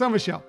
[0.00, 0.42] So, Michelle,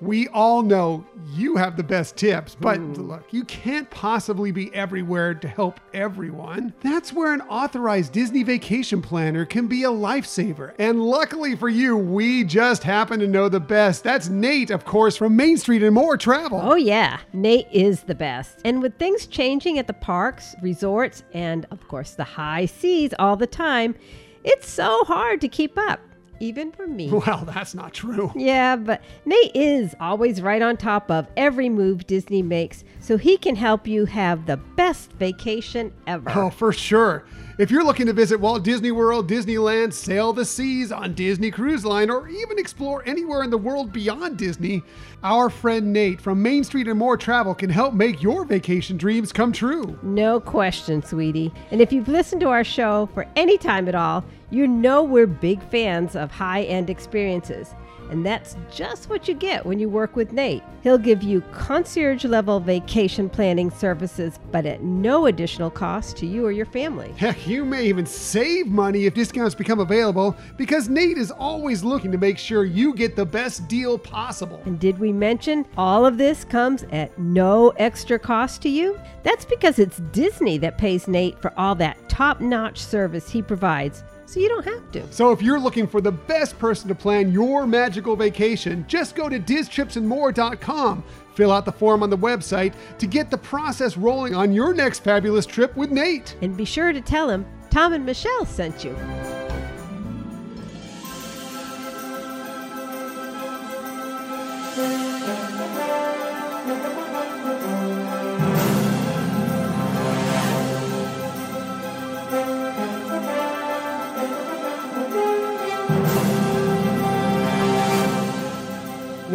[0.00, 2.94] we all know you have the best tips, but hmm.
[2.94, 6.74] look, you can't possibly be everywhere to help everyone.
[6.80, 10.74] That's where an authorized Disney vacation planner can be a lifesaver.
[10.80, 14.02] And luckily for you, we just happen to know the best.
[14.02, 16.60] That's Nate, of course, from Main Street and More Travel.
[16.60, 17.20] Oh, yeah.
[17.32, 18.58] Nate is the best.
[18.64, 23.36] And with things changing at the parks, resorts, and of course the high seas all
[23.36, 23.94] the time,
[24.42, 26.00] it's so hard to keep up,
[26.40, 27.10] even for me.
[27.26, 28.30] Well, that's not true.
[28.36, 33.36] Yeah, but Nate is always right on top of every move Disney makes, so he
[33.36, 36.30] can help you have the best vacation ever.
[36.34, 37.24] Oh, for sure.
[37.58, 41.86] If you're looking to visit Walt Disney World, Disneyland, sail the seas on Disney Cruise
[41.86, 44.82] Line, or even explore anywhere in the world beyond Disney,
[45.22, 49.32] our friend Nate from Main Street and More Travel can help make your vacation dreams
[49.32, 49.98] come true.
[50.02, 51.50] No question, sweetie.
[51.70, 55.26] And if you've listened to our show for any time at all, you know we're
[55.26, 57.74] big fans of high end experiences.
[58.10, 60.62] And that's just what you get when you work with Nate.
[60.82, 66.46] He'll give you concierge level vacation planning services, but at no additional cost to you
[66.46, 67.12] or your family.
[67.16, 72.12] Heck, you may even save money if discounts become available because Nate is always looking
[72.12, 74.62] to make sure you get the best deal possible.
[74.64, 78.98] And did we mention all of this comes at no extra cost to you?
[79.24, 84.04] That's because it's Disney that pays Nate for all that top notch service he provides,
[84.26, 85.12] so you don't have to.
[85.12, 89.28] So if you're looking for the best person to plan your magical vacation, just go
[89.28, 91.04] to distripsandmore.com.
[91.34, 95.00] Fill out the form on the website to get the process rolling on your next
[95.00, 96.36] fabulous trip with Nate.
[96.42, 98.96] And be sure to tell him Tom and Michelle sent you.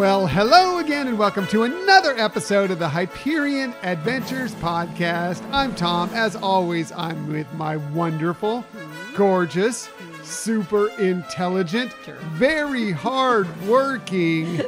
[0.02, 5.48] Well, hello again, and welcome to another episode of the Hyperion Adventures Podcast.
[5.52, 6.10] I'm Tom.
[6.16, 8.66] As always, I'm with my wonderful,
[9.16, 9.90] gorgeous,
[10.24, 11.94] super intelligent,
[12.32, 14.62] very hardworking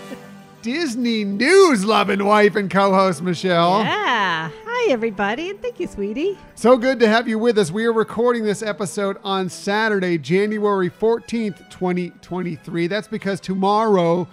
[0.62, 3.80] Disney news loving wife and co host, Michelle.
[3.80, 4.50] Yeah.
[4.64, 6.38] Hi, everybody, and thank you, sweetie.
[6.54, 7.70] So good to have you with us.
[7.70, 12.86] We are recording this episode on Saturday, January 14th, 2023.
[12.86, 14.26] That's because tomorrow,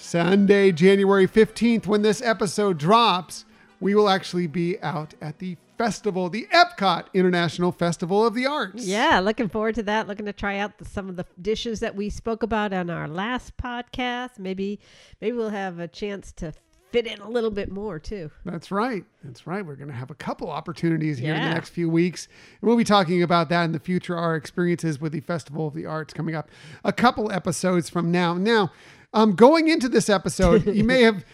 [0.00, 3.44] Sunday, January 15th, when this episode drops,
[3.80, 8.86] we will actually be out at the festival, the Epcot International Festival of the Arts.
[8.86, 10.08] Yeah, looking forward to that.
[10.08, 13.06] Looking to try out the, some of the dishes that we spoke about on our
[13.06, 14.38] last podcast.
[14.38, 14.80] Maybe,
[15.20, 16.54] maybe we'll have a chance to
[16.90, 18.30] fit in a little bit more too.
[18.44, 19.04] That's right.
[19.22, 19.64] That's right.
[19.64, 22.26] We're going to have a couple opportunities here in the next few weeks.
[22.60, 25.74] And we'll be talking about that in the future, our experiences with the Festival of
[25.74, 26.48] the Arts coming up
[26.84, 28.34] a couple episodes from now.
[28.34, 28.72] Now,
[29.12, 31.24] um, going into this episode, you may have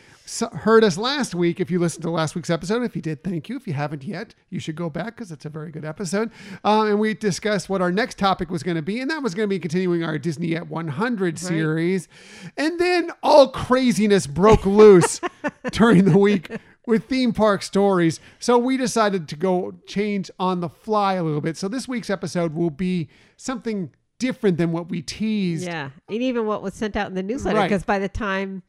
[0.52, 1.60] heard us last week.
[1.60, 3.56] If you listened to last week's episode, if you did, thank you.
[3.56, 6.30] If you haven't yet, you should go back because it's a very good episode.
[6.64, 9.34] Uh, and we discussed what our next topic was going to be, and that was
[9.34, 12.08] going to be continuing our Disney at 100 series.
[12.56, 15.20] And then all craziness broke loose
[15.70, 16.50] during the week
[16.86, 18.20] with theme park stories.
[18.38, 21.56] So we decided to go change on the fly a little bit.
[21.56, 25.64] So this week's episode will be something different than what we teased.
[25.66, 27.68] Yeah, and even what was sent out in the newsletter, Right.
[27.68, 28.62] because by the time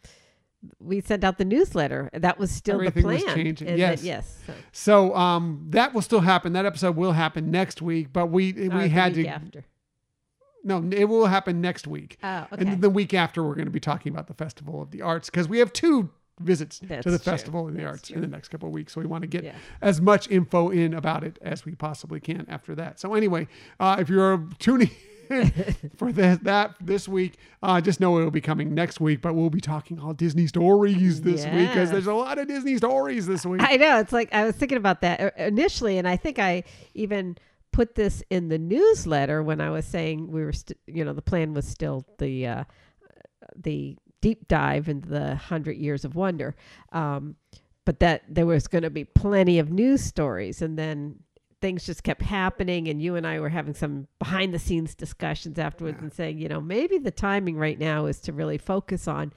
[0.80, 3.36] we sent out the newsletter, that was still Everything the was plan.
[3.36, 3.68] changing.
[3.68, 4.02] And Yes.
[4.02, 4.40] that- yes.
[4.46, 6.54] So, So um, that will still happen.
[6.54, 9.66] That episode will happen next week, but we or we had week to after.
[10.64, 12.18] no, it will happen next week.
[12.24, 12.48] Oh, okay.
[12.58, 15.02] And then the week after, we're going to be talking about the Festival of the
[15.04, 16.10] Arts because we have two
[16.40, 17.32] visits That's to the true.
[17.32, 18.94] Festival of the That's Arts in the next couple of weeks.
[18.94, 19.56] So we want to get Yeah.
[19.82, 23.00] as much info in about it as we possibly can after that.
[23.00, 23.48] So anyway,
[23.80, 24.96] uh, if you're tuning in
[25.98, 29.22] for this, that this week, uh, just know it'll be coming next week.
[29.22, 32.78] But we'll be talking all Disney stories this week because there's a lot of Disney
[32.78, 33.62] stories this week.
[33.64, 34.00] I know.
[34.00, 37.38] It's like I was thinking about that uh, initially, and I think I even
[37.72, 41.22] put this in the newsletter when I was saying we were, st- you know, the
[41.22, 42.64] plan was still the uh,
[43.56, 46.56] the deep dive into the hundred years of wonder,
[46.92, 47.36] um,
[47.86, 51.20] but that there was going to be plenty of news stories, and then
[51.62, 55.58] things just kept happening and you and I were having some behind the scenes discussions
[55.58, 59.34] afterwards and saying, you know, maybe the timing right now is to really focus on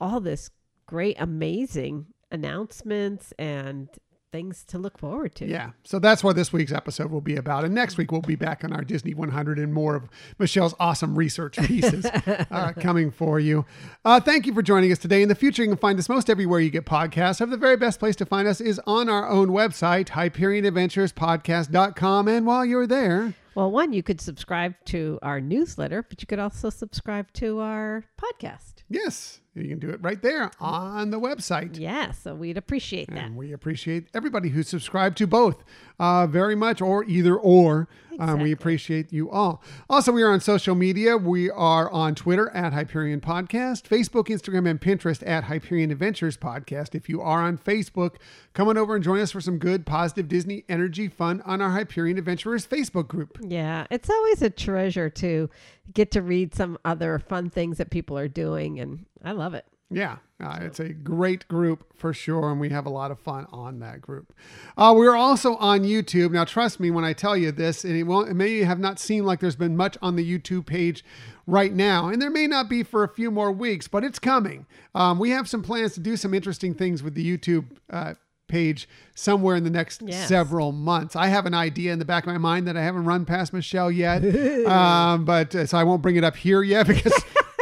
[0.00, 0.50] all this
[0.86, 3.88] great amazing announcements and
[4.34, 5.46] things to look forward to.
[5.46, 5.70] Yeah.
[5.84, 7.64] So that's what this week's episode will be about.
[7.64, 10.08] And next week, we'll be back on our Disney 100 and more of
[10.40, 12.04] Michelle's awesome research pieces
[12.50, 13.64] uh, coming for you.
[14.04, 15.22] Uh, thank you for joining us today.
[15.22, 17.38] In the future, you can find us most everywhere you get podcasts.
[17.38, 22.26] Have the very best place to find us is on our own website, HyperionAdventuresPodcast.com.
[22.28, 26.40] And while you're there, Well, one, you could subscribe to our newsletter, but you could
[26.40, 28.82] also subscribe to our podcast.
[28.88, 31.78] Yes, you can do it right there on the website.
[31.78, 33.18] Yeah, so we'd appreciate that.
[33.18, 35.62] And we appreciate everybody who subscribed to both
[35.98, 37.88] uh, very much, or either or.
[38.18, 39.60] Um, we appreciate you all.
[39.90, 41.16] Also, we are on social media.
[41.16, 46.94] We are on Twitter at Hyperion Podcast, Facebook, Instagram, and Pinterest at Hyperion Adventures Podcast.
[46.94, 48.16] If you are on Facebook,
[48.52, 51.70] come on over and join us for some good, positive Disney energy fun on our
[51.70, 53.36] Hyperion Adventurers Facebook group.
[53.40, 55.50] Yeah, it's always a treasure to
[55.92, 59.66] get to read some other fun things that people are doing, and I love it.
[59.90, 63.46] Yeah, uh, it's a great group for sure, and we have a lot of fun
[63.52, 64.32] on that group.
[64.78, 66.44] Uh, we're also on YouTube now.
[66.44, 68.30] Trust me when I tell you this, and it won't.
[68.30, 71.04] It may have not seemed like there's been much on the YouTube page
[71.46, 74.66] right now, and there may not be for a few more weeks, but it's coming.
[74.94, 77.66] Um, we have some plans to do some interesting things with the YouTube.
[77.90, 78.14] Uh,
[78.46, 80.28] page somewhere in the next Yes.
[80.28, 81.16] several months.
[81.16, 83.54] I have an idea in the back of my mind that I haven't run past
[83.54, 84.22] Michelle yet,
[84.66, 87.12] um, but uh, so I won't bring it up here yet because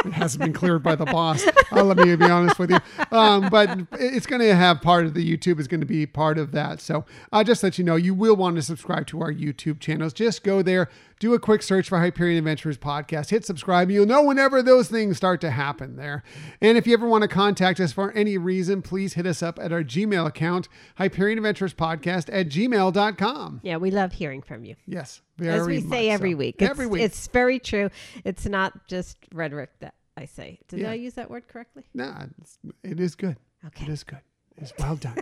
[0.05, 1.47] it hasn't been cleared by the boss.
[1.73, 2.79] Uh, let me be honest with you.
[3.11, 6.39] Um, but it's going to have part of the YouTube is going to be part
[6.39, 6.81] of that.
[6.81, 9.81] So I uh, just let you know, you will want to subscribe to our YouTube
[9.81, 10.13] channels.
[10.13, 10.89] Just go there,
[11.23, 13.93] do a quick search for Hyperion Adventures podcast, hit subscribe.
[13.93, 16.25] You'll know whenever those things start to happen there.
[16.61, 19.61] And if you ever want to contact us for any reason, please hit us up
[19.63, 23.61] at our Gmail account, Hyperion Adventures podcast at gmail.com.
[23.63, 24.75] Yeah, we love hearing from you.
[24.85, 25.23] Yes.
[25.39, 26.39] Very As we say every so.
[26.39, 26.57] week.
[26.59, 27.03] It's, Every week.
[27.03, 27.89] It's very true.
[28.25, 30.59] It's not just rhetoric that I say.
[30.67, 30.91] Did Yeah.
[30.91, 31.85] I use that word correctly?
[31.95, 33.37] Nah, it's, it is good.
[33.65, 33.85] Okay.
[33.85, 34.23] It is good.
[34.57, 35.19] It's well done.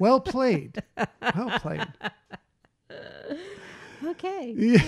[0.00, 0.82] well played.
[1.34, 1.86] Well played.
[4.04, 4.54] Okay.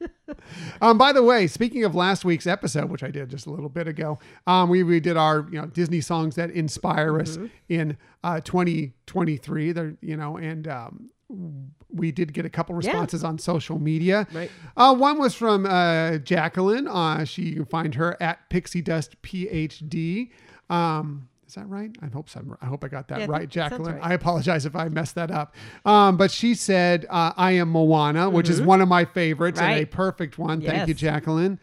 [0.00, 0.34] Yeah.
[0.80, 3.68] um, by the way, speaking of last week's episode, which I did just a little
[3.68, 7.36] bit ago, um, we, we did our you know Disney songs that inspire us
[7.68, 9.72] in uh, 2023.
[9.72, 11.10] There, you know, and um,
[11.90, 14.26] we did get a couple responses on social media.
[14.32, 14.50] Right.
[14.76, 16.86] Uh, one was from uh, Jacqueline.
[16.86, 20.30] Uh, she you can find her at Pixie Dust PhD.
[20.70, 21.90] Um, is that right?
[22.02, 22.42] I hope so.
[22.60, 23.94] I hope I got that Yeah, right, Jacqueline.
[23.94, 24.04] right.
[24.04, 25.54] I apologize if I messed that up.
[25.84, 29.72] Um, but she said, uh, "I am Moana," which is one of my favorites and
[29.80, 29.96] a Mm-hmm.
[29.96, 30.60] Perfect one.
[30.60, 31.58] Thank you, Jacqueline.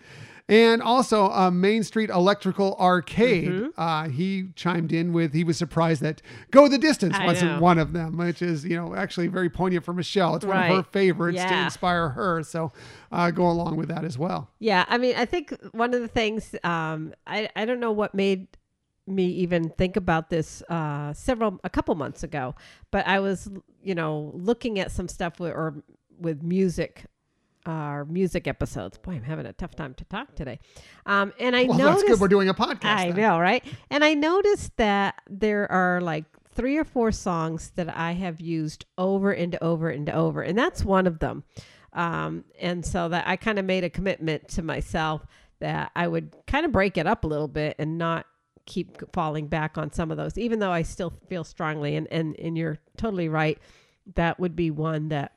[0.48, 3.48] And also, uh, Main Street Electrical Arcade.
[3.50, 3.82] Mm-hmm.
[3.82, 6.22] Uh, he chimed in with he was surprised that
[6.52, 7.60] "Go the Distance" I wasn't know.
[7.60, 10.36] one of them, which is you know actually very poignant for Michelle.
[10.36, 10.86] It's one of her Right.
[10.92, 12.44] favorites to inspire her.
[12.44, 12.72] So
[13.12, 14.50] uh, go along with that as well.
[14.60, 18.14] Yeah, I mean, I think one of the things um, I I don't know what
[18.14, 18.48] made
[19.08, 22.56] me even think about this uh, several a couple months ago,
[22.92, 23.50] but I was
[23.84, 25.84] you know looking at some stuff with, or
[26.20, 27.06] with music.
[27.68, 29.00] Our music episodes.
[29.00, 30.60] Boy, I'm having a tough time to talk today.
[31.08, 32.22] Um, and I Well, noticed that's good.
[32.22, 32.86] We're doing a podcast.
[32.86, 33.22] I then.
[33.22, 33.64] know, right?
[33.90, 38.86] And I noticed that there are like three or four songs that I have used
[39.00, 41.44] over and over and over, and that's one of them.
[41.92, 45.26] Um, and so that I kind of made a commitment to myself
[45.60, 48.28] that I would kind of break it up a little bit and not
[48.66, 51.96] keep falling back on some of those, even though I still feel strongly.
[51.96, 53.60] And and and you're totally right.
[54.16, 55.32] That would be one that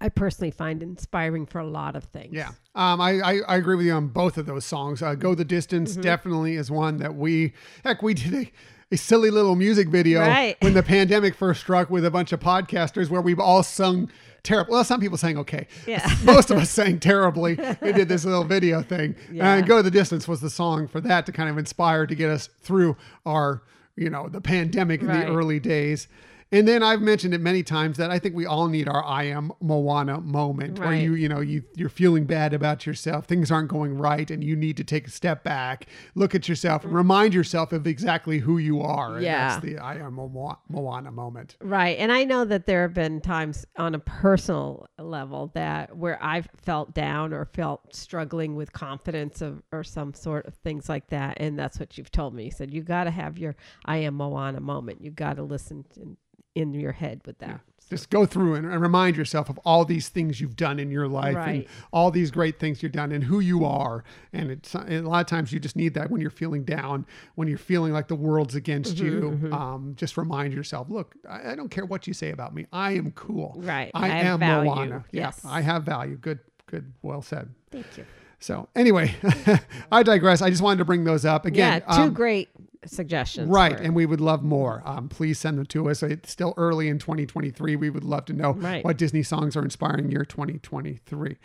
[0.00, 2.34] I personally find inspiring for a lot of things.
[2.34, 5.02] Yeah, um, I, I I agree with you on both of those songs.
[5.02, 6.02] Uh, "Go the Distance" Mm-hmm.
[6.02, 7.54] definitely is one that we
[7.84, 8.52] heck we did a,
[8.92, 10.56] a silly little music video Right.
[10.60, 14.08] when the pandemic first struck with a bunch of podcasters where we've all sung
[14.44, 14.74] terrible.
[14.74, 15.66] Well, some people sang okay.
[15.88, 16.08] Yeah.
[16.24, 17.58] Most of us sang terribly.
[17.82, 19.16] We did this little video thing.
[19.32, 19.54] Yeah.
[19.54, 22.30] And "Go the Distance" was the song for that to kind of inspire to get
[22.30, 23.62] us through our
[23.96, 25.26] you know the pandemic in Right.
[25.26, 26.06] the early days.
[26.52, 29.24] And then I've mentioned it many times that I think we all need our I
[29.24, 33.68] am Moana moment where you you know you you're feeling bad about yourself things aren't
[33.68, 37.34] going right and you need to take a step back look at yourself and remind
[37.34, 39.48] yourself of exactly who you are and Yeah.
[39.48, 41.98] that's the i am Moa- moana moment Right.
[41.98, 46.48] And I know that there have been times on a personal level that where I've
[46.56, 51.38] felt down or felt struggling with confidence of, or some sort of things like that.
[51.40, 52.44] And that's what you've told me.
[52.44, 55.00] You said, you got to have your I am Moana moment.
[55.02, 56.16] You got to listen in,
[56.56, 57.60] in your head with that.
[57.88, 61.06] just go through and, and remind yourself of all these things you've done in your
[61.06, 64.02] life and all these great things you've done and who you are.
[64.32, 67.06] And it's and a lot of times you just need that when you're feeling down
[67.36, 71.52] when you're feeling like the world's against Mm-hmm, you um, just remind yourself look I,
[71.52, 72.66] I don't care what you say about me.
[72.72, 73.54] I am cool.
[73.58, 73.90] Right.
[73.94, 74.70] i, I am value.
[74.70, 75.04] moana.
[75.12, 75.40] Yes.
[75.44, 76.16] yeah i have value.
[76.16, 76.92] Good good.
[77.02, 77.54] Well said.
[77.70, 78.06] Thank you.
[78.38, 79.14] So anyway
[79.92, 81.96] i digress i just wanted to bring those up again yeah.
[81.96, 82.48] Two um, great
[82.88, 83.48] suggestions.
[83.48, 84.82] Right, and we would love more.
[84.84, 86.02] Um, please send them to us.
[86.02, 87.76] It's still early in 2023.
[87.76, 88.84] We would love to know Right.
[88.84, 91.36] what Disney songs are inspiring your 2023.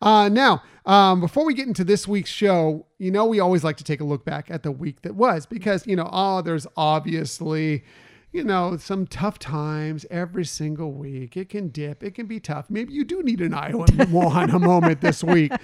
[0.00, 3.76] Uh, now, um, before we get into this week's show, you know we always like
[3.78, 6.66] to take a look back at the week that was because you know, oh, there's
[6.76, 7.84] obviously
[8.32, 11.36] you know, some tough times every single week.
[11.36, 12.66] It can dip, it can be tough.
[12.68, 15.52] Maybe you do need an I am Moana moment this week.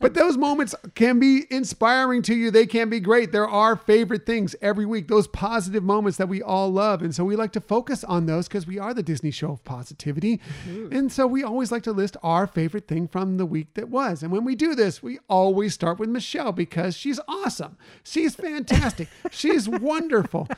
[0.00, 2.50] But those moments can be inspiring to you.
[2.50, 3.32] They can be great.
[3.32, 7.02] There are favorite things every week, those positive moments that we all love.
[7.02, 9.64] And so we like to focus on those because we are the Disney show of
[9.64, 10.40] positivity.
[10.68, 10.94] Mm-hmm.
[10.94, 14.22] And so we always like to list our favorite thing from the week that was.
[14.22, 17.76] And when we do this, we always start with Michelle because she's awesome.
[18.04, 19.08] She's fantastic.
[19.30, 20.48] she's wonderful.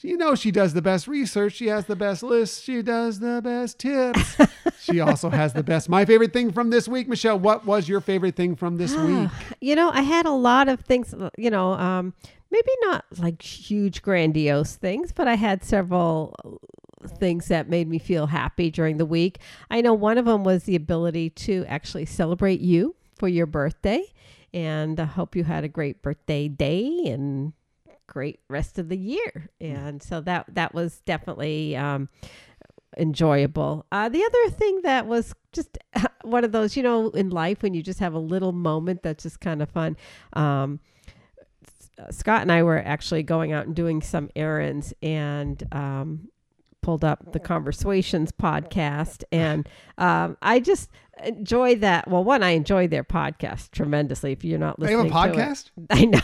[0.00, 1.54] You know, she does the best research.
[1.54, 2.60] She has the best lists.
[2.60, 4.36] She does the best tips.
[4.80, 5.88] she also has the best.
[5.88, 9.28] My favorite thing from this week, Michelle, what was your favorite thing from this week?
[9.60, 12.14] You know, I had a lot of things, you know, um,
[12.50, 16.36] maybe not like huge, grandiose things, but I had several
[17.18, 19.38] things that made me feel happy during the week.
[19.70, 24.02] I know one of them was the ability to actually celebrate you for your birthday.
[24.54, 27.52] And I hope you had a great birthday day and
[28.08, 29.48] great rest of the year.
[29.60, 32.08] And so that that was definitely um,
[32.96, 33.86] enjoyable.
[33.92, 35.78] Uh, the other thing that was just
[36.22, 39.22] one of those, you know, in life when you just have a little moment that's
[39.22, 39.96] just kind of fun.
[40.32, 40.80] Um,
[42.10, 46.28] Scott and I were actually going out and doing some errands and um,
[46.80, 49.24] pulled up the Conversations podcast.
[49.32, 50.90] And um, I just
[51.24, 52.08] enjoy that.
[52.08, 54.30] Well, one, I enjoy their podcast tremendously.
[54.30, 55.44] If you're not listening, They have a to it.
[55.44, 55.70] podcast?
[55.90, 56.20] I know.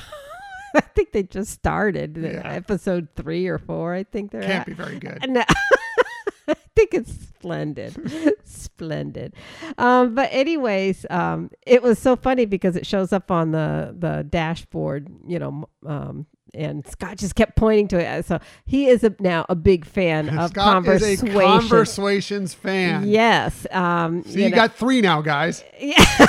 [0.94, 2.42] I think they just started Yeah.
[2.44, 3.94] episode three or four.
[3.94, 4.66] I think they're Can't at.
[4.66, 5.24] be very good.
[5.28, 5.42] No.
[6.48, 7.96] I think it's splendid,
[8.44, 9.34] splendid.
[9.76, 14.24] Um, but anyways, um, it was so funny because it shows up on the the
[14.28, 18.24] dashboard, you know, um, and Scott just kept pointing to it.
[18.26, 23.08] So he is a, now a big fan of Scott is a conversations fan.
[23.08, 23.66] Yes.
[23.72, 25.64] Um, So you know- got three now, guys.
[25.80, 26.26] yeah.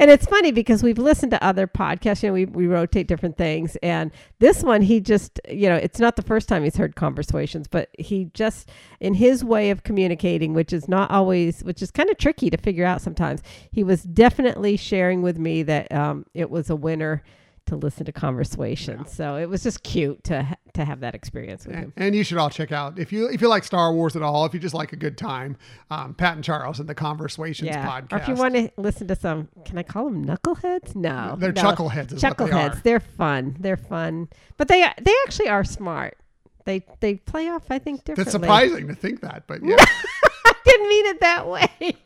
[0.00, 3.36] And it's funny because we've listened to other podcasts, you know, we, we rotate different
[3.36, 3.76] things.
[3.82, 7.68] And this one, he just, you know, it's not the first time he's heard conversations,
[7.68, 8.68] but he just,
[9.00, 12.56] in his way of communicating, which is not always, which is kind of tricky to
[12.56, 17.22] figure out sometimes, he was definitely sharing with me that um, it was a winner
[17.66, 19.12] to listen to conversations.
[19.12, 21.92] So it was just cute to to have that experience with him.
[21.96, 24.44] And you should all check out if you if you like Star Wars at all,
[24.46, 25.56] if you just like a good time,
[25.90, 27.86] um, Pat and Charles and the Conversations Yeah.
[28.00, 28.12] podcast.
[28.12, 30.94] Or if you want to listen to some, can I call them knuckleheads?
[30.94, 31.62] No, They're no.
[31.62, 32.76] chuckleheads they Chuckleheads.
[32.78, 32.80] are.
[32.82, 33.56] They're fun.
[33.60, 36.16] They're fun, but they they actually are smart.
[36.64, 38.24] They they play off, I think, differently.
[38.24, 39.76] That's surprising to think that, but yeah.
[40.66, 41.70] I didn't mean it that way.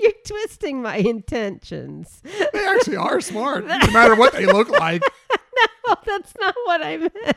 [0.00, 2.22] You're twisting my intentions.
[2.52, 5.02] they actually are smart, no matter what they look like.
[5.86, 7.36] no, that's not what I meant.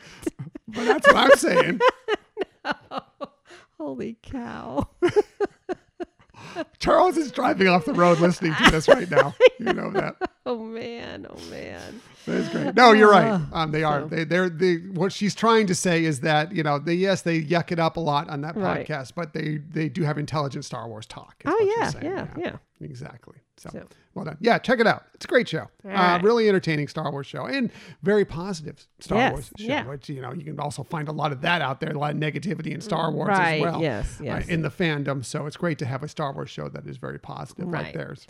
[0.68, 1.80] But that's what I'm saying.
[2.64, 3.00] No.
[3.78, 4.88] Holy cow!
[6.78, 9.34] Charles is driving off the road listening to this right now.
[9.58, 10.16] You know that.
[10.46, 11.26] Oh man!
[11.28, 12.00] Oh man!
[12.26, 12.74] That's great.
[12.74, 13.40] No, you're right.
[13.52, 14.00] Ah, Um, they are.
[14.00, 17.22] so- They, they're the what she's trying to say is that you know they yes
[17.22, 18.86] they yuck it up a lot on that Right.
[18.86, 21.42] podcast, but they they do have intelligent Star Wars talk.
[21.44, 22.56] Oh you're yeah, yeah, yeah.
[22.80, 23.36] Exactly.
[23.56, 24.36] So, So- well done.
[24.40, 25.04] Yeah, check it out.
[25.14, 25.68] It's a great show.
[25.84, 26.22] Uh, right.
[26.22, 27.70] really entertaining Star Wars show and
[28.02, 29.64] very positive Star Yes, Wars show.
[29.66, 29.86] yeah.
[29.86, 32.12] Which you know you can also find a lot of that out there, a lot
[32.12, 33.80] of negativity in Star Wars Right, as well.
[33.82, 35.24] yes, uh, in the fandom.
[35.24, 37.94] So it's great to have a Star Wars show that is very positive like Right.
[37.94, 38.26] theirs.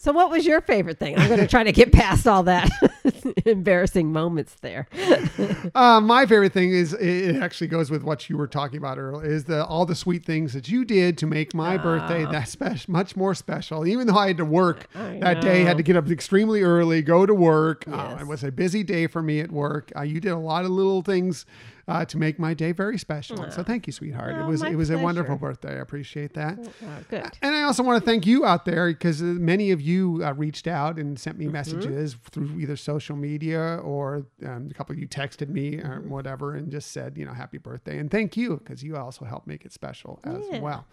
[0.00, 1.18] So, what was your favorite thing?
[1.18, 2.70] I'm going to try to get past all that
[3.44, 4.88] embarrassing moments there.
[5.74, 9.28] Uh, my favorite thing is it actually goes with what you were talking about earlier
[9.28, 12.90] is the all the sweet things that you did to make my birthday that special,
[12.90, 13.86] much more special.
[13.86, 17.02] Even though I had to work I that day, had to get up extremely early,
[17.02, 17.84] go to work.
[17.86, 19.92] Uh, it was a busy day for me at work.
[19.94, 21.44] Uh, you did a lot of little things
[21.88, 23.50] uh, to make my day very special.
[23.50, 24.36] So thank you, sweetheart.
[24.36, 25.70] it Oh, was it was a wonderful birthday.
[25.78, 26.58] I appreciate that.
[26.60, 27.24] Oh, good.
[27.42, 30.66] And I also want to thank you out there because many of you uh, reached
[30.68, 31.52] out and sent me Mm-hmm.
[31.54, 36.10] messages through either social media or um, a couple of you texted me or Mm-hmm.
[36.10, 37.98] whatever and just said, you know, happy birthday.
[37.98, 40.60] And thank you because you also helped make it special as Yeah.
[40.60, 40.86] well.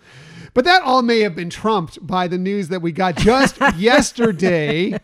[0.54, 4.98] But that all may have been trumped by the news that we got just yesterday.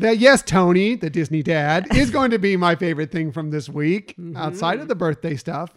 [0.00, 3.68] That yes, Tony, the Disney dad, is going to be my favorite thing from this
[3.68, 4.36] week Mm-hmm.
[4.36, 5.70] outside of the birthday stuff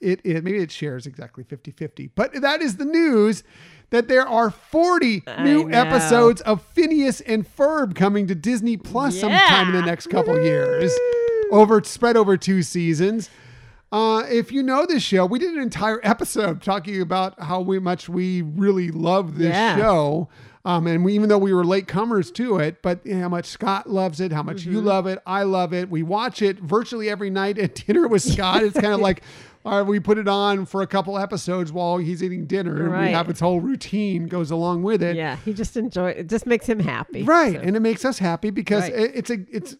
[0.00, 3.44] it, it maybe it shares exactly 50-50 but that is the news
[3.90, 5.78] that there are 40 I new know.
[5.78, 10.92] episodes of phineas and ferb coming to disney plus sometime in the next couple years
[11.52, 13.30] over spread over two seasons
[13.92, 17.78] uh, if you know this show, we did an entire episode talking about how we,
[17.78, 19.76] much we really love this Yeah.
[19.76, 20.30] show.
[20.64, 23.90] Um, and we, even though we were late comers to it, but how much Scott
[23.90, 24.86] loves it, how much you Mm-hmm.
[24.86, 25.90] love it, I love it.
[25.90, 28.62] We watch it virtually every night at dinner with Scott.
[28.62, 29.22] It's kind of like
[29.64, 32.84] or we put it on for a couple episodes while he's eating dinner.
[32.92, 35.14] and We have its whole routine goes along with it.
[35.14, 36.28] Yeah, he just enjoy it.
[36.28, 37.22] Just makes him happy.
[37.22, 38.92] Right, So- and it makes us happy because Right.
[38.94, 39.76] it- it's a it's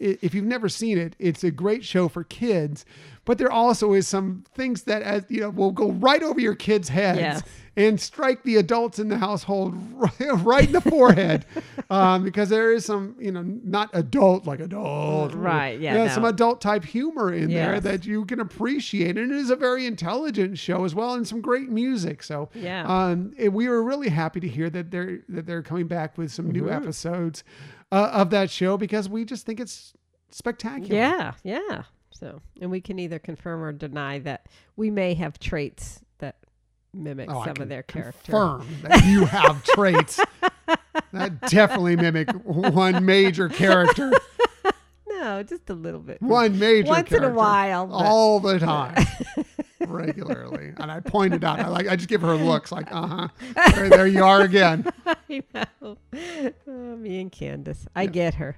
[0.00, 2.84] if you've never seen it, it's a great show for kids.
[3.26, 6.54] But there also is some things that as you know will go right over your
[6.54, 7.42] kids' heads.
[7.76, 9.74] And strike the adults in the household
[10.44, 11.44] right, in the forehead,
[11.90, 16.30] um, because there is some you know not adult like adult Right, yeah, some no.
[16.30, 20.58] adult type humor in there that you can appreciate, and it is a very intelligent
[20.58, 22.22] show as well, and some great music.
[22.22, 22.84] So Yeah.
[22.86, 26.50] um, we were really happy to hear that they're that they're coming back with some
[26.50, 26.82] new Mm-hmm.
[26.84, 27.44] episodes
[27.92, 29.92] uh, of that show because we just think it's
[30.30, 30.94] spectacular.
[30.94, 31.82] Yeah, yeah.
[32.10, 36.00] So, and we can either confirm or deny that we may have traits
[36.94, 38.32] mimic Oh, some of their character.
[38.32, 40.20] Confirm that you have traits
[41.12, 44.12] that definitely mimic one major character,
[45.08, 46.20] No, just a little bit.
[46.22, 47.16] one major character.
[47.16, 49.04] Once in a while, but- all the time.
[49.86, 51.60] Regularly, and I pointed out.
[51.60, 51.86] I like.
[51.86, 53.28] I just give her looks like, uh huh.
[53.74, 54.84] There, there you are again.
[55.06, 55.96] I know.
[56.66, 57.86] Oh, me and Candace.
[57.94, 58.56] I get her.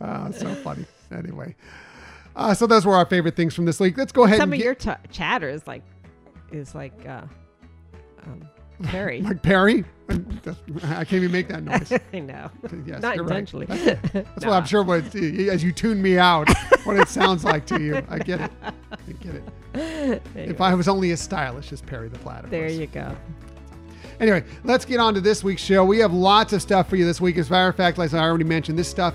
[0.00, 0.86] Uh, so funny.
[1.12, 1.54] Anyway,
[2.40, 3.96] uh, so those were our favorite things from this week.
[3.96, 5.82] Let's go ahead Some of get, your ch- chatter is like,
[6.52, 7.22] is like, uh,
[8.24, 8.48] um,
[8.82, 9.20] Perry.
[9.22, 9.84] like Perry.
[10.08, 11.92] I can't even make that noise.
[12.12, 12.50] I know.
[12.84, 13.38] Yes, Not you're right.
[13.38, 13.66] intentionally.
[13.66, 14.82] That's what I'm sure.
[14.82, 16.48] What as you tune me out,
[16.84, 18.02] what it sounds like to you.
[18.08, 18.50] I get it.
[18.62, 19.34] I get
[19.74, 20.22] it.
[20.34, 22.50] If I was only as stylish as Perry the Platypus.
[22.50, 23.14] there you go.
[24.18, 25.84] Anyway, let's get on to this week's show.
[25.84, 27.38] We have lots of stuff for you this week.
[27.38, 29.14] As a matter of fact, like I already mentioned, this stuff,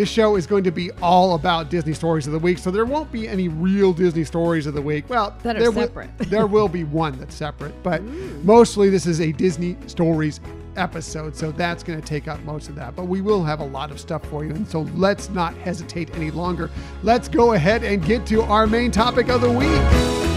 [0.00, 2.56] this show is going to be all about Disney stories of the week.
[2.56, 5.04] So there won't be any real Disney stories of the week.
[5.10, 8.02] Well, That are there will- there will be one that's separate, but
[8.42, 10.40] mostly this is a Disney stories
[10.76, 11.36] episode.
[11.36, 12.96] So that's going to take up most of that.
[12.96, 14.52] But we will have a lot of stuff for you.
[14.52, 16.70] And so let's not hesitate any longer.
[17.02, 20.29] Let's go ahead and get to our main topic of the week.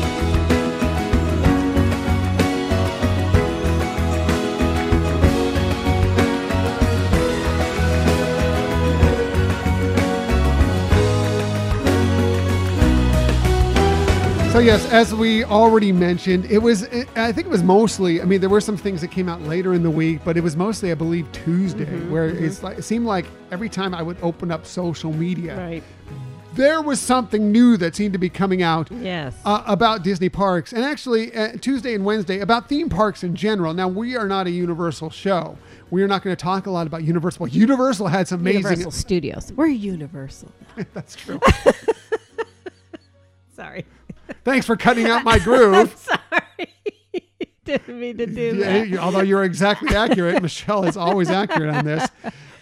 [14.54, 16.84] So yes, as we already mentioned, it was
[17.16, 18.22] I think it was mostly.
[18.22, 20.42] I mean, there were some things that came out later in the week, but it
[20.42, 24.18] was mostly, I believe, Tuesday, where it's like it seemed like every time I would
[24.22, 25.82] open up social media, Right.
[26.54, 29.36] there was something new that seemed to be coming out Yes.
[29.44, 33.74] uh, about Disney parks, and actually uh, Tuesday and Wednesday about theme parks in general.
[33.74, 35.58] Now we are not a Universal show.
[35.90, 37.48] We are not going to talk a lot about Universal.
[37.48, 38.62] Universal had some amazing.
[38.62, 39.52] Universal Studios.
[39.56, 40.52] We're Universal.
[40.94, 41.40] That's true.
[43.56, 43.86] Sorry.
[44.44, 45.96] Thanks for cutting out my groove.
[45.98, 46.70] Sorry.
[47.66, 48.98] Didn't mean to do Yeah, that.
[49.00, 52.08] although you're exactly accurate, Michelle is always accurate on this.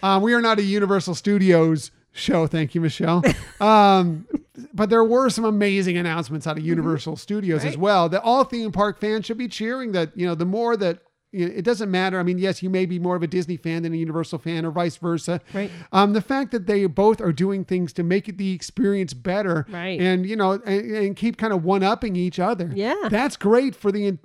[0.02, 2.46] Um, we are not a Universal Studios show.
[2.46, 3.22] Thank you, Michelle.
[3.60, 4.26] Um,
[4.72, 8.70] but there were some amazing announcements out of Universal Studios as well that all theme
[8.70, 9.90] park fans should be cheering.
[9.92, 11.00] That you know, the more that
[11.32, 12.18] it doesn't matter.
[12.20, 14.66] I mean, yes, you may be more of a Disney fan than a Universal fan,
[14.66, 15.40] or vice versa.
[15.54, 15.70] Right.
[15.90, 19.98] Um, the fact that they both are doing things to make the experience better, Right.
[20.00, 22.70] and you know, and, and keep kind of one upping each other.
[22.74, 23.08] Yeah.
[23.10, 24.18] that's great for the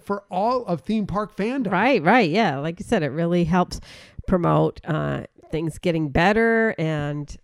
[0.00, 1.72] for all of theme park fandom.
[1.72, 2.30] Right, right.
[2.30, 2.58] Yeah.
[2.58, 3.80] Like you said, it really helps
[4.26, 7.36] promote uh, things getting better and,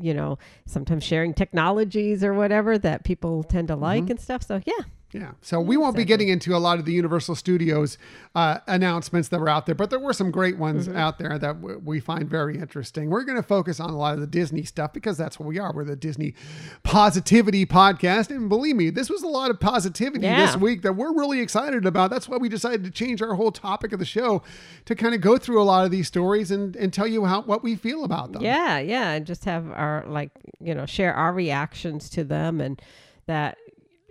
[0.00, 3.82] you know, sometimes sharing technologies or whatever that people tend to Mm-hmm.
[3.82, 4.42] like and stuff.
[4.42, 4.84] So, yeah.
[5.14, 5.30] Yeah.
[5.42, 7.96] So we won't be getting into a lot of the Universal Studios
[8.34, 10.96] uh, announcements that were out there, but there were some great ones Mm-hmm.
[10.98, 13.08] out there that w- we find very interesting.
[13.10, 15.58] We're going to focus on a lot of the Disney stuff because that's what we
[15.60, 15.72] are.
[15.72, 16.34] We're the Disney
[16.82, 18.30] positivity podcast.
[18.30, 20.46] And believe me, this was a lot of positivity Yeah.
[20.46, 22.10] this week that we're really excited about.
[22.10, 24.42] That's why we decided to change our whole topic of the show
[24.84, 27.42] to kind of go through a lot of these stories and, and tell you how
[27.42, 28.42] what we feel about them.
[28.42, 32.80] Yeah, yeah, and just have our like you know share our reactions to them, and
[33.26, 33.58] that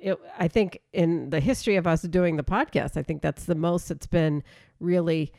[0.03, 3.55] it, I think in the history of us doing the podcast, I think that's the
[3.55, 4.43] most it's been
[4.79, 5.31] really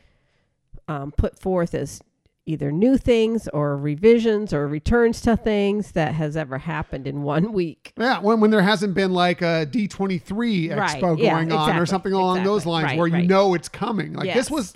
[0.87, 2.01] um, put forth as
[2.47, 7.53] either new things or revisions or returns to things that has ever happened in one
[7.53, 7.93] week.
[7.97, 11.85] Yeah, when, when there hasn't been like a D23 Right, expo yeah, going on or
[11.85, 14.13] something along those lines right, where you know it's coming.
[14.13, 14.75] Like this was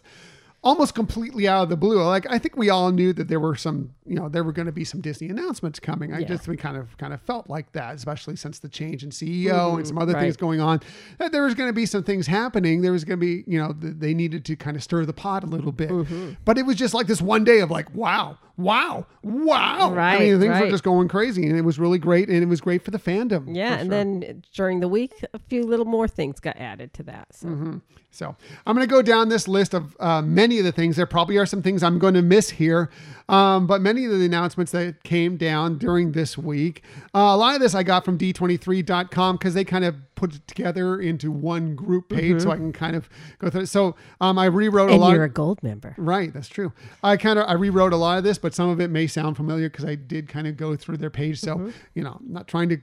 [0.62, 2.02] almost completely out of the blue.
[2.04, 4.66] Like I think we all knew that there were some, you know, there were going
[4.66, 6.14] to be some Disney announcements coming.
[6.14, 6.28] I Yeah.
[6.28, 9.78] just we kind of kind of felt like that, especially since the change in CEO
[9.78, 10.22] and some other right.
[10.22, 10.82] things going on.
[11.18, 12.82] That there was going to be some things happening.
[12.82, 15.14] There was going to be, you know, th- they needed to kind of stir the
[15.14, 15.90] pot a little bit.
[15.92, 16.32] Mm-hmm.
[16.44, 19.92] But it was just like this one day of like, wow, wow, wow.
[19.92, 20.72] I Right, mean, things were right.
[20.72, 23.56] just going crazy, and it was really great, and it was great for the fandom.
[23.56, 23.90] Yeah, and sure.
[23.90, 27.28] then during the week, a few little more things got added to that.
[27.34, 30.72] So So I'm going to go down this list of uh, many many of the
[30.72, 30.96] things.
[30.96, 32.90] There probably are some things I'm going to miss here,
[33.30, 36.84] um, but many of the announcements that came down during this week,
[37.14, 40.48] uh, a lot of this I got from D23.com because they kind of put it
[40.48, 43.08] together into one group page, so I can kind of
[43.38, 43.62] go through.
[43.62, 43.68] it.
[43.68, 45.14] So um, I rewrote a lot.
[45.14, 45.94] you're a gold member.
[46.00, 46.74] Right, that's true.
[47.04, 49.38] I kind of I rewrote a lot of this, but some of it may sound
[49.38, 51.40] familiar because I did kind of go through their page.
[51.40, 52.80] So you know, I'm not trying to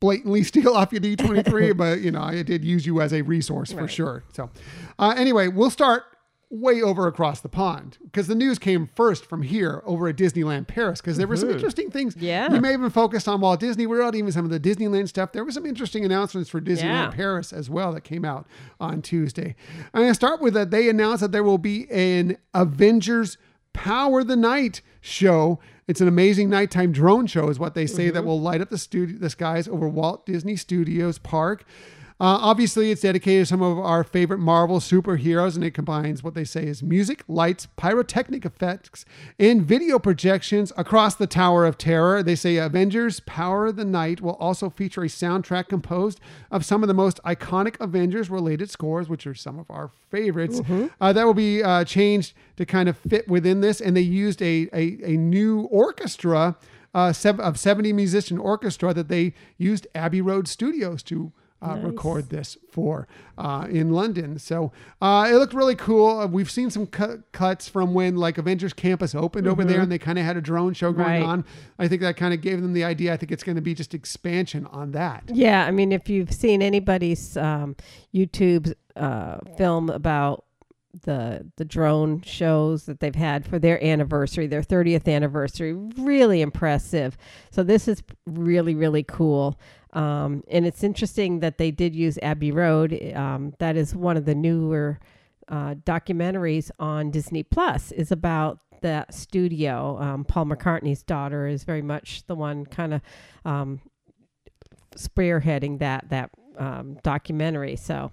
[0.00, 3.72] blatantly steal off your D23, but you know, I did use you as a resource
[3.72, 4.24] for sure.
[4.34, 4.50] So
[4.98, 6.04] uh, anyway, we'll start
[6.50, 10.66] way over across the pond because the news came first from here over at Disneyland
[10.66, 11.56] Paris because there were some mm-hmm.
[11.56, 12.16] interesting things.
[12.16, 12.52] Yeah.
[12.52, 15.32] you may have been focused on Walt Disney World, even some of the Disneyland stuff.
[15.32, 17.10] There were some interesting announcements for Disneyland Yeah.
[17.10, 18.46] Paris as well that came out
[18.80, 19.54] on Tuesday.
[19.92, 20.70] I'm going to start with that.
[20.70, 23.36] They announced that there will be an Avengers
[23.74, 25.60] Power the Night show.
[25.86, 28.26] It's an amazing nighttime drone show, is what they say, that mm-hmm.
[28.26, 31.64] will light up the studio, the skies over Walt Disney Studios Park.
[32.20, 36.34] Uh, obviously, it's dedicated to some of our favorite Marvel superheroes, and it combines what
[36.34, 39.04] they say is music, lights, pyrotechnic effects,
[39.38, 42.20] and video projections across the Tower of Terror.
[42.24, 46.18] They say Avengers Power of the Night will also feature a soundtrack composed
[46.50, 50.60] of some of the most iconic Avengers related scores, which are some of our favorites.
[51.00, 54.42] Uh, that will be uh, changed to kind of fit within this, and they used
[54.42, 56.56] a, a, a new orchestra.
[56.94, 62.56] Uh, of 70 musician orchestra that they used Abbey Road Studios to uh, record this
[62.70, 64.38] for uh, in London.
[64.38, 64.70] So
[65.02, 66.20] uh, it looked really cool.
[66.20, 69.90] Uh, we've seen some cu- cuts from when like Avengers Campus opened over there, and
[69.90, 71.22] they kind of had a drone show going Right.
[71.22, 71.44] on.
[71.78, 73.12] I think that kind of gave them the idea.
[73.12, 75.24] I think it's going to be just expansion on that.
[75.32, 77.74] Yeah, I mean, if you've seen anybody's um,
[78.14, 80.44] YouTube uh, film about
[81.04, 87.16] the the drone shows that they've had for their anniversary, their 30th anniversary, really impressive.
[87.50, 89.58] So this is really really cool.
[89.92, 92.92] Um, and it's interesting that they did use Abbey Road.
[93.14, 94.98] Um, that is one of the newer
[95.48, 97.90] uh, documentaries on Disney Plus.
[97.92, 99.98] Is about that studio.
[100.00, 103.00] Um, Paul McCartney's daughter is very much the one kind of
[103.44, 103.80] um,
[104.96, 107.76] spearheading that that um, documentary.
[107.76, 108.10] So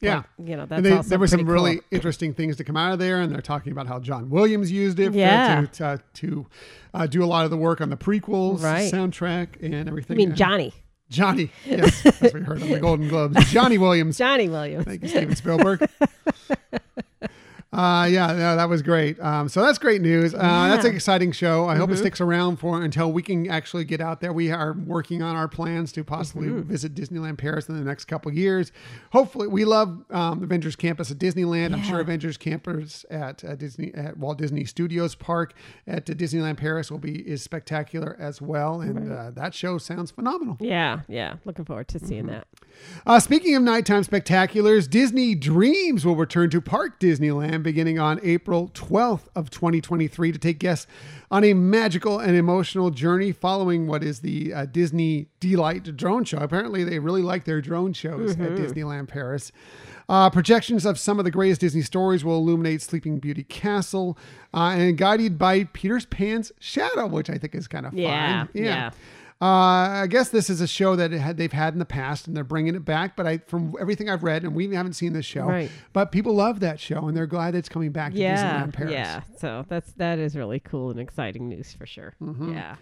[0.00, 0.22] Yeah.
[0.38, 2.92] you know that's And they, there were some pretty really interesting things to come out
[2.92, 5.62] of there, and they're talking about how John Williams used it for- Yeah.
[5.62, 5.66] to
[5.98, 6.46] to, to
[6.94, 8.92] uh, do a lot of the work on the prequels Right.
[8.92, 10.16] soundtrack and everything.
[10.16, 10.72] I mean Johnny
[11.10, 14.16] Johnny, yes, as we heard on the Golden Globes, Johnny Williams.
[14.16, 14.84] Johnny Williams.
[14.84, 15.88] Thank you, Steven Spielberg.
[17.72, 19.18] Uh, yeah, no, that was great.
[19.20, 20.34] Um, so that's great news.
[20.34, 21.68] Uh, That's an exciting show.
[21.68, 21.94] I hope Mm-hmm.
[21.94, 24.32] it sticks around for until we can actually get out there.
[24.32, 26.62] We are working on our plans to possibly Mm-hmm.
[26.68, 28.72] visit Disneyland Paris in the next couple years.
[29.12, 31.72] Hopefully, we love um, Avengers Campus at Disneyland.
[31.72, 35.54] I'm sure Avengers Campus at uh, Disney at Walt Disney Studios Park
[35.86, 38.80] at Disneyland Paris will be is spectacular as well.
[38.80, 40.56] And uh, that show sounds phenomenal.
[40.60, 41.36] Yeah, yeah.
[41.44, 42.30] Looking forward to seeing Mm-hmm.
[42.32, 42.46] that.
[43.06, 48.68] Uh, speaking of nighttime spectaculars, Disney Dreams will return to Park Disneyland beginning on April
[48.74, 50.86] 12th of 2023 to take guests
[51.30, 56.38] on a magical and emotional journey following what is the uh, Disney D-Light drone show.
[56.38, 59.52] Apparently, they really like their drone shows at Disneyland Paris.
[60.08, 64.18] Uh, projections of some of the greatest Disney stories will illuminate Sleeping Beauty Castle
[64.52, 68.48] uh, and guided by Peter Pan's shadow, which I think is kind of Yeah, fun.
[68.54, 68.90] yeah.
[69.42, 72.36] Uh, I guess this is a show that had, they've had in the past, and
[72.36, 73.16] they're bringing it back.
[73.16, 75.70] But I, from everything I've read, and we haven't seen this show, Right.
[75.94, 78.92] but people love that show, and they're glad it's coming back to Yeah, Disneyland Paris.
[78.92, 79.22] yeah.
[79.38, 82.14] So that's that is really cool and exciting news for sure.
[82.22, 82.52] Mm-hmm.
[82.52, 82.76] Yeah.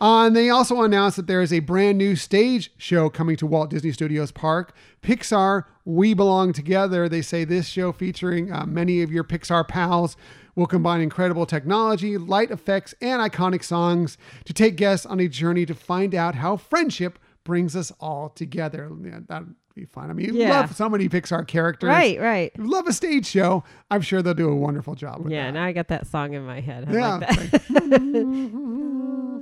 [0.00, 3.46] Uh, and they also announced that there is a brand new stage show coming to
[3.46, 4.74] Walt Disney Studios Park.
[5.02, 7.08] Pixar, We Belong Together.
[7.08, 10.16] They say this show featuring uh, many of your Pixar pals
[10.60, 15.64] will combine incredible technology, light effects, and iconic songs to take guests on a journey
[15.66, 18.90] to find out how friendship brings us all together.
[19.02, 20.10] Yeah, that'd be fun.
[20.10, 20.60] I mean, you Yeah.
[20.60, 21.88] love so many Pixar characters.
[21.88, 22.52] Right, right.
[22.58, 23.64] You love a stage show.
[23.90, 25.52] I'm sure they'll do a wonderful job with Yeah, that.
[25.54, 26.84] now I got that song in my head.
[26.88, 27.16] I Yeah.
[27.16, 27.62] like that.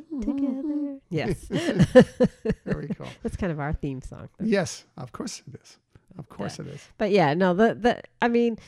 [0.23, 0.99] Together.
[1.11, 1.45] Yes.
[2.65, 3.07] Very cool.
[3.23, 4.29] That's kind of our theme song.
[4.41, 5.79] Yes, of course it is.
[6.19, 6.89] Of course it is.
[6.99, 8.59] But yeah, no, the the I mean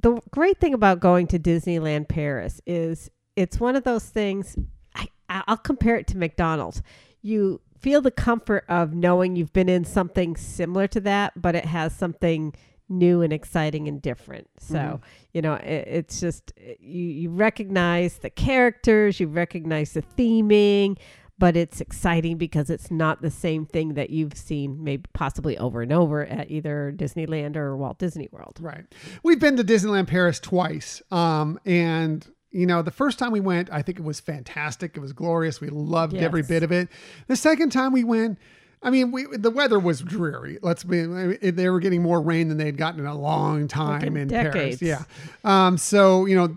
[0.00, 4.56] the great thing about going to Disneyland Paris is it's one of those things
[4.94, 6.82] I I'll compare it to McDonald's.
[7.22, 11.64] You feel the comfort of knowing you've been in something similar to that, but it
[11.64, 12.54] has something
[12.88, 14.48] new and exciting and different.
[14.58, 15.00] So, Mhm.
[15.32, 20.98] you know, it, it's just you you recognize the characters, you recognize the theming,
[21.40, 25.80] but it's exciting because it's not the same thing that you've seen maybe possibly over
[25.80, 28.58] and over at either Disneyland or Walt Disney World.
[28.60, 28.84] Right.
[29.22, 31.00] We've been to Disneyland Paris twice.
[31.10, 34.96] Um, and you know, the first time we went, I think it was fantastic.
[34.96, 35.62] It was glorious.
[35.62, 36.88] We loved every bit of it.
[37.26, 38.38] The second time we went,
[38.82, 40.58] I mean, we, the weather was dreary.
[40.60, 41.02] Let's be.
[41.02, 44.28] They were getting more rain than they had gotten in a long time in in
[44.28, 44.80] decades.
[44.80, 44.82] Paris.
[44.82, 45.04] Yeah.
[45.44, 45.78] Um.
[45.78, 46.56] So you know.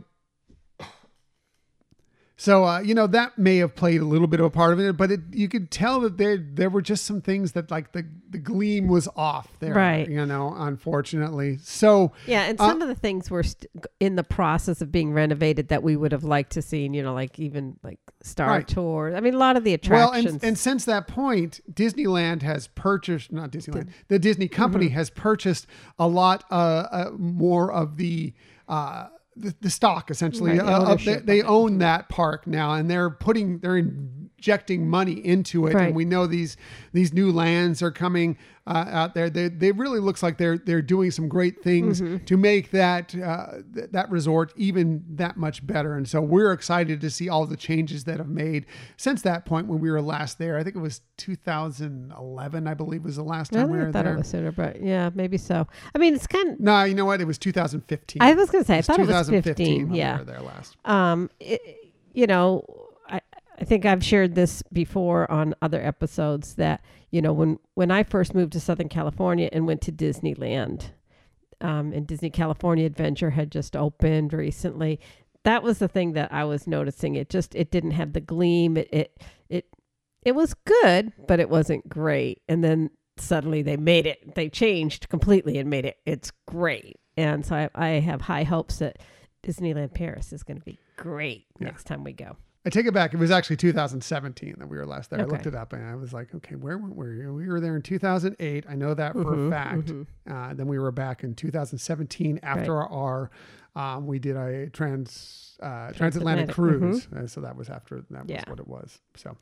[2.43, 4.79] So uh, you know that may have played a little bit of a part of
[4.81, 7.93] it, but it, you could tell that there there were just some things that like
[7.93, 10.09] the the gleam was off there, Right.
[10.09, 11.57] You know, unfortunately.
[11.61, 13.67] So Yeah, and Uh, some of the things were st-
[14.01, 16.93] in the process of being renovated that we would have liked to seen.
[16.93, 18.67] You know, like even like Star Right.
[18.67, 19.13] Tour.
[19.15, 20.33] I mean, a lot of the Well, attractions.
[20.33, 24.95] and, and since that point, Disneyland has purchased, not Disneyland, the Disney company Mm-hmm.
[24.95, 25.65] has purchased
[25.97, 28.33] a lot uh, uh, more of the.
[28.67, 32.89] Uh, the, the stock essentially Right, the uh, they, they own that park now and
[32.89, 33.83] they're putting they're
[34.43, 35.87] injecting money into it Right.
[35.87, 36.57] and we know these
[36.91, 40.81] these new lands are coming uh, out there they, they really looks like they're they're
[40.81, 42.25] doing some great things Mm-hmm.
[42.25, 46.99] to make that uh, th- that resort even that much better and so we're excited
[47.01, 48.65] to see all the changes that have made
[48.97, 53.05] since that point when we were last there I think it was 2011 I believe
[53.05, 55.67] was the last time we were thought there it was sooner, but yeah, maybe so.
[55.95, 56.59] I mean, it's kind of.
[56.59, 59.27] no you know what it was 2015 I was gonna say, I thought it was
[59.27, 60.13] 2015 when Yeah.
[60.15, 61.61] we were there last um it,
[62.13, 62.65] you know
[63.63, 68.03] I, think i've shared this before on other episodes that you know when when i
[68.03, 70.91] first moved to southern california and went to disneyland
[71.61, 74.99] um, and disney california adventure had just opened recently
[75.43, 78.77] that was the thing that i was noticing it just it didn't have the gleam
[78.77, 79.17] it it
[79.49, 79.65] it,
[80.23, 85.07] it was good but it wasn't great and then suddenly they made it they changed
[85.09, 88.97] completely and made it it's great and so i, I have high hopes that
[89.45, 91.65] Disneyland Paris is going to be great Yeah.
[91.67, 92.37] next time we go.
[92.65, 93.13] I take it back.
[93.13, 95.19] It was actually 2017 that we were last there.
[95.19, 95.49] I looked Okay.
[95.49, 97.27] it up and I was like, okay, where were we?
[97.29, 98.65] We were there in 2008.
[98.69, 99.85] I know that for Mhm, a fact.
[99.87, 100.07] mhm.
[100.29, 103.29] Uh, then we were back in 2017 after our,
[103.75, 107.07] um, we did a trans uh, transatlantic Transatlantic, cruise.
[107.15, 108.99] Uh, so that was after that was what it was.
[109.15, 109.37] So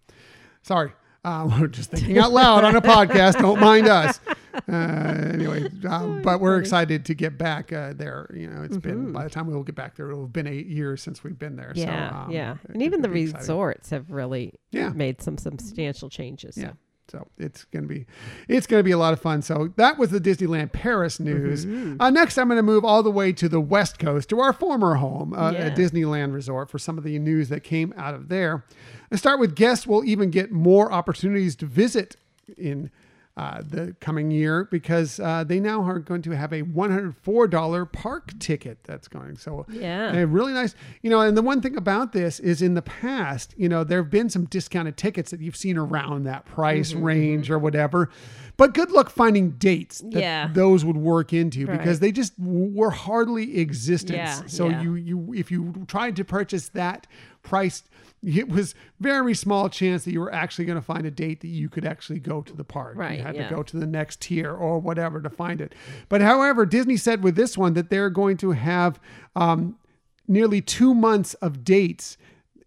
[0.62, 0.92] sorry.
[1.24, 3.40] Uh, we're just thinking out loud on a podcast.
[3.40, 4.20] Don't mind us.
[4.68, 8.30] Uh, anyway, um, but we're excited to get back uh, there.
[8.34, 9.14] You know, it's been Mhm.
[9.14, 11.38] by the time we will get back there, it'll have been eight years since we've
[11.40, 11.72] been there.
[11.76, 13.40] Yeah, so, um, yeah, it- and even the it'll exciting.
[13.40, 14.90] resorts have really Yeah.
[14.90, 16.58] made some substantial changes.
[16.58, 16.74] Yeah.
[17.10, 18.06] So it's gonna be,
[18.48, 19.42] it's gonna be a lot of fun.
[19.42, 21.66] So that was the Disneyland Paris news.
[21.66, 22.02] Mm-hmm.
[22.02, 24.96] Uh, next, I'm gonna move all the way to the West Coast to our former
[24.96, 25.66] home, uh, Yeah.
[25.68, 28.64] a Disneyland Resort, for some of the news that came out of there.
[29.12, 32.16] I start with guests will even get more opportunities to visit
[32.58, 32.90] in.
[33.42, 38.38] Uh, the coming year because uh, they now are going to have a $104 park
[38.40, 39.36] ticket that's going.
[39.36, 40.14] So Yeah.
[40.16, 43.54] a really nice, you know, and the one thing about this is in the past,
[43.58, 47.04] you know, there have been some discounted tickets that you've seen around that price Mm-hmm,
[47.04, 48.10] range or whatever.
[48.58, 50.50] But good luck finding dates that Yeah.
[50.54, 54.18] those would work into because they just were hardly existent.
[54.20, 54.82] Yeah, so yeah.
[54.84, 57.08] you you if you tried to purchase that
[57.44, 57.84] price
[58.24, 61.48] it was very small chance that you were actually going to find a date that
[61.48, 62.96] you could actually go to the park.
[62.96, 63.50] Right, You had yeah.
[63.50, 65.74] to go to the next tier or whatever to find it.
[66.08, 69.00] But however, Disney said with this one that they're going to have
[69.36, 69.78] um,
[70.28, 72.18] nearly two months of dates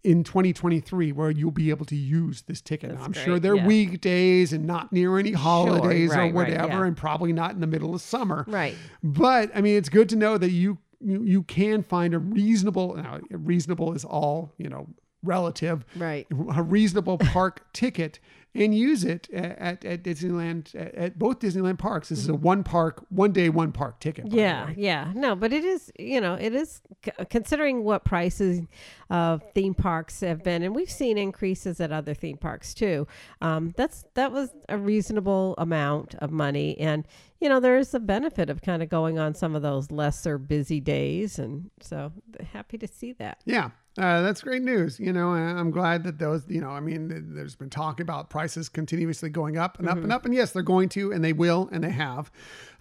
[0.03, 2.91] in 2023 where you'll be able to use this ticket.
[2.91, 3.65] That's I'm sure they're yeah.
[3.65, 6.85] weekdays and not near any holidays right, or right, whatever, yeah.
[6.85, 8.45] and probably not in the middle of summer.
[8.47, 8.75] Right.
[9.03, 12.95] But I mean, it's good to know that you you, you can find a reasonable.
[12.95, 14.87] Now, reasonable is all you know
[15.25, 15.85] relative.
[15.95, 16.27] Right.
[16.53, 18.19] A reasonable park ticket
[18.55, 22.09] and use it at, at Disneyland at, at both Disneyland parks.
[22.09, 24.31] This is a one park, one day, one park ticket.
[24.31, 25.11] Yeah, yeah.
[25.13, 26.81] No, but it is, you know, it is
[27.29, 28.61] considering what prices
[29.09, 33.07] of theme parks have been, and we've seen increases at other theme parks too.
[33.41, 37.05] Um, that's that was a reasonable amount of money, and
[37.45, 40.39] you know, there is a benefit of kind of going on some of those lesser
[40.39, 42.11] busy days, and so
[42.53, 43.37] happy to see that.
[43.45, 43.65] Yeah,
[43.99, 44.99] uh, that's great news.
[44.99, 48.67] You know, I'm glad that those, you know, I mean, there's been talk about prices
[48.67, 50.03] continuously going up and up Mm-hmm.
[50.05, 50.25] and up.
[50.25, 52.31] And yes, they're going to, and they will, and they have.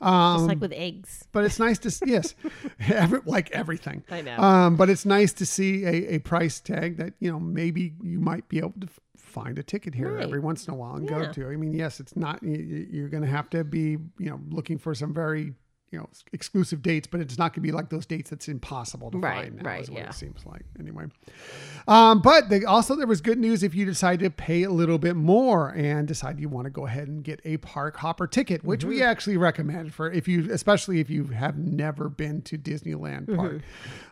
[0.01, 1.29] Um, Just like with eggs.
[1.33, 2.35] but it's nice to, yes,
[2.89, 4.03] every, like everything.
[4.11, 4.39] I know.
[4.39, 8.19] Um, but it's nice to see a, a price tag that, you know, maybe you
[8.19, 8.89] might be able to
[9.35, 10.23] find a ticket here Right.
[10.25, 11.49] every once in a while and go to.
[11.49, 14.41] I mean, yes, it's not, you- you, you're going to have to be, you know,
[14.51, 15.53] looking for some very,
[15.91, 19.11] you know, exclusive dates, but it's not going to be like those dates that's impossible
[19.13, 20.09] to Right, find now, right, is what yeah.
[20.09, 20.65] it seems like.
[20.81, 21.05] Anyway.
[21.87, 24.99] Um, but they, also there was good news if you decide to pay a little
[24.99, 28.65] bit more and decide you want to go ahead and get a park hopper ticket,
[28.65, 33.35] which we actually recommend for if you, especially if you have never been to Disneyland
[33.37, 33.61] Park.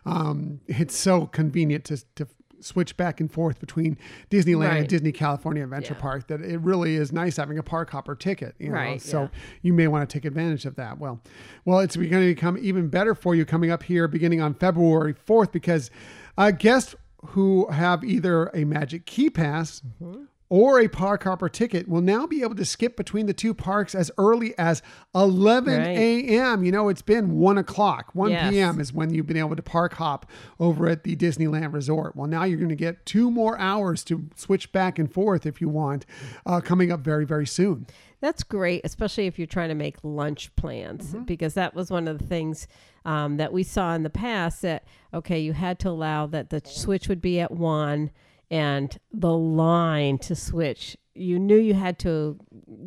[0.05, 2.27] Um, it's so convenient to, to
[2.63, 3.97] switch back and forth between
[4.29, 6.01] Disneyland and Disney California Adventure Yeah.
[6.01, 8.55] Park that it really is nice having a park hopper ticket.
[8.59, 8.75] You know?
[8.75, 9.27] Right, So yeah.
[9.61, 10.97] you may want to take advantage of that.
[10.99, 11.21] Well,
[11.65, 15.13] well, it's going to become even better for you coming up here beginning on February
[15.13, 15.91] 4th because
[16.37, 16.95] uh, guests
[17.27, 20.23] who have either a Magic Key Pass Mm-hmm.
[20.55, 23.95] Or a park hopper ticket will now be able to skip between the two parks
[23.95, 24.83] as early as
[25.15, 25.87] 11 Right.
[25.97, 26.63] a.m.
[26.63, 28.11] You know, it's been 1 o'clock.
[28.13, 28.51] 1 Yes.
[28.51, 28.79] p.m.
[28.79, 30.27] is when you've been able to park hop
[30.59, 32.15] over at the Disneyland Resort.
[32.15, 35.59] Well, now you're going to get two more hours to switch back and forth if
[35.59, 36.05] you want,
[36.45, 37.87] uh, coming up very, very soon.
[38.21, 41.23] That's great, especially if you're trying to make lunch plans, Mm-hmm.
[41.23, 42.67] because that was one of the things
[43.05, 44.85] um, that we saw in the past that,
[45.15, 48.11] okay, you had to allow that the switch would be at one
[48.53, 50.95] and the line to switch.
[51.15, 52.37] You knew you had to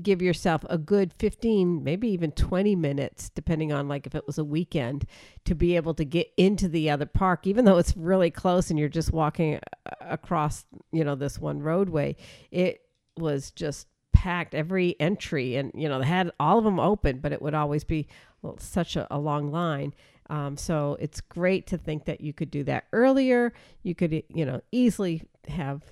[0.01, 4.39] give yourself a good 15, maybe even 20 minutes, depending on like if it was
[4.39, 5.07] a weekend,
[5.45, 8.79] to be able to get into the other park, even though it's really close and
[8.79, 9.59] you're just walking
[10.01, 12.15] across, you know, this one roadway.
[12.53, 12.83] It
[13.17, 17.33] was just packed every entry and you know they had all of them open but
[17.33, 18.09] it would always be
[18.41, 19.93] well, such a, a long line
[20.31, 24.45] um, so it's great to think that you could do that earlier you could you
[24.45, 25.83] know easily have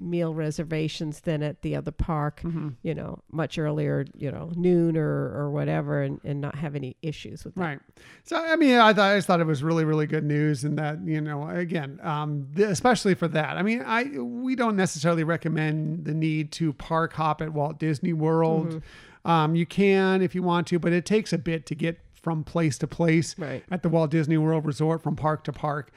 [0.00, 2.40] meal reservations than at the other park
[2.82, 6.96] you know much earlier you know noon or or whatever and, and not have any
[7.00, 7.78] issues with that Right.
[8.24, 10.78] So I mean, I thought I just thought it was really, really good news, and
[10.78, 13.56] that you know, again, um, th- especially for that.
[13.56, 18.12] I mean, I we don't necessarily recommend the need to park hop at Walt Disney
[18.12, 18.68] World.
[18.68, 19.30] Mm-hmm.
[19.30, 22.42] Um, you can if you want to, but it takes a bit to get from
[22.42, 23.62] place to place Right.
[23.70, 25.92] at the Walt Disney World Resort from park to park.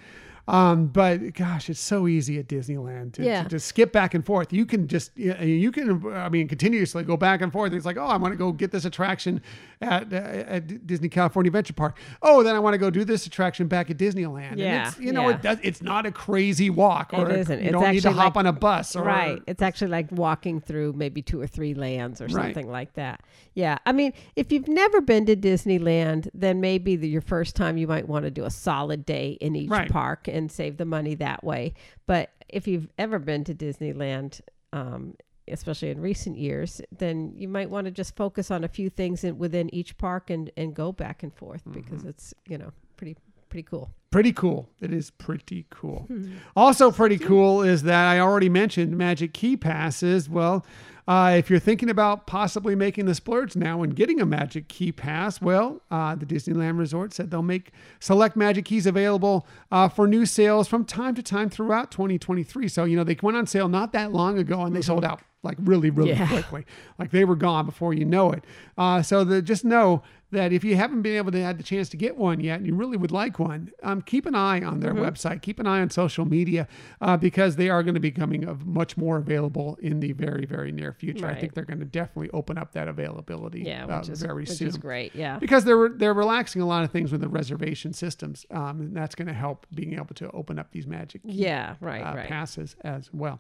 [0.50, 3.44] Um, but gosh, it's so easy at Disneyland to, Yeah.
[3.44, 4.54] to, to skip back and forth.
[4.54, 7.74] You can just, you you can, I mean, continuously go back and forth.
[7.74, 9.42] It's like, oh, I want to go get this attraction
[9.82, 11.98] at, uh, at Disney California Adventure Park.
[12.22, 14.52] Oh, then I want to go do this attraction back at Disneyland.
[14.52, 15.36] And Yeah, it's, you know, yeah.
[15.36, 17.60] it does, it's not a crazy walk or It isn't.
[17.60, 20.12] you It's don't need to hop like- on a bus or, right it's actually like
[20.12, 22.34] walking through maybe two or three lands or Right.
[22.46, 23.22] something like that
[23.54, 27.78] yeah i mean if you've never been to disneyland then maybe the, your first time
[27.78, 29.90] you might want to do a solid day in each Right.
[29.90, 31.74] park and save the money that way
[32.06, 34.42] but if you've ever been to disneyland
[34.74, 35.16] um,
[35.50, 39.24] especially in recent years then you might want to just focus on a few things
[39.24, 42.10] in, within each park and, and go back and forth because Mm-hmm.
[42.10, 43.16] it's you know pretty
[43.50, 44.70] pretty cool Pretty cool.
[44.80, 46.08] It is pretty cool.
[46.56, 50.30] Also, pretty cool is that I already mentioned Magic Key Passes.
[50.30, 50.66] Well,
[51.08, 54.92] uh, if you're thinking about possibly making the splurge now and getting a Magic Key
[54.92, 60.08] Pass, well, uh, the Disneyland Resort said they'll make select Magic Keys available uh, for
[60.08, 62.68] new sales from time to time throughout 2023.
[62.68, 65.22] So, you know, they went on sale not that long ago and they sold out
[65.44, 66.28] like really, really Yeah.
[66.28, 66.66] quickly.
[67.00, 68.44] Like they were gone before you know it.
[68.78, 71.88] Uh, so the, just know that if you haven't been able to have the chance
[71.90, 74.80] to get one yet and you really would like one, um, keep an eye on
[74.80, 74.80] Mm-hmm.
[74.82, 76.68] their website, keep an eye on social media
[77.02, 80.46] uh, because they are going to be becoming of much more available in the very,
[80.46, 81.26] very near future.
[81.28, 84.44] I think they're going to definitely open up that availability yeah uh, which is very
[84.44, 84.68] which soon.
[84.68, 88.46] is great yeah Because they're they're relaxing a lot of things with the reservation systems,
[88.52, 91.76] um, and that's going to help being able to open up these magic key yeah
[91.80, 93.40] right uh, right passes as well.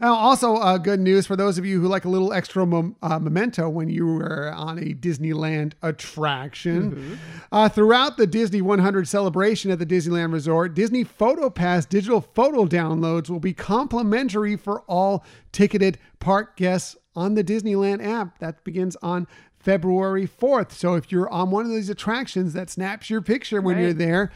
[0.00, 2.96] Now, also, uh, good news for those of you who like a little extra mom-
[3.02, 6.92] uh, memento when you were on a Disneyland attraction.
[6.92, 7.14] Mm-hmm.
[7.52, 13.28] Uh, throughout the Disney 100 celebration at the Disneyland Resort, Disney PhotoPass digital photo downloads
[13.30, 18.38] will be complimentary for all ticketed park guests on the Disneyland app.
[18.38, 19.26] That begins on
[19.58, 20.72] February 4th.
[20.72, 23.82] So if you're on one of these attractions that snaps your picture when Right.
[23.82, 24.32] you're there,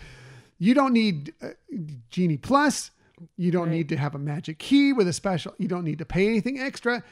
[0.59, 1.49] you don't need uh,
[2.11, 2.91] Genie Plus.
[3.37, 3.73] You don't Right.
[3.77, 5.55] need to have a magic key with a special.
[5.59, 7.03] You don't need to pay anything extra.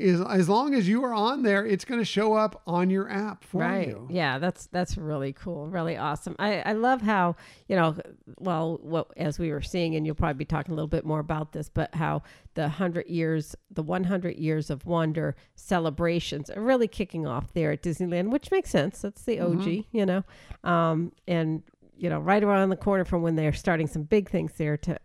[0.00, 3.10] As, as long as you are on there, it's going to show up on your
[3.10, 4.06] app for right you.
[4.08, 7.34] yeah that's that's really cool really awesome i i love how
[7.66, 7.96] you know
[8.38, 11.18] well what as we were seeing and you'll probably be talking a little bit more
[11.18, 12.22] about this but how
[12.54, 17.82] the 100 years the 100 years of wonder celebrations are really kicking off there at
[17.82, 20.22] disneyland which makes sense that's the og you know
[20.64, 21.62] um and
[21.98, 24.98] you know right around the corner from when they're starting some big things there to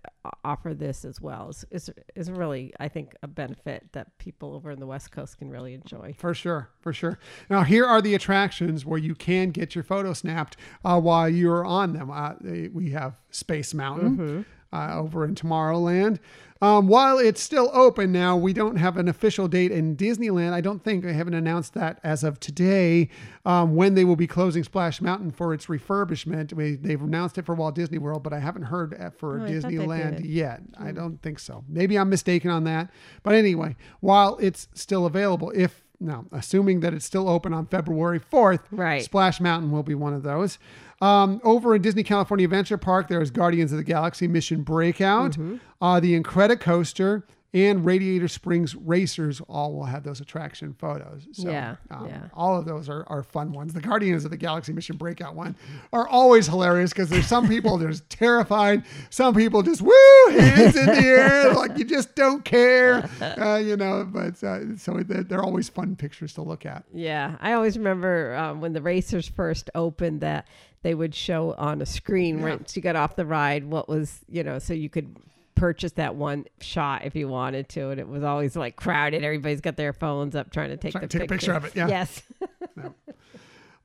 [0.45, 4.71] offer this as well is, is is really i think a benefit that people over
[4.71, 7.19] in the west coast can really enjoy For sure, for sure.
[7.49, 11.65] Now, here are the attractions where you can get your photo snapped uh, while you're
[11.65, 12.11] on them.
[12.11, 12.33] Uh,
[12.71, 16.19] we have Space Mountain uh, over in Tomorrowland.
[16.61, 20.53] Um, while it's still open now, we don't have an official date in Disneyland.
[20.53, 23.09] I don't think they haven't announced that as of today
[23.45, 26.53] um, when they will be closing Splash Mountain for its refurbishment.
[26.53, 29.43] We, they've announced it for Walt Disney World, but I haven't heard uh, for Oh,
[29.45, 30.25] I Disneyland did.
[30.25, 30.61] yet.
[30.79, 31.65] I don't think so.
[31.67, 32.89] Maybe I'm mistaken on that.
[33.23, 38.19] But anyway, while it's still available, if now assuming that it's still open on February
[38.21, 39.03] 4th, Right.
[39.03, 40.59] Splash Mountain will be one of those.
[41.03, 45.35] Um, over in Disney California Adventure Park, there is Guardians of the Galaxy Mission Breakout,
[45.81, 47.23] uh, the Incredicoaster,
[47.55, 51.27] and Radiator Springs Racers all will have those attraction photos.
[51.33, 52.21] So, Yeah, um, yeah.
[52.33, 53.73] all of those are, are fun ones.
[53.73, 55.55] The Guardians of the Galaxy Mission Breakout one
[55.91, 59.93] are always hilarious because there's some people just terrified, some people just woo
[60.31, 64.03] hands in the air like you just don't care, uh, you know.
[64.11, 66.83] But uh, so they're, they're always fun pictures to look at.
[66.91, 70.47] Yeah, I always remember um, when the racers first opened that
[70.81, 72.43] they would show on a screen Yeah.
[72.55, 75.15] once you got off the ride what was you know so you could
[75.55, 79.23] purchase that one shot if you wanted to, and it was always like crowded.
[79.23, 81.65] Everybody's got their phones up trying to take Trying the to take a picture of
[81.65, 81.87] it, yeah.
[81.93, 82.21] Yes.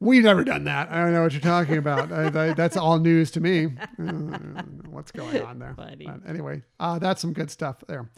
[0.01, 0.91] We've never done that.
[0.91, 2.13] I don't know what you're talking about.
[2.13, 3.67] I, I, that's all news to me.
[3.99, 4.39] Know
[4.91, 5.75] what's going on there?
[6.27, 8.09] Anyway, uh, that's some good stuff there.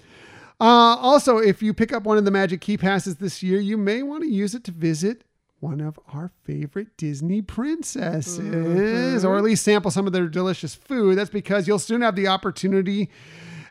[0.61, 3.78] Uh, also, if you pick up one of the Magic Key Passes this year, you
[3.78, 5.24] may want to use it to visit
[5.61, 9.38] one of our favorite Disney princesses, or mm-hmm.
[9.38, 11.16] at least sample some of their delicious food.
[11.16, 13.11] That's because you'll soon have the opportunity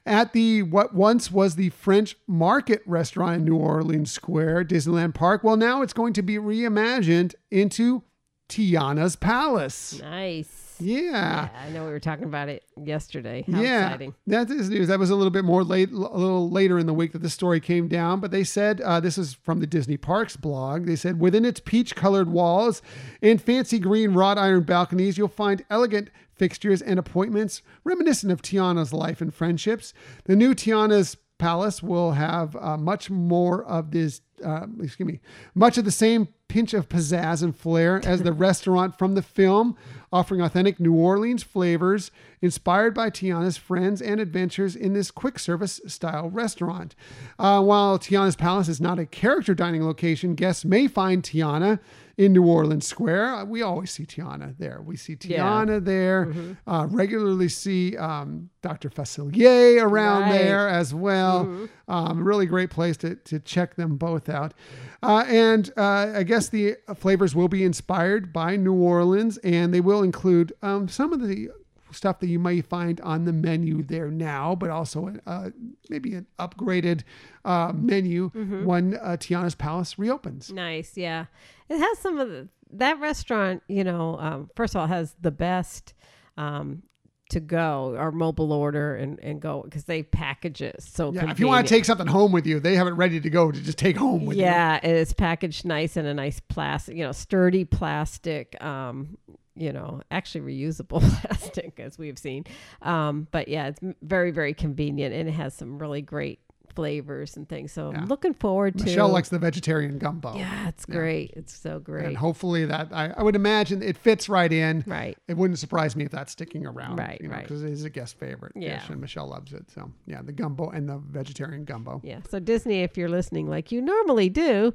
[0.06, 5.44] at the what once was the French Market restaurant in New Orleans Square, Disneyland Park.
[5.44, 8.04] Well, now it's going to be reimagined into
[8.48, 10.00] Tiana's Palace.
[10.02, 10.69] nice.
[10.80, 11.00] Yeah.
[11.12, 13.46] Yeah, I know we were talking about it yesterday.
[13.52, 14.14] How yeah, exciting.
[14.28, 14.88] that is news.
[14.88, 17.30] That was a little bit more late, a little later in the week that the
[17.30, 18.20] story came down.
[18.20, 20.86] But they said uh, this is from the Disney Parks blog.
[20.86, 22.82] They said within its peach-colored walls
[23.22, 28.94] and fancy green wrought iron balconies, you'll find elegant fixtures and appointments reminiscent of Tiana's
[28.94, 29.94] life and friendships.
[30.24, 34.22] The new Tiana's Palace will have uh, much more of this.
[34.46, 35.20] Uh, excuse me,
[35.54, 39.76] much of the same pinch of pizzazz and flair as the restaurant from the film,
[40.14, 42.10] offering authentic New Orleans flavors
[42.42, 46.96] inspired by Tiana's friends and adventures in this quick service style restaurant.
[47.38, 51.80] Uh, while Tiana's Palace is not a character dining location, guests may find Tiana
[52.20, 53.34] in New Orleans Square.
[53.34, 54.82] Uh, We always see Tiana there.
[54.82, 55.40] We see Yeah.
[55.66, 56.34] Tiana there.
[56.68, 58.90] Uh, regularly see um, Dr.
[58.90, 60.32] Facilier around Right.
[60.34, 61.70] there as well.
[61.88, 64.54] Um, really great place to, to check them both out.
[65.02, 69.82] Uh, and uh, I guess the flavors will be inspired by New Orleans, and they
[69.82, 71.50] will include um, some of the
[71.92, 75.50] stuff that you might find on the menu there now, but also uh,
[75.90, 77.04] maybe an upgraded
[77.46, 78.30] uh, menu
[78.64, 80.52] when uh, Tiana's Palace reopens.
[80.52, 81.26] Nice, yeah.
[81.70, 83.64] It has some of the that restaurant.
[83.68, 85.94] You know, um, first of all, has the best
[86.38, 86.84] um,
[87.30, 91.14] to go or mobile order and and go because they package it so.
[91.14, 93.30] Yeah, if you want to take something home with you, they have it ready to
[93.30, 94.44] go to just take home with you.
[94.44, 98.62] yeah, it's packaged nice in a nice plastic, you know, sturdy plastic.
[98.64, 99.18] Um,
[99.60, 102.46] you know, actually reusable plastic as we've seen.
[102.82, 106.40] Um, but yeah, it's very very convenient and it has some really great
[106.76, 107.72] flavors and things.
[107.74, 107.98] So Yeah.
[107.98, 108.86] I'm looking forward to.
[108.86, 110.36] Michelle likes the vegetarian gumbo.
[110.38, 111.34] Yeah, it's great.
[111.36, 112.06] It's so great.
[112.06, 114.84] And hopefully that I, I would imagine it fits right in.
[114.88, 115.18] Right.
[115.28, 116.98] It wouldn't surprise me if that's sticking around.
[116.98, 117.44] Right, you know, right.
[117.44, 118.80] Because it is a guest favorite Yeah.
[118.80, 119.70] dish, and Michelle loves it.
[119.72, 122.02] So yeah, the gumbo and the vegetarian gumbo.
[122.04, 122.20] Yeah.
[122.30, 124.74] So Disney, if you're listening like you normally do,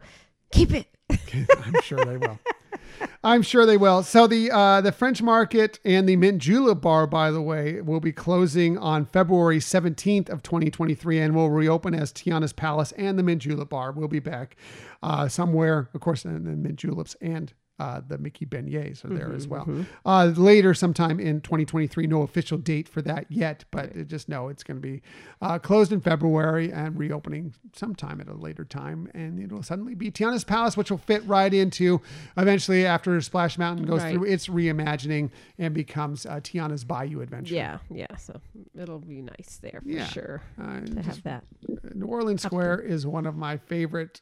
[0.54, 0.86] keep it.
[1.64, 2.38] I'm sure they will.
[3.22, 4.02] I'm sure they will.
[4.02, 8.00] So the uh, the French Market and the Mint Julep Bar, by the way, will
[8.00, 13.22] be closing on February 17th of 2023, and will reopen as Tiana's Palace and the
[13.22, 13.92] Mint Julep Bar.
[13.92, 14.56] will be back
[15.02, 19.32] uh, somewhere, of course, and the Mint Juleps and uh, the Mickey beignets are there
[19.32, 19.68] as well.
[20.06, 24.62] Uh, later, sometime in 2023, no official date for that yet, but just know it's
[24.62, 25.02] going to be
[25.42, 29.08] uh, closed in February and reopening sometime at a later time.
[29.14, 32.00] And it'll suddenly be Tiana's Palace, which will fit right into
[32.36, 34.14] eventually after Splash Mountain goes Right.
[34.14, 37.54] through its reimagining and becomes uh, Tiana's Bayou Adventure.
[37.54, 37.78] Yeah.
[37.90, 38.14] Yeah.
[38.18, 38.40] So
[38.78, 40.06] it'll be nice there for Yeah.
[40.06, 41.44] sure Uh, to just- have that.
[41.94, 44.20] New Orleans Square is one of my favorite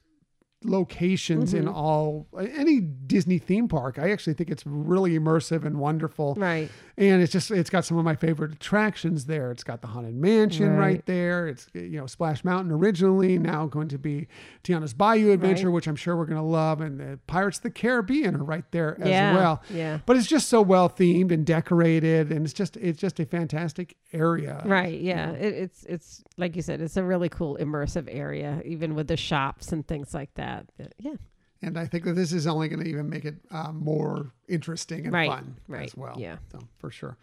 [0.65, 1.63] locations Mm-hmm.
[1.63, 3.99] in all any Disney theme park.
[3.99, 6.35] I actually think it's really immersive and wonderful.
[6.35, 6.71] Right.
[6.99, 9.51] And it's just it's got some of my favorite attractions there.
[9.51, 11.07] It's got the Haunted Mansion right, Right.
[11.07, 11.49] there.
[11.49, 14.29] It's you know Splash Mountain originally, now going to be
[14.63, 15.75] Tiana's Bayou Adventure, Right.
[15.75, 18.65] which I'm sure we're going to love, and the Pirates of the Caribbean are right
[18.73, 19.63] there as Yeah, well.
[19.71, 19.99] yeah.
[20.05, 23.97] But it's just so well themed and decorated, and it's just it's just a fantastic
[24.13, 24.63] area.
[24.67, 25.01] Right.
[25.01, 25.31] Yeah.
[25.33, 29.17] It, it's it's like you said, it's a really cool immersive area, even with the
[29.17, 30.67] shops and things like that.
[30.77, 31.15] But, yeah.
[31.63, 35.05] And I think that this is only going to even make it uh, more interesting
[35.05, 36.17] and Right, fun right, as well.
[36.19, 36.37] yeah.
[36.51, 37.17] So for sure.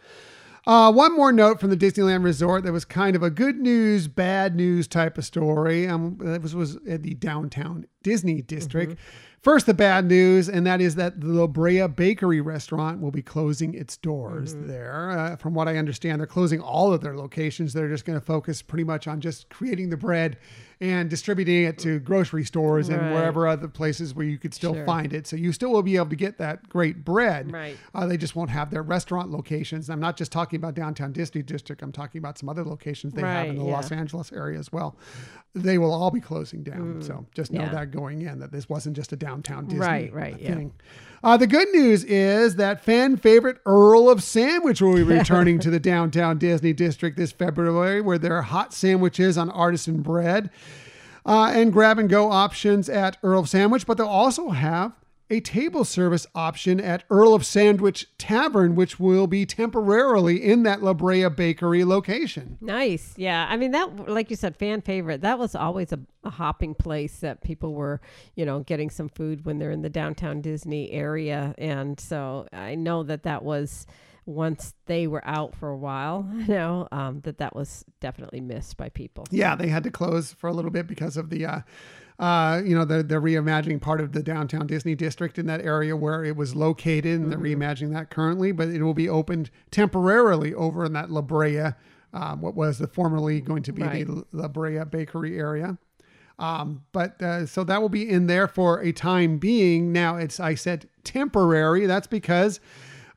[0.68, 4.08] Uh, one more note from the Disneyland Resort that was kind of a good news,
[4.08, 5.88] bad news type of story.
[5.88, 8.98] Um, that was was at the downtown Disney district.
[9.42, 13.22] First, the bad news, and that is that the La Brea Bakery restaurant will be
[13.22, 15.12] closing its doors there.
[15.12, 17.72] Uh, from what I understand, they're closing all of their locations.
[17.72, 20.38] They're just going to focus pretty much on just creating the bread
[20.82, 24.86] and distributing it to grocery stores and wherever other places where you could still Sure.
[24.86, 25.28] find it.
[25.28, 27.52] So you still will be able to get that great bread.
[27.52, 27.78] Right.
[27.94, 29.90] Uh, they just won't have their restaurant locations.
[29.90, 31.82] I'm not just talking about downtown Disney District.
[31.82, 33.72] I'm talking about some other locations they have in the yeah.
[33.74, 34.96] Los Angeles area as well.
[35.54, 37.02] They will all be closing down.
[37.02, 37.66] So just know Mm.
[37.66, 37.72] yeah.
[37.74, 40.60] that going in that this wasn't just a downtown Disney Right, right, yeah.
[41.24, 45.70] Uh, the good news is that fan favorite Earl of Sandwich will be returning to
[45.70, 50.50] the downtown Disney District this February, where there are hot sandwiches on artisan bread
[51.26, 54.94] uh, and grab and go options at Earl of Sandwich, but they'll also have
[55.30, 60.82] a table service option at Earl of Sandwich Tavern, which will be temporarily in that
[60.82, 62.58] La Brea Bakery location.
[62.62, 63.14] Nice.
[63.18, 63.46] Yeah.
[63.50, 65.22] I mean, that, like you said, fan favorite.
[65.22, 68.02] That was always a, a hopping place that people were,
[68.36, 71.54] you know, getting some food when they're in the downtown Disney area.
[71.58, 73.86] And so I know that that was
[74.26, 78.78] once they were out for a while, you know, um, that that was definitely missed
[78.78, 79.26] by people.
[79.32, 81.60] Yeah, they had to close for a little bit because of the, uh,
[82.20, 85.96] uh, you know, the the reimagining part of the downtown Disney district in that area
[85.96, 88.52] where it was located, and they're reimagining that currently.
[88.52, 91.72] But it will be opened temporarily over in that La Brea,
[92.14, 94.06] um, what was the formerly going to be Right.
[94.06, 95.78] the La Brea Bakery area.
[96.38, 99.92] Um, but uh, so that will be in there for a time being.
[99.92, 101.86] Now it's I said temporary.
[101.86, 102.62] That's because,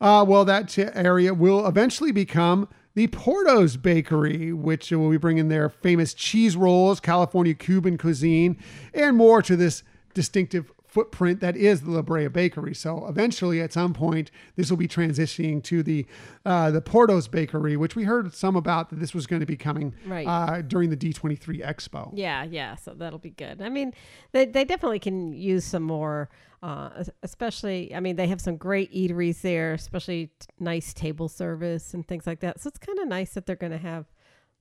[0.00, 5.68] uh, well, that area will eventually become the Porto's Bakery, which will be bringing their
[5.68, 8.59] famous cheese rolls, California Cuban cuisine,
[8.93, 9.82] and more to this
[10.14, 12.74] distinctive footprint that is the La Brea Bakery.
[12.74, 16.07] So eventually, at some point, this will be transitioning to the
[16.45, 19.57] uh, the Porto's Bakery, which we heard some about that this was going to be
[19.57, 20.26] coming Right.
[20.26, 22.11] uh, during the D23 Expo.
[22.14, 22.76] Yeah, yeah.
[22.76, 23.62] So that'll be good.
[23.62, 23.95] I mean,
[24.32, 26.28] they, they definitely can use some more,
[26.62, 31.95] uh, especially, I mean, they have some great eateries there, especially t- nice table service
[31.95, 32.61] and things like that.
[32.61, 34.07] So it's kind of nice that they're going to have,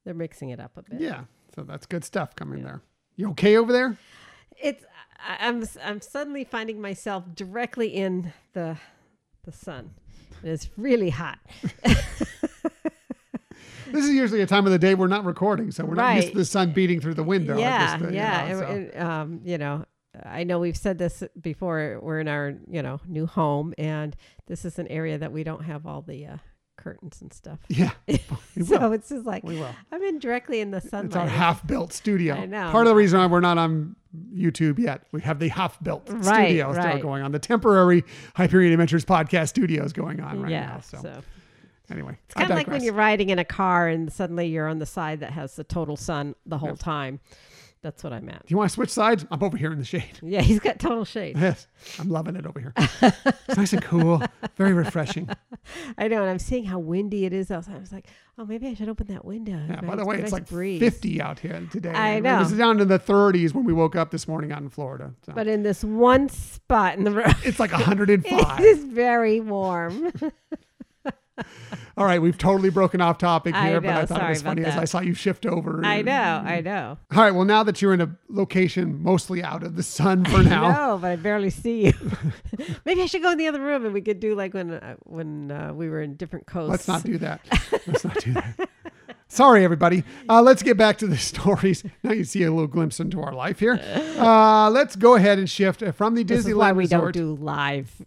[0.05, 1.01] they're mixing it up a bit.
[1.01, 1.25] Yeah,
[1.55, 2.81] so that's good stuff coming there.
[3.17, 3.97] You okay over there?
[4.61, 4.85] It's,
[5.19, 8.77] I'm, I'm suddenly finding myself directly in the,
[9.43, 9.91] the sun.
[10.43, 11.39] It's really hot.
[13.91, 16.29] This is usually a time of the day we're not recording, so we're not used
[16.29, 17.57] to the sun beating through the window.
[17.57, 18.47] yeah, this, uh, you yeah.
[18.47, 19.85] know, so- and, and, um, you know,
[20.23, 21.99] I know we've said this before.
[22.01, 24.15] We're in our, you know, new home, and
[24.47, 26.37] this is an area that we don't have all the uh,
[26.81, 27.59] curtains and stuff.
[27.69, 27.91] yeah,
[28.65, 28.93] so will.
[28.93, 29.73] it's just like We will.
[29.91, 31.05] I'm in directly in the sunlight.
[31.07, 32.35] It's our half-built studio.
[32.35, 32.71] I know.
[32.71, 33.95] Part of the reason why we're not on
[34.35, 37.31] YouTube yet, we have the half-built Right, studio still going on.
[37.31, 38.03] The temporary
[38.35, 40.65] Hyperion Adventures podcast studio is going on right yeah.
[40.65, 40.79] now.
[40.81, 41.21] So, So,
[41.89, 44.79] anyway, it's kind of like when you're riding in a car and suddenly you're on
[44.79, 46.79] the side that has the total sun the whole Yep.
[46.79, 47.19] time.
[47.83, 48.45] That's what I'm at.
[48.45, 49.25] Do you want to switch sides?
[49.31, 50.03] I'm over here in the shade.
[50.21, 51.35] Yeah, he's got total shade.
[51.37, 51.67] Yes,
[51.99, 52.73] I'm loving it over here.
[52.77, 54.21] It's nice and cool,
[54.55, 55.27] very refreshing.
[55.97, 57.75] I know, and I'm seeing how windy it is outside.
[57.75, 58.07] I was like,
[58.37, 59.59] oh, maybe I should open that window.
[59.67, 60.79] Yeah, by the way, it's nice like breeze.
[60.79, 61.89] 50 out here today.
[61.91, 62.37] I It know.
[62.39, 65.13] was down in the 30s when we woke up this morning out in Florida.
[65.25, 65.33] So.
[65.33, 68.23] But in this one spot in the room, it's like 105.
[68.59, 70.11] it is very warm.
[71.97, 74.41] All right, we've totally broken off topic I here, but I know, thought it was
[74.41, 74.75] funny as.
[74.77, 75.81] I saw you shift over.
[75.83, 76.11] I know,
[76.45, 76.97] I know.
[77.15, 80.43] All right, well, now that you're in a location mostly out of the sun for
[80.43, 81.93] now, No, but I barely see you.
[82.85, 84.95] Maybe I should go in the other room and we could do like when uh,
[85.03, 86.69] when uh, we were in different coasts.
[86.69, 87.41] let's not do that.
[87.87, 88.69] Let's not do that.
[89.27, 90.03] Sorry, everybody.
[90.27, 91.83] Uh, let's get back to the stories.
[92.03, 93.79] Now you see a little glimpse into our life here.
[94.17, 97.37] Uh, let's go ahead and shift from the This Disneyland is why we resort don't
[97.37, 98.05] do live.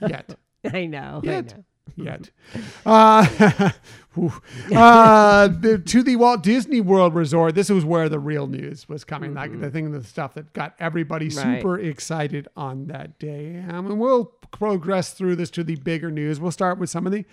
[0.00, 0.34] yet.
[0.72, 1.20] I know.
[1.22, 1.52] Yet.
[1.52, 1.64] I know.
[1.96, 2.30] Yet.
[2.84, 3.70] Uh,
[4.74, 5.48] uh,
[5.86, 7.54] to the Walt Disney World Resort.
[7.54, 9.34] This was where the real news was coming.
[9.34, 11.60] Like the thing, the stuff that got everybody Right.
[11.60, 13.62] super excited on that day.
[13.68, 16.40] Um, and we'll progress through this to the bigger news.
[16.40, 17.24] We'll start with some of the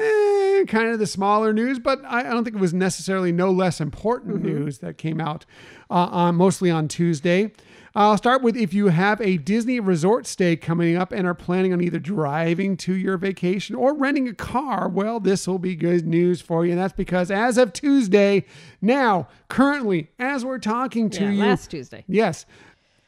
[0.00, 3.50] eh, kind of the smaller news, but I, I don't think it was necessarily no
[3.50, 5.44] less important news that came out
[5.90, 7.52] uh, on mostly on Tuesday.
[7.96, 11.72] I'll start with if you have a Disney resort stay coming up and are planning
[11.72, 16.04] on either driving to your vacation or renting a car, well, this will be good
[16.04, 16.72] news for you.
[16.72, 18.46] And that's because as of Tuesday,
[18.82, 22.04] now, currently, as we're talking to Yeah, you, last Tuesday.
[22.08, 22.46] Yes.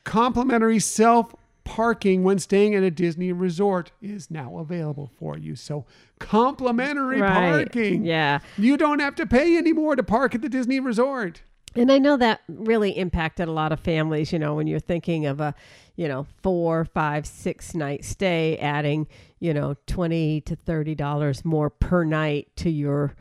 [0.04, 1.34] Complimentary self
[1.64, 5.56] parking when staying at a Disney resort is now available for you.
[5.56, 5.84] So,
[6.20, 7.66] complimentary Right.
[7.72, 8.04] parking.
[8.04, 8.38] Yeah.
[8.56, 11.42] You don't have to pay anymore to park at the Disney resort.
[11.76, 15.26] And I know that really impacted a lot of families, you know, when you're thinking
[15.26, 15.54] of a,
[15.96, 19.06] you know, four, five, six night stay, adding,
[19.40, 23.14] you know, 20 to $30 more per night to your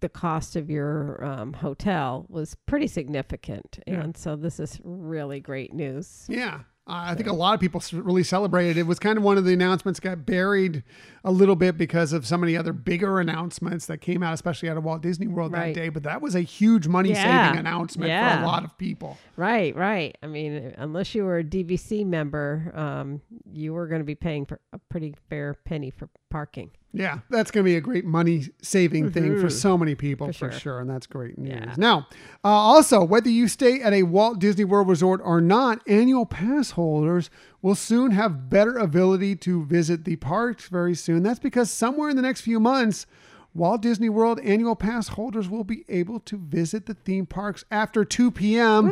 [0.00, 3.78] the cost of your um, hotel was pretty significant.
[3.86, 4.02] Yeah.
[4.02, 6.26] And so this is really great news.
[6.28, 6.60] Yeah.
[6.86, 8.76] Uh, I think a lot of people really celebrated.
[8.76, 10.82] It was kind of one of the announcements got buried
[11.24, 14.76] a little bit because of so many other bigger announcements that came out, especially out
[14.76, 15.74] of Walt Disney World Right.
[15.74, 15.88] that day.
[15.88, 17.58] But that was a huge money saving Yeah.
[17.58, 19.16] announcement for a lot of people.
[19.36, 20.14] Right, right.
[20.22, 24.44] I mean, unless you were a DVC member, um, you were going to be paying
[24.44, 26.70] for a pretty fair penny for parking.
[26.92, 29.52] Yeah, that's going to be a great money saving thing for Mhm.
[29.52, 30.60] so many people for, For sure.
[30.60, 30.80] sure.
[30.80, 31.52] and that's great news.
[31.54, 31.74] Yeah.
[31.76, 32.06] Now,
[32.44, 36.72] uh, also, whether you stay at a Walt Disney World resort or not, annual pass
[36.72, 37.30] holders
[37.62, 41.22] will soon have better ability to visit the parks very soon.
[41.22, 43.06] That's because somewhere in the next few months,
[43.54, 48.04] Walt Disney World annual pass holders will be able to visit the theme parks after
[48.04, 48.90] 2 p.m.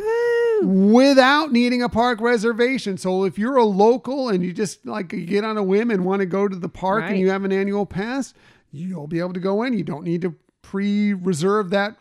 [0.63, 2.97] without needing a park reservation.
[2.97, 6.05] So if you're a local and you just like you get on a whim and
[6.05, 8.33] want to go to the park and you have an annual pass,
[8.71, 9.75] you'll be able to go in.
[9.75, 11.97] You don't need to pre-reserve that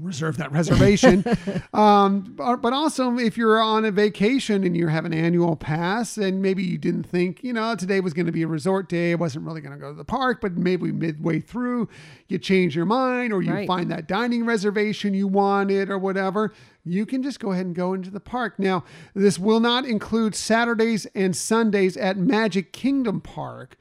[0.00, 1.24] reserve that reservation.
[1.74, 6.42] um, but also if you're on a vacation and you have an annual pass and
[6.42, 9.14] maybe you didn't think, you know, today was going to be a resort day, I
[9.14, 11.88] wasn't really going to go to the park, but maybe midway through
[12.26, 13.66] you change your mind or you Right.
[13.66, 16.52] find that dining reservation you wanted or whatever,
[16.84, 18.58] you can just go ahead and go into the park.
[18.58, 18.82] Now,
[19.14, 23.76] this will not include Saturdays and Sundays at Magic Kingdom Park,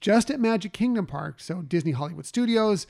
[0.00, 1.40] just at Magic Kingdom Park.
[1.40, 2.86] So Disney Hollywood Studios,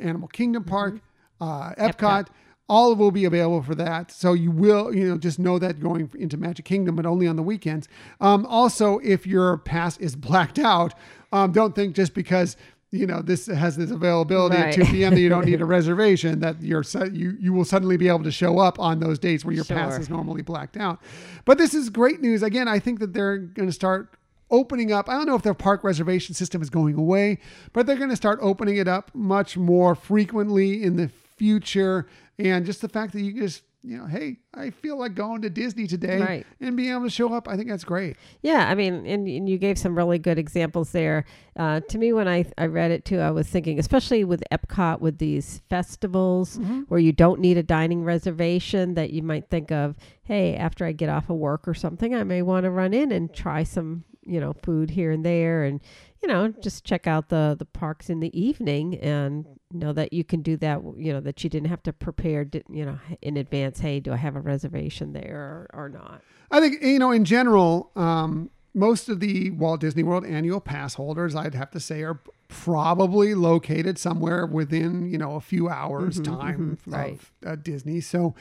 [0.00, 1.00] Animal Kingdom Park,
[1.40, 1.94] uh, Epcot.
[1.96, 2.26] Epcot.
[2.68, 4.10] All will be available for that.
[4.10, 7.36] So you will, you know, just know that going into Magic Kingdom, but only on
[7.36, 7.86] the weekends.
[8.20, 10.92] Um, also, if your pass is blacked out,
[11.32, 12.56] um, don't think just because
[12.90, 15.14] you know this has this availability at 2 p.m.
[15.14, 18.22] that you don't need a reservation that you're su- you you will suddenly be able
[18.24, 20.98] to show up on those dates where your pass is normally blacked out.
[21.44, 22.42] But this is great news.
[22.42, 24.14] Again, I think that they're going to start
[24.50, 25.08] opening up.
[25.08, 27.38] I don't know if their park reservation system is going away,
[27.72, 32.06] but they're going to start opening it up much more frequently in the future.
[32.38, 35.48] And just the fact that you just you know, hey, I feel like going to
[35.50, 36.46] Disney today Right.
[36.60, 37.46] and being able to show up.
[37.46, 38.16] I think that's great.
[38.42, 41.24] Yeah, I mean, and, and you gave some really good examples there.
[41.54, 44.98] Uh, to me, when I, I read it too, I was thinking, especially with Epcot,
[45.00, 46.58] with these festivals
[46.88, 50.90] where you don't need a dining reservation, that you might think of, hey, after I
[50.90, 54.02] get off of work or something, I may want to run in and try some,
[54.26, 55.80] you know, food here and there, and
[56.22, 60.24] you know, just check out the the parks in the evening, and know that you
[60.24, 60.82] can do that.
[60.96, 63.80] You know, that you didn't have to prepare, you know, in advance.
[63.80, 66.22] Hey, do I have a reservation there or, or not?
[66.50, 70.94] I think you know in general, um, most of the Walt Disney World annual pass
[70.94, 76.20] holders, I'd have to say, are probably located somewhere within you know a few hours
[76.20, 77.14] time mhm, right.
[77.14, 78.00] of uh, Disney.
[78.00, 78.34] So.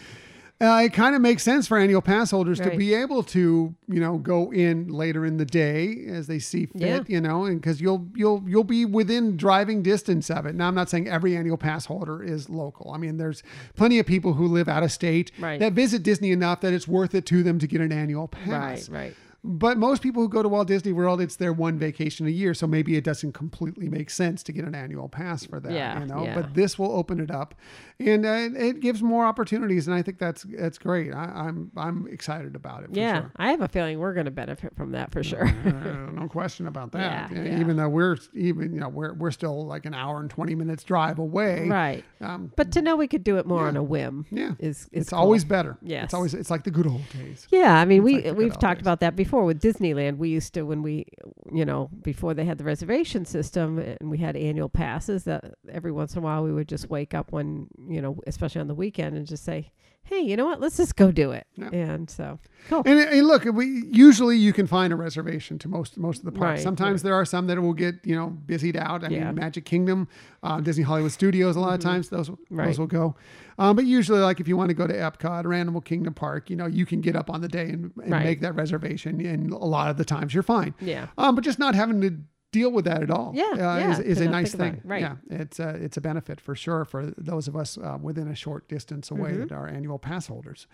[0.61, 3.99] Uh, it kind of makes sense for annual pass holders to be able to, you
[3.99, 6.99] know, go in later in the day as they see fit, Yeah.
[7.07, 10.55] you know, and because you'll you'll you'll be within driving distance of it.
[10.55, 12.91] Now, I'm not saying every annual pass holder is local.
[12.91, 13.43] I mean, there's
[13.75, 15.59] plenty of people who live out of state Right.
[15.59, 18.87] that visit Disney enough that it's worth it to them to get an annual pass.
[18.87, 19.15] Right, right.
[19.47, 22.53] But most people who go to Walt Disney World, it's their one vacation a year,
[22.55, 25.71] so maybe it doesn't completely make sense to get an annual pass for that.
[25.71, 26.23] Yeah, you know.
[26.23, 26.33] yeah.
[26.33, 27.53] But this will open it up,
[27.99, 31.13] and uh, it- gives more opportunities, and I think that's that's great.
[31.13, 32.89] I, I'm I'm excited about it.
[32.93, 33.31] For Yeah, sure.
[33.37, 35.47] I have a feeling we're going to benefit from that for sure.
[35.47, 37.31] Uh, no question about that.
[37.31, 37.59] Yeah, yeah.
[37.59, 40.83] Even though we're even you know we're we're still like an hour and twenty minutes
[40.83, 41.67] drive away.
[41.69, 42.03] right.
[42.21, 43.67] Um, But to know we could do it more Yeah.
[43.67, 45.19] on a whim yeah, is, is it's cool.
[45.19, 45.77] always better.
[45.81, 46.05] Yes.
[46.05, 47.47] it's always it's like the good old days.
[47.51, 48.83] Yeah, I mean, It's we like we've talked days.
[48.83, 50.17] about that before with Disneyland.
[50.17, 51.05] We used to when we,
[51.51, 55.25] you know, before they had the reservation system and we had annual passes.
[55.25, 58.61] That every once in a while we would just wake up when you know, especially
[58.61, 59.71] on the weekend, and just say,
[60.05, 60.59] "Hey, you know what?
[60.61, 61.69] Let's just go do it." Yeah.
[61.73, 62.39] And so,
[62.69, 62.83] cool.
[62.85, 66.31] And, and look, we usually you can find a reservation to most most of the
[66.31, 66.59] parks.
[66.59, 69.03] Right, Sometimes there are some that will get you know busied out.
[69.03, 69.25] I Yeah.
[69.25, 70.07] mean, Magic Kingdom,
[70.43, 71.55] uh, Disney Hollywood Studios.
[71.55, 73.15] A lot of times those those will go.
[73.57, 76.49] Um, but usually, like if you want to go to Epcot or Animal Kingdom Park,
[76.49, 78.23] you know you can get up on the day and, and Right.
[78.23, 79.25] make that reservation.
[79.25, 80.73] And a lot of the times you're fine.
[80.81, 81.07] yeah.
[81.17, 82.17] Um, but just not having to
[82.59, 83.31] deal with that at all.
[83.35, 84.81] Yeah, uh, yeah, is, is a nice thing.
[84.85, 85.01] right.
[85.01, 88.35] Yeah, it's a, it's a benefit for sure for those of us uh, within a
[88.35, 89.47] short distance away Mm-hmm.
[89.47, 90.67] that are annual pass holders.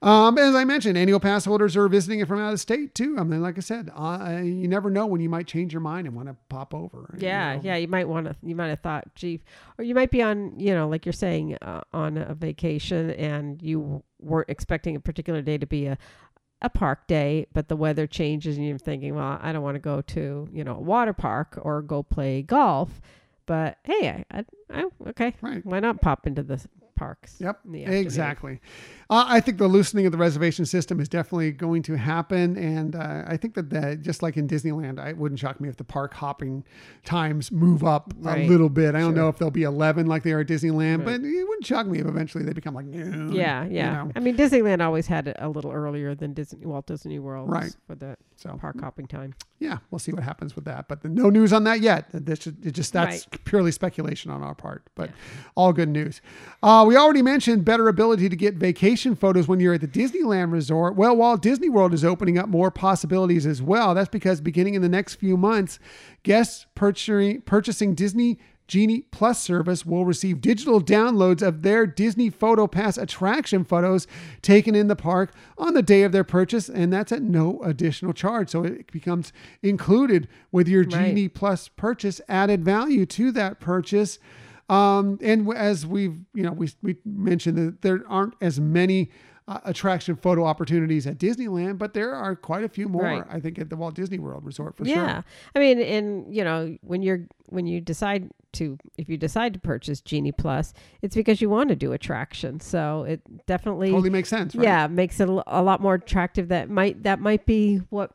[0.00, 3.16] Um, as I mentioned, annual pass holders are visiting it from out of state too.
[3.18, 6.06] I mean, like I said, uh, you never know when you might change your mind
[6.06, 7.14] and want to pop over.
[7.16, 7.60] you Yeah, know.
[7.64, 7.76] yeah.
[7.76, 8.36] You might want to.
[8.42, 9.40] You might have thought, gee,
[9.78, 13.62] or you might be on, you know, like you're saying, uh, on a vacation, and
[13.62, 15.98] you weren't expecting a particular day to be a
[16.62, 19.80] a park day, but the weather changes, and you're thinking, well, I don't want to
[19.80, 23.00] go to, you know, a water park or go play golf.
[23.46, 25.64] But hey, I, I, I okay, Right.
[25.66, 26.64] why not pop into the
[26.94, 27.36] parks.
[27.40, 28.02] Yep, in the afternoon.
[28.02, 28.60] exactly.
[29.10, 32.96] Uh, I think the loosening of the reservation system is definitely going to happen, and
[32.96, 35.76] uh, I think that the, just like in Disneyland, I- it wouldn't shock me if
[35.76, 36.64] the park hopping
[37.04, 38.94] times move up a little bit.
[38.94, 39.22] I don't Sure.
[39.22, 41.20] know if they'll be eleven like they are at Disneyland, Right.
[41.20, 43.92] but it wouldn't shock me if eventually they become like noon, Yeah, you yeah.
[44.04, 44.12] know?
[44.16, 47.74] I mean, Disneyland always had it a little earlier than Disney Walt Disney World Right.
[47.86, 49.34] for the So park hopping time.
[49.58, 50.88] yeah, we'll see what happens with that.
[50.88, 52.06] But the, no news on that yet.
[52.12, 55.10] This it just that's purely speculation on our part, but
[55.54, 56.20] all good news.
[56.62, 59.86] Uh, Uh, we already mentioned better ability to get vacation photos when you're at the
[59.86, 60.96] Disneyland Resort.
[60.96, 64.82] Well, while Disney World is opening up more possibilities as well, that's because beginning in
[64.82, 65.78] the next few months,
[66.24, 68.38] guests purchasing purchasing Disney.
[68.68, 74.06] Genie Plus service will receive digital downloads of their Disney Photo Pass attraction photos
[74.40, 78.14] taken in the park on the day of their purchase, and that's at no additional
[78.14, 78.48] charge.
[78.48, 81.08] So it becomes included with your Right.
[81.08, 84.18] Genie Plus purchase, added value to that purchase.
[84.72, 89.10] Um, and as we've, you know, we, we mentioned that there aren't as many
[89.48, 93.24] uh, attraction photo opportunities at Disneyland, but there are quite a few more, Right.
[93.28, 94.94] I think, at the Walt Disney World Resort for yeah.
[94.94, 95.04] sure.
[95.04, 95.22] Yeah.
[95.56, 99.60] I mean, and you know, when you're when you decide to if you decide to
[99.60, 102.64] purchase Genie Plus, it's because you want to do attractions.
[102.64, 104.64] So it definitely Totally makes sense, right?
[104.64, 106.48] yeah makes it a lot more attractive.
[106.48, 108.10] That might that might be what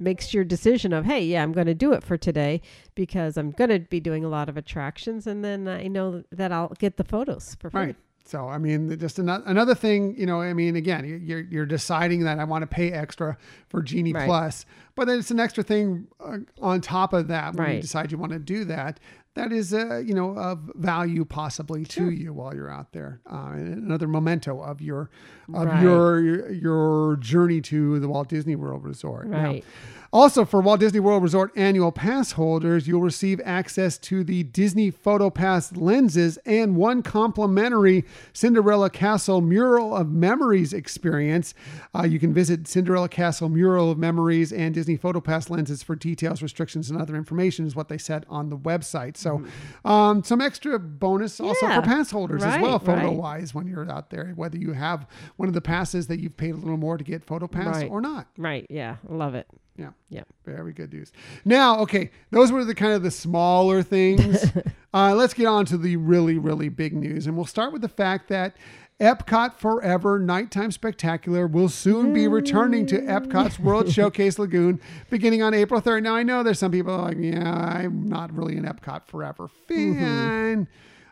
[0.00, 2.60] makes your decision of hey yeah i'm going to do it for today
[2.94, 6.52] because i'm going to be doing a lot of attractions and then i know that
[6.52, 7.96] i'll get the photos for free Right.
[8.28, 10.40] So I mean, just another another thing, you know.
[10.40, 13.36] I mean, again, you- you're you're deciding that I want to pay extra
[13.68, 14.26] for Genie Right.
[14.26, 14.66] Plus,
[14.96, 18.18] but then it's an extra thing uh, on top of that when you decide you
[18.18, 18.98] want to do that.
[19.36, 23.20] That is, uh, you know, of value possibly to you while you're out there.
[23.30, 25.10] Uh, another memento of your
[25.54, 25.82] of Right.
[25.82, 29.28] your your journey to the Walt Disney World Resort.
[29.28, 29.64] Now, Right.
[30.12, 34.90] Also, for Walt Disney World Resort annual pass holders, you'll receive access to the Disney
[34.92, 41.54] PhotoPass lenses and one complimentary Cinderella Castle Mural of Memories experience.
[41.94, 46.42] Uh, you can visit Cinderella Castle Mural of Memories and Disney PhotoPass lenses for details,
[46.42, 49.16] restrictions, and other information, is what they said on the website.
[49.16, 49.42] So,
[49.84, 51.80] um, some extra bonus also Yeah.
[51.80, 53.16] for pass holders as well, photo right.
[53.16, 56.54] wise, when you're out there, whether you have one of the passes that you've paid
[56.54, 57.90] a little more to get PhotoPass Right.
[57.90, 58.28] or not.
[58.38, 59.46] right yeah love it
[59.78, 59.90] Yeah.
[60.08, 61.12] yeah Very good news.
[61.44, 64.44] Now, okay, those were the kind of the smaller things.
[64.94, 67.26] uh, let's get on to the really, really big news.
[67.26, 68.56] And we'll start with the fact that
[69.00, 75.52] Epcot Forever Nighttime Spectacular will soon be returning to Epcot's World Showcase Lagoon beginning on
[75.52, 76.02] April 3rd.
[76.02, 80.66] Now, I know there's some people like, yeah, I'm not really an Epcot Forever fan.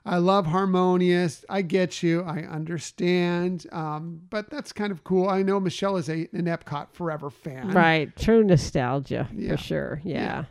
[0.06, 1.44] I love Harmonious.
[1.48, 2.22] I get you.
[2.24, 3.66] I understand.
[3.72, 5.28] Um, but that's kind of cool.
[5.30, 7.70] I know Michelle is a, an Epcot Forever fan.
[7.70, 9.52] right true nostalgia Yeah.
[9.52, 10.44] for sure yeah,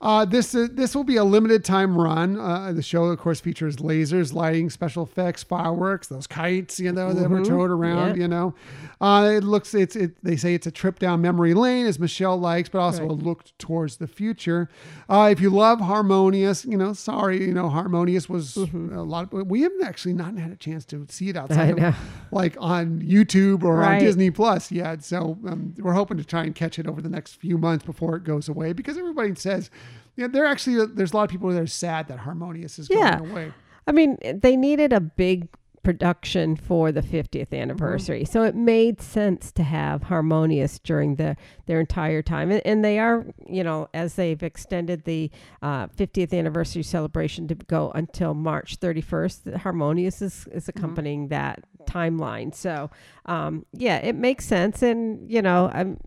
[0.00, 2.38] Uh, this uh, this will be a limited time run.
[2.38, 7.12] Uh, the show, of course, features lasers, lighting, special effects, fireworks, those kites, you know,
[7.12, 8.10] that were towed around.
[8.16, 8.22] Yeah.
[8.22, 8.54] You know,
[9.00, 10.12] uh, it looks it's it.
[10.22, 13.10] They say it's a trip down memory lane, as Michelle likes, but also Right.
[13.10, 14.68] a look towards the future.
[15.08, 18.66] Uh, if you love Harmonious, you know, sorry, you know, Harmonious was a
[19.02, 19.32] lot.
[19.32, 21.84] Of, we haven't actually not had a chance to see it outside Mm-hmm.
[21.86, 21.96] Of
[22.30, 25.02] like on YouTube or on Disney Plus yet.
[25.02, 28.14] So um, we're hoping to try and catch it over the next few months before
[28.16, 29.70] it goes away because everybody says,
[30.18, 33.18] yeah, they're actually there's a lot of people that are sad that Harmonious is Yeah.
[33.18, 33.52] going away.
[33.86, 35.48] I mean, they needed a big
[35.84, 38.24] production for the 50th anniversary.
[38.26, 42.50] So it made sense to have Harmonious during the their entire time.
[42.50, 45.30] And, and they are, you know, as they've extended the
[45.62, 52.54] uh, 50th anniversary celebration to go until March 31st, Harmonious is, is accompanying that timeline.
[52.54, 52.90] So,
[53.24, 54.82] um, yeah, it makes sense.
[54.82, 55.98] And, you know, I'm,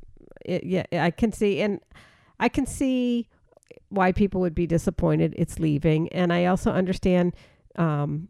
[0.45, 1.79] it, yeah, I can see, and
[2.39, 3.29] I can see
[3.91, 6.07] why people would be disappointed it's leaving.
[6.09, 7.33] And I also understand
[7.75, 8.29] um,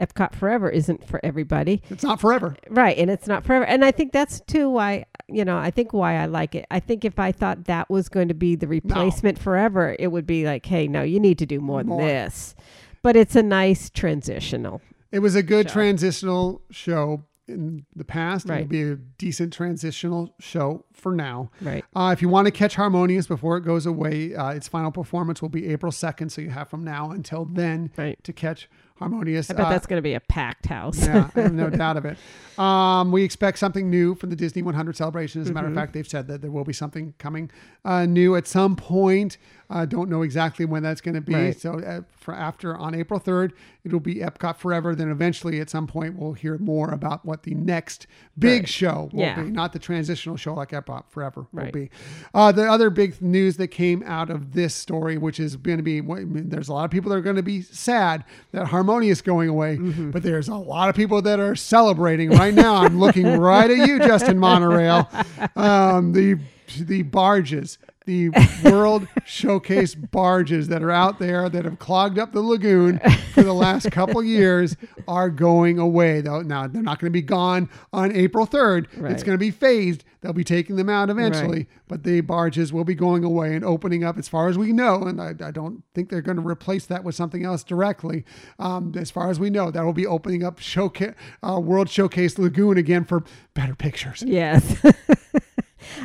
[0.00, 1.82] Epcot Forever isn't for everybody.
[1.90, 2.56] It's not forever.
[2.68, 2.96] Right.
[2.96, 3.64] And it's not forever.
[3.64, 6.66] And I think that's too why, you know, I think why I like it.
[6.70, 10.26] I think if I thought that was going to be the replacement forever, it would
[10.26, 11.98] be like, hey, no, you need to do more, More.
[12.00, 12.54] than this.
[13.02, 14.80] But it's a nice transitional.
[15.12, 15.74] It was a good Show.
[15.74, 18.48] transitional show in the past.
[18.48, 21.50] It'll be a decent transitional show for now.
[21.60, 21.84] Right.
[21.94, 25.42] Uh, if you want to catch Harmonious before it goes away, uh, its final performance
[25.42, 26.30] will be April 2nd.
[26.30, 28.22] So you have from now until then Right.
[28.24, 28.68] to catch
[28.98, 29.50] Harmonious.
[29.50, 31.04] I bet Uh, that's going to be a packed house.
[31.04, 32.16] yeah, I have no doubt of it.
[32.58, 35.40] Um, we expect something new from the Disney 100 celebration.
[35.42, 35.76] As a matter Mm-hmm.
[35.76, 37.50] of fact, they've said that there will be something coming
[37.84, 39.36] uh, new at some point.
[39.70, 41.34] Uh, don't know exactly when that's going to be.
[41.34, 41.58] Right.
[41.58, 44.94] So uh, for after on April 3rd, it'll be Epcot Forever.
[44.94, 48.06] Then eventually, at some point, we'll hear more about what the next
[48.38, 48.68] big Right.
[48.68, 49.42] show will Yeah.
[49.42, 51.72] be, not the transitional show like Epcot Forever will Right.
[51.72, 51.90] be.
[52.32, 55.82] Uh, the other big news that came out of this story, which is going to
[55.82, 58.22] be, there's a lot of people that are going to be sad
[58.52, 60.10] that Harmonious going away, Mm-hmm.
[60.10, 62.76] but there's a lot of people that are celebrating right now.
[62.76, 65.08] I'm looking right at you, Justin Monorail.
[65.56, 66.38] Um, the
[66.78, 68.30] the barges, the
[68.64, 73.00] World Showcase barges that are out there that have clogged up the lagoon
[73.32, 74.76] for the last couple years
[75.08, 76.20] are going away.
[76.20, 78.86] Though now they're not going to be gone on April 3rd.
[78.96, 79.12] Right.
[79.12, 80.04] It's going to be phased.
[80.20, 81.68] They'll be taking them out eventually, Right.
[81.86, 85.02] but the barges will be going away and opening up as far as we know.
[85.02, 88.24] And I, I don't think they're going to replace that with something else directly.
[88.58, 92.38] Um, as far as we know, that will be opening up showcase, uh, World Showcase
[92.38, 94.22] Lagoon again for better pictures.
[94.26, 94.76] Yes.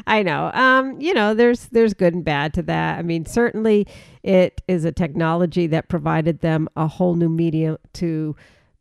[0.07, 0.51] I know.
[0.53, 2.99] Um, you know, there's there's good and bad to that.
[2.99, 3.87] I mean, certainly
[4.23, 8.35] it is a technology that provided them a whole new medium to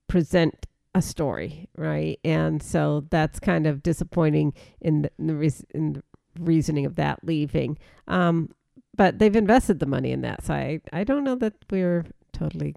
[0.09, 2.19] present a story, right?
[2.25, 6.03] And so that's kind of disappointing in the, in the, reas- in the
[6.41, 7.79] reasoning of that leaving.
[8.09, 8.51] Um,
[8.97, 12.75] but they've invested the money in that, so I, I don't know that we're totally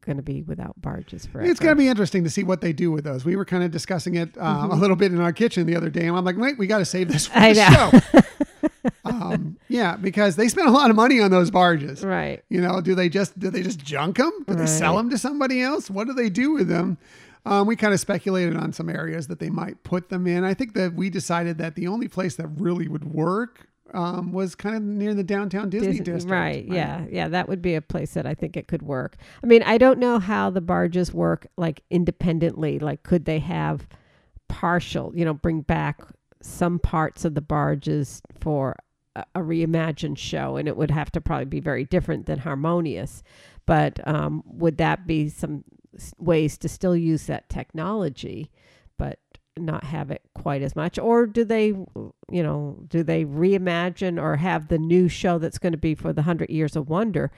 [0.00, 1.50] going to be without barges forever.
[1.50, 3.24] It's going to be interesting to see what they do with those.
[3.24, 5.90] We were kind of discussing it uh, a little bit in our kitchen the other
[5.90, 8.20] day, and I'm like, wait, we got to save this for I the know.
[8.20, 8.90] show.
[9.04, 12.04] um, yeah, because they spent a lot of money on those barges.
[12.04, 12.42] right.
[12.48, 14.32] You know, do they just do they just junk them?
[14.46, 15.90] Do they sell them to somebody else?
[15.90, 16.98] What do they do with them?
[17.44, 20.44] Um, we kind of speculated on some areas that they might put them in.
[20.44, 24.54] I think that we decided that the only place that really would work um, was
[24.54, 26.30] kind of near the downtown Disney, Disney- district.
[26.30, 29.16] Right, yeah, yeah, that would be a place that I think it could work.
[29.42, 32.78] I mean, I don't know how the barges work like independently.
[32.78, 33.86] Like, could they have
[34.48, 36.00] partial, you know, bring back
[36.40, 38.76] some parts of the barges for
[39.16, 43.22] a, a reimagined show, and it would have to probably be very different than Harmonious.
[43.66, 45.64] But um, would that be some
[46.18, 48.50] ways to still use that technology,
[48.96, 49.18] but
[49.62, 50.98] not have it quite as much?
[50.98, 55.72] Or do they, you know, do they reimagine or have the new show that's going
[55.72, 57.30] to be for the Hundred Years of Wonder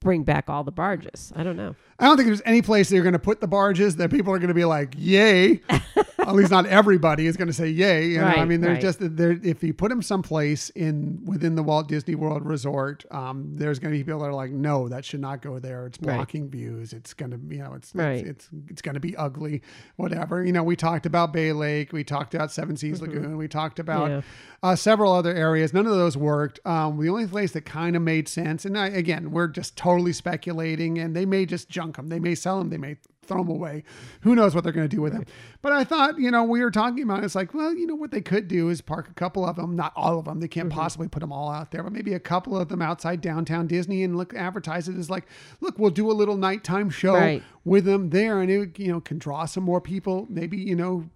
[0.00, 1.32] bring back all the barges?
[1.36, 1.74] I don't know.
[2.00, 4.38] I don't think there's any place they're going to put the barges that people are
[4.38, 5.60] going to be like, "Yay!"
[6.18, 8.80] At least not everybody is going to say "Yay." You know, I mean, they're right.
[8.80, 13.50] just they're if you put them someplace in within the Walt Disney World Resort, um,
[13.56, 15.86] there's going to be people that are like, "No, that should not go there.
[15.86, 16.14] It's Right.
[16.14, 16.92] blocking views.
[16.92, 18.24] It's going to, you know, it's Right.
[18.24, 19.62] it's it's, it's going to be ugly,
[19.96, 23.48] whatever." You know, we talked about Bay Lake, we talked about Seven Seas Lagoon, we
[23.48, 24.12] talked about Mm-hmm.
[24.14, 24.70] Yeah.
[24.70, 25.74] uh, several other areas.
[25.74, 26.60] None of those worked.
[26.64, 29.87] Um, the only place that kind of made sense, and I, again, we're just totally
[30.12, 32.08] speculating, and they may just junk them.
[32.08, 32.70] They may sell them.
[32.70, 33.84] They may throw them away.
[34.22, 35.24] Who knows what they're going to do with them?
[35.62, 37.22] But I thought, you know, we were talking about.
[37.22, 39.76] It's like, well, you know, what they could do is park a couple of them,
[39.76, 40.40] not all of them.
[40.40, 40.78] They can't mm-hmm.
[40.78, 44.02] possibly put them all out there, but maybe a couple of them outside downtown Disney,
[44.02, 45.26] and look, advertise it as like,
[45.60, 47.42] look, we'll do a little nighttime show Right.
[47.64, 50.26] with them there, and it, you know, can draw some more people.
[50.28, 51.10] Maybe you know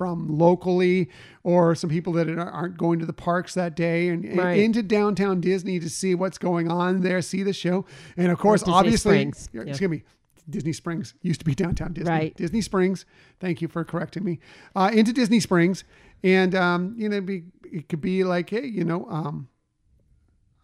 [0.00, 1.10] from locally
[1.42, 4.58] or some people that aren't going to the parks that day and, and Right.
[4.58, 7.84] into downtown Disney to see what's going on there, see the show.
[8.16, 9.60] And of course, Disney obviously, Springs, yeah.
[9.60, 10.02] excuse me,
[10.48, 12.10] Disney Springs used to be downtown Disney.
[12.10, 12.34] Right.
[12.34, 13.04] Disney Springs.
[13.40, 14.38] Thank you for correcting me.
[14.74, 15.84] Uh, into Disney Springs.
[16.24, 19.48] And, um, you know, be, it could be like, hey, you know, um,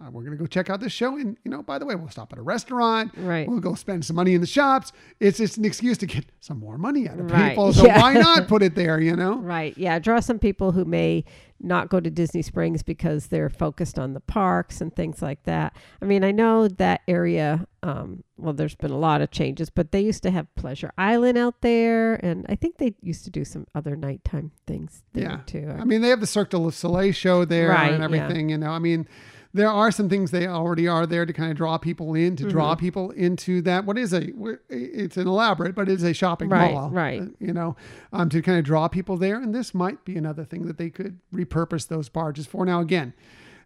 [0.00, 1.16] uh, we're going to go check out this show.
[1.16, 3.12] And, you know, by the way, we'll stop at a restaurant.
[3.16, 3.48] Right.
[3.48, 4.92] We'll go spend some money in the shops.
[5.20, 7.50] It's just an excuse to get some more money out of Right.
[7.50, 7.72] people.
[7.72, 8.00] So Yeah.
[8.00, 9.38] why not put it there, you know?
[9.38, 9.76] Right.
[9.78, 9.98] Yeah.
[9.98, 11.24] Draw some people who may
[11.58, 15.74] not go to Disney Springs because they're focused on the parks and things like that.
[16.02, 19.92] I mean, I know that area, um, well, there's been a lot of changes, but
[19.92, 22.16] they used to have Pleasure Island out there.
[22.16, 25.40] And I think they used to do some other nighttime things there Yeah.
[25.46, 25.74] too.
[25.78, 28.04] I mean, they have the Cirque du Soleil show there Right, and yeah.
[28.04, 28.72] everything, you know.
[28.72, 29.08] I mean,
[29.56, 32.48] there are some things they already are there to kind of draw people in, to
[32.48, 32.80] draw Mm-hmm.
[32.80, 33.84] people into that.
[33.84, 34.28] What is a,
[34.68, 36.90] it's an elaborate, but it's a shopping Right, mall.
[36.90, 37.22] right.
[37.22, 37.76] uh, You know,
[38.12, 39.36] um, to kind of draw people there.
[39.40, 42.64] And this might be another thing that they could repurpose those barges for.
[42.64, 43.12] Now, again,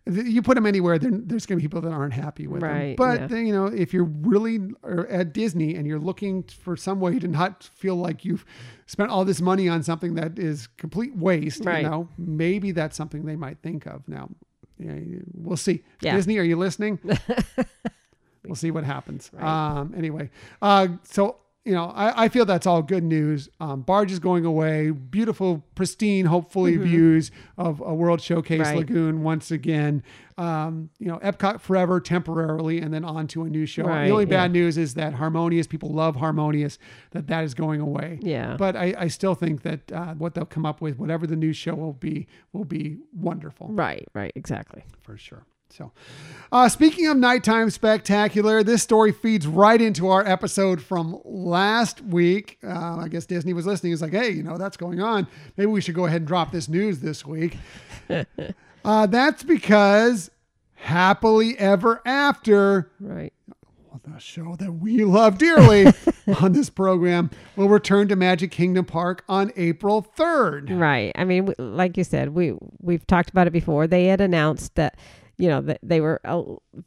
[0.07, 2.71] you put them anywhere, then there's going to be people that aren't happy with them.
[2.71, 3.27] Right, But yeah.
[3.27, 4.59] then, you know, if you're really
[5.11, 8.45] at Disney and you're looking for some way to not feel like you've
[8.87, 11.83] spent all this money on something that is complete waste, Right.
[11.83, 14.09] you know, maybe that's something they might think of.
[14.09, 14.31] Now,
[14.81, 15.83] yeah, we'll see.
[16.01, 16.17] Yeah.
[16.17, 16.99] Disney, are you listening?
[18.45, 19.31] we'll see what happens.
[19.39, 20.31] Um, anyway,
[20.63, 23.49] uh, so you know, I, I feel that's all good news.
[23.61, 24.91] Um, barge is going away.
[24.91, 28.63] Beautiful, pristine, hopefully views of a World Showcase Mm-hmm.
[28.63, 28.77] Right.
[28.77, 30.03] Lagoon once again.
[30.39, 33.85] Um, you know, Epcot forever temporarily, and then on to a new show.
[33.85, 34.31] Right, the only yeah.
[34.31, 36.79] bad news is that Harmonious people love Harmonious.
[37.11, 38.19] That that is going away.
[38.23, 38.57] Yeah.
[38.57, 41.53] But I, I still think that uh, what they'll come up with, whatever the new
[41.53, 44.09] show will be, will be wonderful right.
[44.15, 44.33] Right.
[44.35, 44.83] Exactly.
[45.03, 45.45] for sure.
[45.73, 45.93] So,
[46.53, 52.59] uh, speaking of nighttime spectacular, this story feeds right into our episode from last week.
[52.65, 53.93] Uh, I guess Disney was listening.
[53.93, 55.27] It's like, hey, you know, that's going on.
[55.57, 57.57] Maybe we should go ahead and drop this news this week.
[58.85, 60.31] uh, that's because
[60.75, 63.33] happily ever after, Right.
[64.05, 65.87] the show that we love dearly
[66.41, 70.81] on this program, will return to Magic Kingdom Park on April 3rd.
[70.81, 71.13] Right.
[71.17, 73.87] I mean, like you said, we we've talked about it before.
[73.87, 74.97] They had announced that,
[75.41, 76.21] you know, they were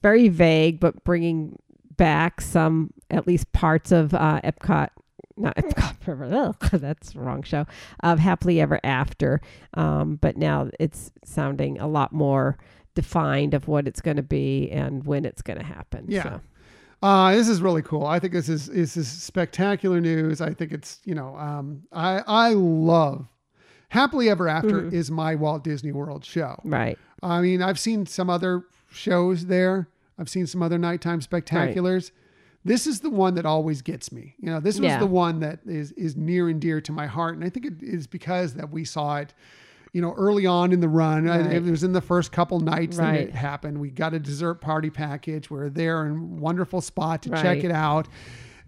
[0.02, 1.58] very vague, but bringing
[1.98, 4.90] back some, at least parts of uh, Epcot.
[5.36, 7.66] Not Epcot, ugh, that's the wrong show.
[8.04, 9.42] Of Happily Ever After,
[9.74, 12.58] um, but now it's sounding a lot more
[12.94, 16.06] defined of what it's going to be and when it's going to happen.
[16.08, 16.24] Yeah.
[16.24, 16.42] So,
[17.02, 18.06] Uh, this is really cool.
[18.06, 20.40] I think this is this is spectacular news.
[20.40, 23.26] I think it's you know um, I I love
[23.90, 24.94] Happily Ever After Mhm.
[24.94, 26.60] is my Walt Disney World show.
[26.64, 26.98] right.
[27.24, 29.88] I mean I've seen some other shows there.
[30.20, 32.12] I've seen some other nighttime spectaculars.
[32.66, 34.36] This is the one that always gets me.
[34.40, 35.00] You know, this was Yeah.
[35.00, 37.82] the one that is is near and dear to my heart, and I think it
[37.82, 39.34] is because that we saw it.
[39.92, 41.54] You know, early on in the run, Right.
[41.54, 43.80] it was in the first couple nights that it happened.
[43.80, 45.52] We got a dessert party package.
[45.52, 48.08] We are there in wonderful spot to check it out.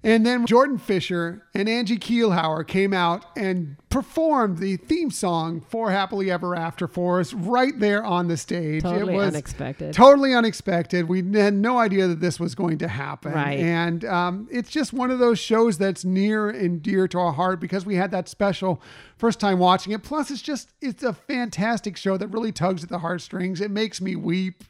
[0.05, 5.89] And then Jordan Fisher and Angie Keilhauer came out and performed the theme song for
[5.89, 8.83] Happily Ever After for us right there on the stage.
[8.83, 9.93] Totally it was unexpected.
[9.95, 11.09] totally unexpected.
[11.09, 13.31] We had no idea that this was going to happen.
[13.31, 13.57] Right.
[13.57, 17.59] And um, it's just one of those shows that's near and dear to our heart
[17.59, 18.83] because we had that special
[19.17, 20.03] first time watching it.
[20.03, 23.59] Plus, it's just, it's a fantastic show that really tugs at the heartstrings.
[23.59, 24.63] It makes me weep.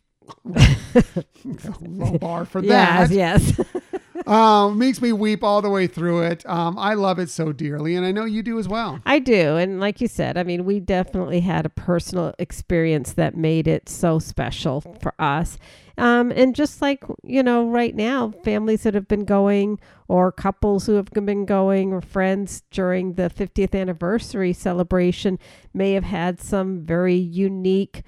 [1.81, 3.59] Low bar for that Yes, yes.
[4.27, 6.45] um, makes me weep all the way through it.
[6.47, 8.99] Um, I love it so dearly, and I know you do as well.
[9.05, 9.57] I do.
[9.57, 13.89] And like you said, I mean, we definitely had a personal experience that made it
[13.89, 15.57] so special for us.
[15.97, 20.85] Um, and just like, you know, right now, families that have been going, or couples
[20.85, 25.39] who have been going, or friends during the 50th anniversary celebration
[25.73, 28.03] may have had some very unique,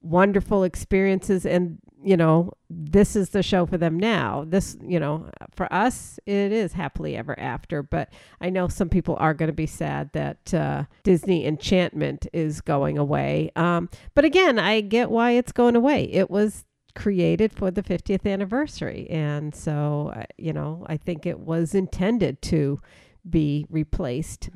[0.00, 1.44] wonderful experiences.
[1.44, 4.44] And, you know, this is the show for them now.
[4.46, 7.82] This, you know, for us, it is happily ever after.
[7.82, 12.60] But I know some people are going to be sad that uh, Disney Enchantment is
[12.60, 13.50] going away.
[13.56, 16.04] Um, but again, I get why it's going away.
[16.04, 19.08] It was created for the 50th anniversary.
[19.10, 22.80] And so, uh, you know, I think it was intended to
[23.28, 24.50] be replaced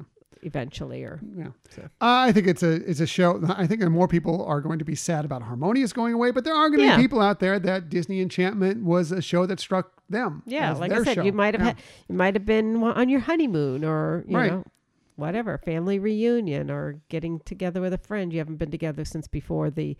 [0.44, 3.40] eventually or Yeah, So- I think it's a it's a show.
[3.48, 6.54] I think more people are going to be sad about Harmonious going away, but there
[6.54, 6.96] are going to Yeah.
[6.96, 10.42] be people out there that Disney Enchantment was a show that struck them.
[10.46, 11.22] Yeah, like I said, show.
[11.22, 11.66] you might have Yeah.
[11.68, 11.76] had,
[12.08, 14.52] you might have been on your honeymoon or you Right.
[14.52, 14.64] know
[15.16, 19.70] whatever family reunion or getting together with a friend you haven't been together since before
[19.70, 19.96] the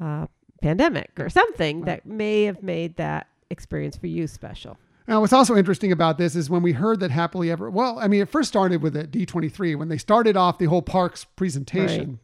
[0.00, 0.26] uh,
[0.62, 4.76] pandemic or something that may have made that experience for you special.
[5.08, 8.08] Now, what's also interesting about this is when we heard that Happily Ever, well, I
[8.08, 12.20] mean, it first started with a D23 when they started off the whole parks presentation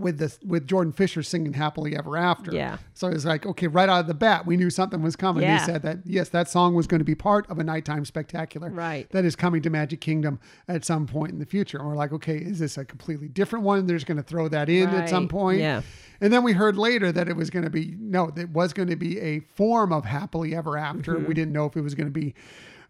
[0.00, 2.52] with this, with Jordan Fisher singing Happily Ever After.
[2.52, 2.78] Yeah.
[2.94, 5.42] So it was like, okay, right out of the bat, we knew something was coming.
[5.42, 5.58] Yeah.
[5.58, 8.70] They said that, yes, that song was going to be part of a nighttime spectacular
[8.70, 9.10] Right.
[9.10, 10.38] that is coming to Magic Kingdom
[10.68, 11.78] at some point in the future.
[11.78, 13.86] And we're like, okay, is this a completely different one?
[13.86, 15.60] They're just going to throw that in at some point.
[15.60, 15.82] Yeah.
[16.20, 18.88] And then we heard later that it was going to be no, it was going
[18.88, 21.14] to be a form of happily ever after.
[21.14, 21.26] Mm-hmm.
[21.28, 22.34] We didn't know if it was going to be,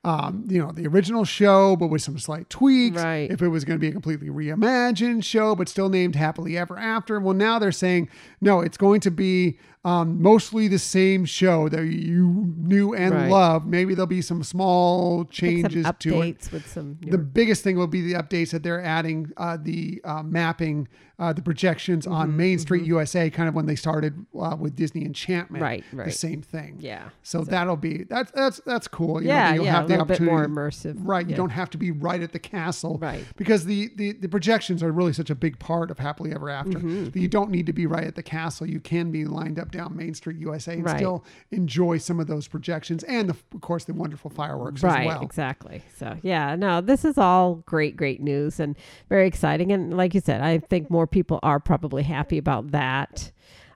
[0.07, 3.03] um, you know, the original show, but with some slight tweaks.
[3.03, 3.29] Right.
[3.29, 6.79] If it was going to be a completely reimagined show, but still named happily ever
[6.79, 7.19] after.
[7.19, 8.09] Well, now they're saying
[8.41, 13.31] no, it's going to be um, mostly the same show that you knew and Right.
[13.31, 13.67] loved.
[13.67, 17.65] Maybe there'll be some small think some changes to it updates with some the biggest
[17.65, 20.87] thing will be the updates that they're adding uh, the uh, mapping
[21.19, 24.77] uh, the projections Mm-hmm, on main street usa kind of when they started uh, with
[24.77, 26.05] disney enchantment Right, right.
[26.05, 27.09] the same thing yeah.
[27.23, 30.05] so, that'll be that's that's that's cool you know, yeah, you'll yeah, have the little
[30.07, 30.53] bit more opportunity
[30.93, 30.95] immersive.
[30.99, 33.25] right you don't have to be right at the castle Right.
[33.37, 36.79] because the, the the projections are really such a big part of happily ever after
[36.79, 37.05] Mm-hmm.
[37.05, 39.71] that you don't need to be right at the castle you can be lined up
[39.73, 40.97] down main street usa and Right.
[40.99, 45.07] still enjoy some of those projections and the, of course the wonderful fireworks right as
[45.07, 48.77] well exactly so yeah no this is all great great news and
[49.09, 53.31] very exciting and like you said i think more people are probably happy about that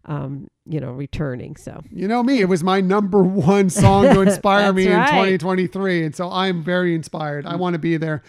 [0.07, 4.21] um you know returning so You know me, it was my number one song to
[4.29, 6.05] inspire me in 2023.
[6.07, 7.45] And so I'm very inspired.
[7.45, 8.23] I want to be there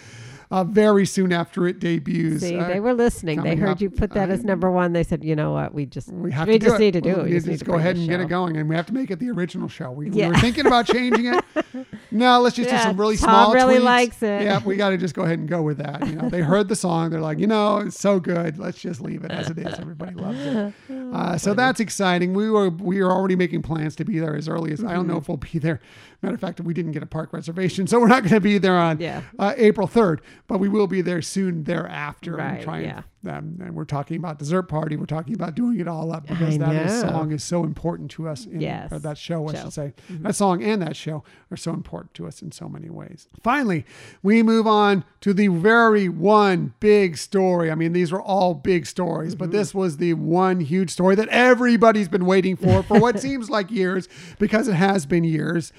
[0.51, 2.41] uh, very soon after it debuts.
[2.41, 5.03] see Uh, they were listening they heard up, you put that as number one they
[5.03, 7.19] said you know what we just we have we to just need to do We
[7.21, 8.57] it we just need just to go ahead and get it going.
[8.57, 9.89] And we have to make it the original show.
[9.91, 11.43] We, we were thinking about changing it.
[12.13, 13.85] No, let's just do some really Tom small really tweaks.
[13.85, 14.41] likes it.
[14.41, 16.05] Yeah, we got to just go ahead and go with that.
[16.05, 17.09] You know, they heard the song.
[17.09, 18.57] They're like, you know, it's so good.
[18.59, 19.79] Let's just leave it as it is.
[19.79, 20.73] Everybody loves it.
[21.11, 22.33] Uh, so that's exciting.
[22.33, 25.07] We were we are already making plans to be there as early as I don't
[25.07, 25.21] know Mm-hmm.
[25.21, 25.79] if we'll be there.
[26.21, 28.59] Matter of fact, we didn't get a park reservation, so we're not going to be
[28.59, 29.21] there on Yeah.
[29.39, 30.21] uh, April third.
[30.47, 32.35] but we will be there soon thereafter.
[32.35, 33.01] Right, and trying, yeah.
[33.25, 34.97] um, and we're talking about dessert party.
[34.97, 38.11] We're talking about doing it all up because I that is- song is so important
[38.11, 38.45] to us.
[38.45, 38.91] In, Yes.
[38.91, 39.57] that show, I Show.
[39.57, 39.65] Mm-hmm.
[39.65, 39.93] should say.
[40.09, 43.27] That song and that show are so important to us in so many ways.
[43.41, 43.85] Finally,
[44.21, 47.71] we move on to the very one big story.
[47.71, 49.39] I mean, these were all big stories, Mm-hmm.
[49.39, 53.49] but this was the one huge story that everybody's been waiting for for what seems
[53.49, 54.07] like years
[54.37, 55.71] because it has been years.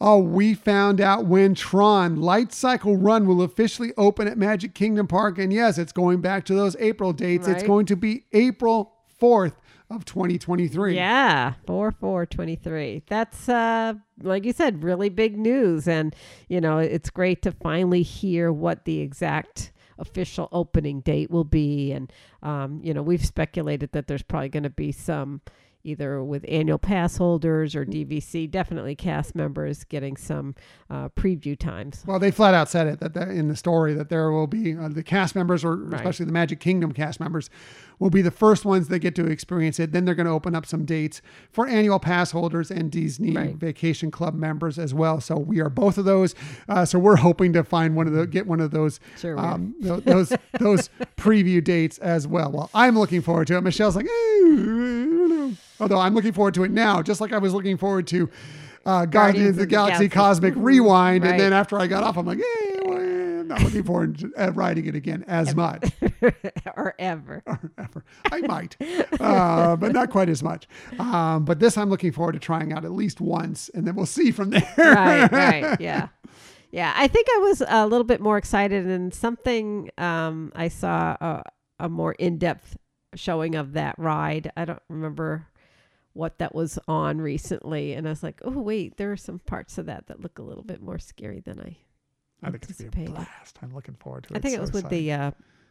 [0.00, 5.06] Oh, we found out when Tron Light Cycle Run will officially open at Magic Kingdom
[5.06, 5.38] Park.
[5.38, 7.48] And yes, it's going back to those April dates.
[7.48, 9.54] It's going to be April 4th
[9.90, 10.94] of 2023.
[10.94, 13.02] Yeah, four four twenty three.
[13.06, 16.14] That's uh, like you said, really big news, and
[16.48, 21.92] you know it's great to finally hear what the exact official opening date will be.
[21.92, 25.40] And um, you know we've speculated that there's probably going to be some
[25.84, 30.54] either with annual pass holders or DVC, definitely cast members getting some
[30.90, 32.02] uh, preview times.
[32.06, 34.88] Well, they flat out said it that in the story that there will be uh,
[34.88, 36.00] the cast members, or Right.
[36.00, 37.50] especially the Magic Kingdom cast members,
[37.98, 39.92] will be the first ones that get to experience it.
[39.92, 41.20] Then they're going to open up some dates
[41.52, 43.54] for annual pass holders and Disney Right.
[43.54, 45.20] Vacation Club members as well.
[45.20, 46.34] So we are both of those.
[46.68, 49.74] Uh, so we're hoping to find one of the get one of those Sure um,
[49.80, 52.50] tho- those those preview dates as well.
[52.50, 53.60] Well, I'm looking forward to it.
[53.62, 55.03] Michelle's like, I don't know.
[55.84, 58.30] Although I'm looking forward to it now, just like I was looking forward to.
[58.86, 61.30] Uh, Guardians of the Galaxy Cosmic Rewind, Right.
[61.30, 64.30] and then after I got off, I'm like, eh, well, I'm not looking forward to
[64.36, 65.90] uh, riding it again as much.
[66.76, 67.42] or ever.
[67.46, 68.04] Or Ever.
[68.30, 68.76] I might,
[69.20, 70.68] uh, but not quite as much.
[70.98, 74.04] Um, but this I'm looking forward to trying out at least once, and then we'll
[74.04, 74.70] see from there.
[74.76, 76.08] right, right, yeah,
[76.70, 76.92] yeah.
[76.94, 81.42] I think I was a little bit more excited, and something um, I saw a,
[81.78, 82.76] a more in depth
[83.14, 84.52] showing of that ride.
[84.58, 85.46] I don't remember
[86.14, 89.78] what that was on recently, and I was like, oh wait, there are some parts
[89.78, 91.76] of that that look a little bit more scary than I.
[92.42, 93.58] I think it's gonna be a blast.
[93.62, 94.38] I'm looking forward to it.
[94.38, 95.06] I think it was with exciting.
[95.06, 95.30] the uh,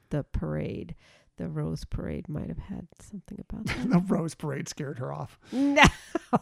[0.09, 0.95] the parade.
[1.37, 3.89] The Rose Parade might have had something about that.
[3.89, 5.39] the Rose Parade scared her off.
[5.51, 5.83] no,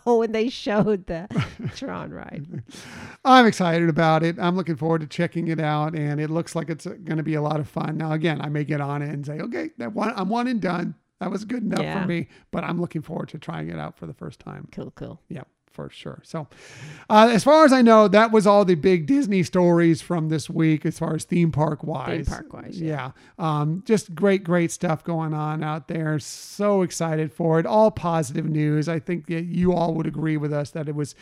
[0.05, 1.29] when they showed the
[1.77, 2.45] Tron ride.
[3.23, 4.37] I'm excited about it.
[4.37, 7.35] I'm looking forward to checking it out, and it looks like it's going to be
[7.35, 7.97] a lot of fun.
[7.97, 10.59] Now, again, I may get on it and say, okay, that one, I'm one and
[10.59, 10.95] done.
[11.21, 12.01] That was good enough Yeah.
[12.01, 14.67] for me, but I'm looking forward to trying it out for the first time.
[14.71, 15.21] Cool, cool.
[15.29, 16.19] Yeah, for sure.
[16.23, 16.47] So,
[17.11, 20.49] uh, as far as I know, that was all the big Disney stories from this
[20.49, 22.25] week, as far as theme park wise.
[22.27, 23.11] Theme park-wise, yeah.
[23.37, 26.17] Um, just great, great stuff going on out there.
[26.17, 27.67] So excited for it.
[27.67, 28.89] All positive news.
[28.89, 31.13] I think that you all would agree with us that it was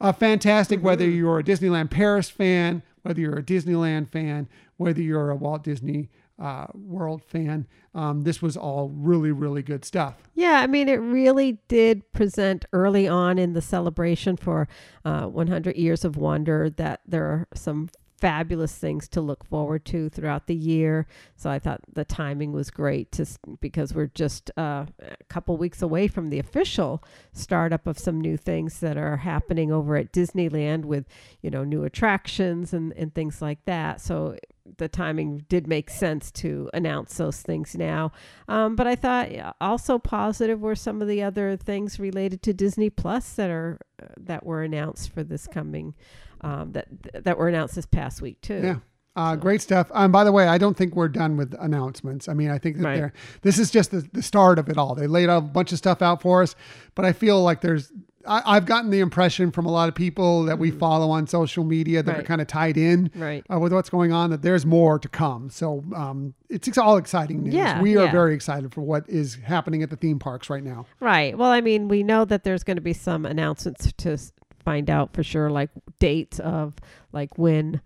[0.00, 1.16] uh, fantastic, whether Mm-hmm.
[1.16, 4.46] you're a Disneyland Paris fan, whether you're a Disneyland fan,
[4.76, 7.66] whether you're a Walt Disney uh, World fan.
[7.94, 10.14] Um, this was all really, really good stuff.
[10.34, 14.68] Yeah, I mean, it really did present early on in the celebration for
[15.04, 17.88] uh, 100 Years of Wonder that there are some
[18.20, 21.06] fabulous things to look forward to throughout the year.
[21.36, 23.26] So I thought the timing was great to,
[23.60, 28.36] because we're just uh, a couple weeks away from the official startup of some new
[28.36, 31.06] things that are happening over at Disneyland with,
[31.42, 34.00] you know, new attractions and, and things like that.
[34.00, 34.36] So
[34.76, 38.12] the timing did make sense to announce those things now.
[38.48, 39.28] Um, but I thought
[39.60, 44.06] also positive were some of the other things related to Disney Plus that are uh,
[44.18, 45.94] that were announced for this coming
[46.42, 46.86] um, that
[47.24, 48.60] that were announced this past week too.
[48.62, 48.76] Yeah.
[49.16, 49.90] Uh, So- Great stuff.
[49.94, 52.28] Um, by the way, I don't think we're done with announcements.
[52.28, 52.96] I mean, I think that Right.
[52.96, 53.12] they're,
[53.42, 54.94] this is just the, the start of it all.
[54.94, 56.54] They laid out a bunch of stuff out for us,
[56.94, 57.90] but I feel like there's,
[58.26, 61.64] I, I've gotten the impression from a lot of people that we follow on social
[61.64, 62.26] media that are Mm-hmm.
[62.26, 63.44] Kind of tied in Right.
[63.52, 65.50] uh, with what's going on, that there's more to come.
[65.50, 67.54] So um, it's, it's all exciting news.
[67.54, 68.12] Yeah, we are yeah.
[68.12, 70.86] very excited for what is happening at the theme parks right now.
[71.00, 71.38] Right.
[71.38, 74.18] Well, I mean, we know that there's going to be some announcements to
[74.64, 76.74] find out for sure, like dates of
[77.12, 77.80] like when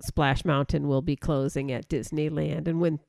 [0.00, 3.00] Splash Mountain will be closing at Disneyland and when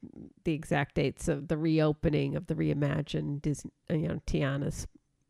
[0.45, 4.87] the exact dates of the reopening of the reimagined Disney, you know, Tiana's,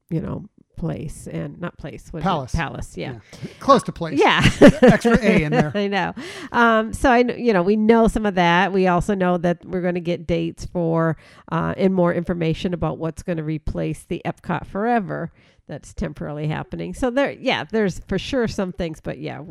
[0.09, 0.45] you know,
[0.79, 2.23] place and not place, what?
[2.23, 2.55] Palace.
[2.55, 2.97] Palace.
[2.97, 3.19] Yeah.
[3.59, 4.17] Close to place.
[4.19, 4.41] Yeah.
[4.81, 5.71] Extra A in there.
[5.75, 6.13] I know.
[6.51, 8.71] Um, so I, you know, we know some of that.
[8.73, 11.17] We also know that we're going to get dates for
[11.51, 15.31] uh, and more information about what's going to replace the Epcot Forever
[15.67, 16.93] that's temporarily happening.
[16.93, 19.41] So there, yeah, there's for sure some things, but yeah,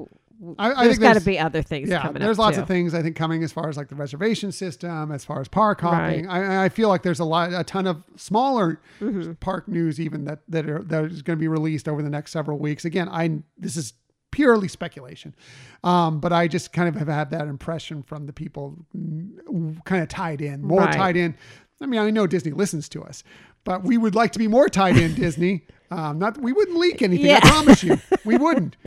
[0.59, 2.62] I- I there's got to be other things yeah, coming there's lots too.
[2.62, 5.49] of things I think coming as far as like the reservation system, as far as
[5.49, 6.26] park hopping.
[6.26, 6.49] Right.
[6.51, 9.32] I, I feel like there's a lot, a ton of smaller Mm-hmm.
[9.34, 12.30] park news even that that are that is going to be released over the next
[12.32, 12.84] several weeks.
[12.84, 13.95] Again, I this is
[14.30, 15.34] purely speculation,
[15.82, 20.03] um, but I just kind of have had that impression from the people mm, kind
[20.03, 20.93] of tied in, more Right.
[20.95, 21.34] tied in.
[21.80, 23.22] I mean, I know Disney listens to us,
[23.64, 25.14] but we would like to be more tied in.
[25.16, 27.30] Disney, um, not we wouldn't leak anything.
[27.32, 28.76] I promise you, we wouldn't.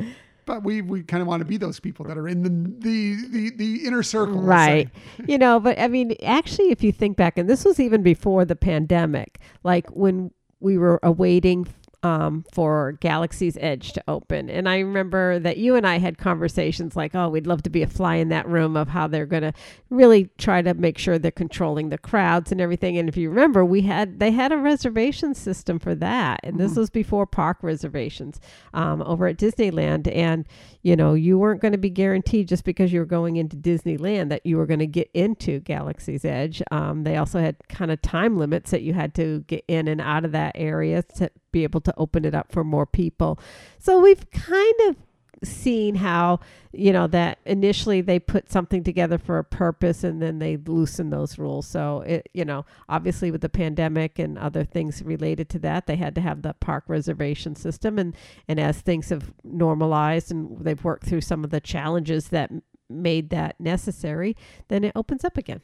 [0.52, 2.49] but we we kind of want to be those people that are in the
[2.80, 4.89] the the, the inner circle, right.
[5.26, 8.43] You know but i mean actually if you think back and this was even before
[8.43, 11.68] the pandemic like when we were awaiting
[12.04, 14.49] um, for Galaxy's Edge to open.
[14.49, 17.84] And I remember that you and I had conversations like, oh, we'd love to be
[17.84, 19.54] a fly in that room of how they're going to
[19.89, 22.97] really try to make sure they're controlling the crowds and everything.
[22.97, 26.76] And if you remember, we had they had a reservation system for that, and this
[26.76, 28.40] was before park reservations
[28.73, 30.14] um, over at Disneyland.
[30.14, 30.48] And
[30.82, 34.30] you know, you weren't going to be guaranteed just because you were going into Disneyland
[34.30, 36.64] that you were going to get into Galaxy's Edge.
[36.72, 40.02] Um, they also had kind of time limits that you had to get in and
[40.02, 43.40] out of that area to be able to open it up for more people.
[43.80, 44.95] So we've kind of
[45.44, 46.40] seen how
[46.72, 51.10] you know that initially they put something together for a purpose and then they loosen
[51.10, 51.68] those rules.
[51.68, 55.95] So it you know obviously with the pandemic and other things related to that they
[55.95, 57.98] had to have the park reservation system.
[57.98, 58.15] And
[58.48, 62.52] and as things have normalized and they've worked through some of the challenges that
[62.90, 64.36] made that necessary
[64.68, 65.61] then it opens up again.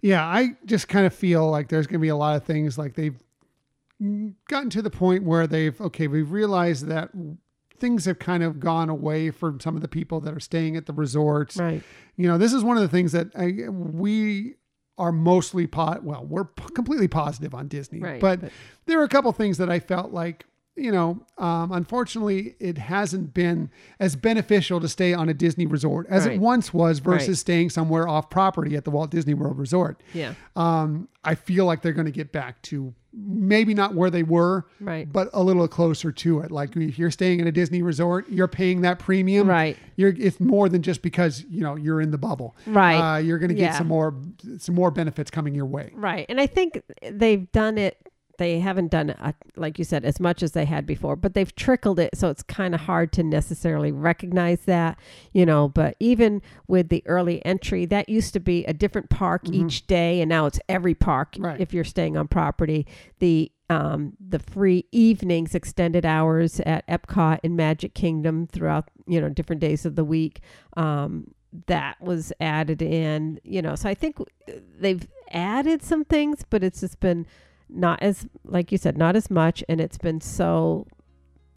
[0.00, 2.78] Yeah, I just kind of feel like there's going to be a lot of things
[2.78, 3.20] like they've
[4.48, 7.10] gotten to the point where they've okay, we've realized that
[7.78, 10.86] things have kind of gone away from some of the people that are staying at
[10.86, 11.56] the resorts.
[11.56, 11.82] right
[12.16, 14.54] You know, this is one of the things that I, we
[14.98, 16.02] are mostly pot.
[16.02, 18.50] Well, we're p- completely positive on Disney, Right, but, but-
[18.86, 20.44] there are a couple things that I felt like.
[20.76, 23.68] You know, um, unfortunately, it hasn't been
[23.98, 26.36] as beneficial to stay on a Disney resort as Right.
[26.36, 27.36] it once was versus Right.
[27.36, 30.00] staying somewhere off property at the Walt Disney World Resort.
[30.14, 34.22] yeah Um, I feel like they're going to get back to maybe not where they
[34.22, 35.10] were, Right.
[35.10, 36.50] but a little closer to it.
[36.50, 39.76] Like if you're staying at a Disney resort, you're paying that premium, Right.
[39.96, 43.16] You're it's more than just because you know you're in the bubble, Right.
[43.16, 43.78] Uh, you're going to get Yeah.
[43.78, 44.14] some more
[44.58, 45.90] some more benefits coming your way.
[45.94, 46.26] Right.
[46.28, 47.96] And I think they've done it
[48.38, 51.54] they haven't done uh like you said as much as they had before, but they've
[51.54, 54.96] trickled it so it's kind of hard to necessarily recognize that,
[55.32, 59.42] you know, but even with the early entry, that used to be a different park
[59.50, 61.60] each day and now it's every park Right.
[61.60, 62.86] if you're staying on property.
[63.18, 69.28] The um, the free evenings, extended hours at Epcot and Magic Kingdom throughout, you know,
[69.28, 70.40] different days of the week.
[70.76, 71.34] Um,
[71.66, 73.74] that was added in, you know.
[73.74, 74.16] So I think
[74.78, 77.26] they've added some things, but it's just been
[77.68, 80.86] not as, like you said, not as much, and it's been so,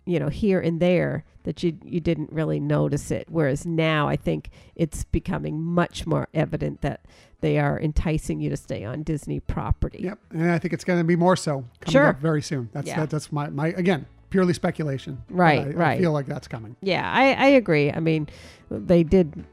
[0.06, 3.28] you know, here and there that you you didn't really notice it.
[3.30, 7.02] Whereas now, I think it's becoming much more evident that
[7.40, 10.00] they are enticing you to stay on Disney property.
[10.04, 12.08] Yep, and I think it's going to be more so coming Sure.
[12.08, 12.70] up very soon.
[12.74, 13.00] That's Yeah.
[13.02, 15.22] that, that's my my again purely speculation.
[15.30, 16.76] Right, I, I feel like that's coming.
[16.82, 17.92] Yeah, I, I agree.
[17.92, 18.30] I mean,
[18.70, 19.44] they did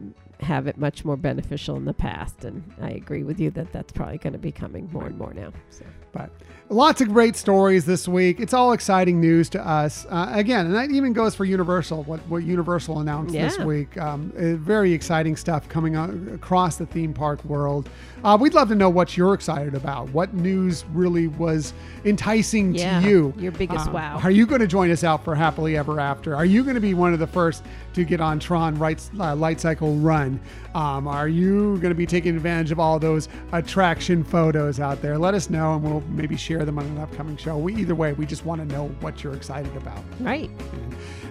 [0.40, 3.92] have it much more beneficial in the past, and I agree with you that that's
[3.92, 5.52] probably going to be coming more and more now.
[5.70, 5.84] So.
[6.12, 6.30] But
[6.70, 8.40] lots of great stories this week.
[8.40, 10.06] It's all exciting news to us.
[10.10, 12.04] Uh, again, and that even goes for Universal.
[12.04, 13.96] What what Universal announced this week.
[13.98, 17.88] Um, uh, very exciting stuff coming on across the theme park world.
[18.24, 20.08] Uh, we'd love to know what you're excited about.
[20.10, 21.72] What news really was
[22.04, 23.34] enticing Yeah, to you?
[23.38, 24.20] your biggest Uh, wow.
[24.24, 26.34] Are you going to join us out for Happily Ever After?
[26.34, 27.62] Are you going to be one of the first
[27.94, 30.40] to get on Tron Light, uh, Light Cycle Run?
[30.74, 35.16] Um, are you going to be taking advantage of all those attraction photos out there?
[35.16, 37.58] Let us know, and we'll maybe share them on an upcoming show.
[37.58, 40.02] We either way, we just want to know what you're excited about.
[40.20, 40.50] Right.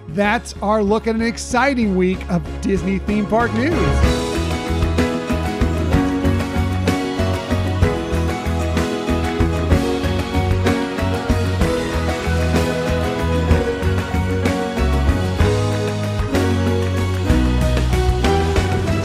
[0.08, 4.37] That's our look at an exciting week of Disney theme park news.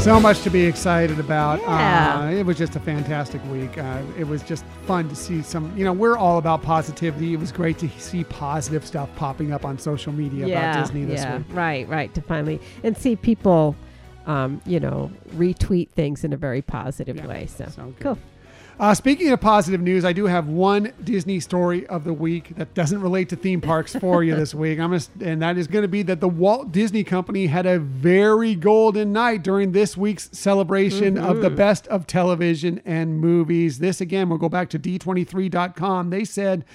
[0.04, 1.62] So much to be excited about.
[1.62, 2.20] Yeah.
[2.20, 3.78] Uh, it was just a fantastic week.
[3.78, 7.34] Uh, it was just fun to see some, you know, we're all about positivity.
[7.34, 10.72] It was great to see positive stuff popping up on social media yeah.
[10.72, 11.38] about Disney this yeah.
[11.38, 11.46] week.
[11.52, 11.88] Right.
[11.88, 12.14] Right.
[12.16, 13.78] To finally and see people,
[14.26, 17.28] um, you know, retweet things in a very positive Yeah.
[17.28, 17.46] way.
[17.46, 18.18] So, So cool.
[18.80, 22.74] Uh, speaking of positive news, I do have one Disney story of the week that
[22.74, 24.80] doesn't relate to theme parks for you this week.
[24.80, 27.78] I'm gonna, and that is going to be that the Walt Disney Company had a
[27.78, 33.78] very golden night during this week's celebration of the best of television and movies.
[33.78, 36.10] This again, we'll go back to D23.com.
[36.10, 36.66] They said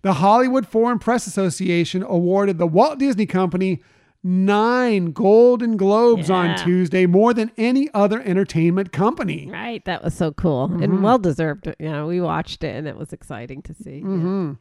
[0.00, 3.82] the Hollywood Foreign Press Association awarded the Walt Disney Company
[4.24, 9.48] nine Golden Globes on Tuesday, more than any other entertainment company.
[9.50, 9.84] Right.
[9.84, 10.82] That was so cool Mm-hmm.
[10.82, 11.66] and well deserved.
[11.78, 14.00] You know, we watched it and it was exciting to see.
[14.02, 14.52] Mm-hmm.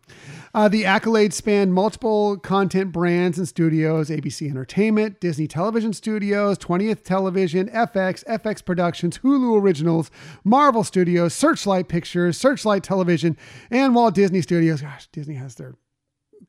[0.54, 7.04] Uh, the accolades span multiple content brands and studios ABC Entertainment, Disney Television Studios, 20th
[7.04, 10.10] Television, FX, FX Productions, Hulu Originals,
[10.44, 13.38] Marvel Studios, Searchlight Pictures, Searchlight Television,
[13.70, 14.82] and Walt Disney Studios.
[14.82, 15.76] Gosh, Disney has their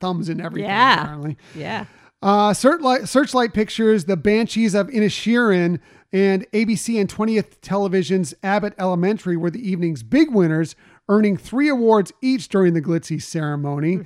[0.01, 1.03] thumbs in everything, Yeah.
[1.03, 1.37] apparently.
[1.55, 1.85] Yeah.
[2.23, 5.81] Uh, Searchlight, Searchlight Pictures, The Banshees of Inisherin,
[6.13, 10.77] and ABC and 20th Television's Abbott Elementary were the evening's big winners,
[11.09, 14.01] earning three awards each during the glitzy ceremony.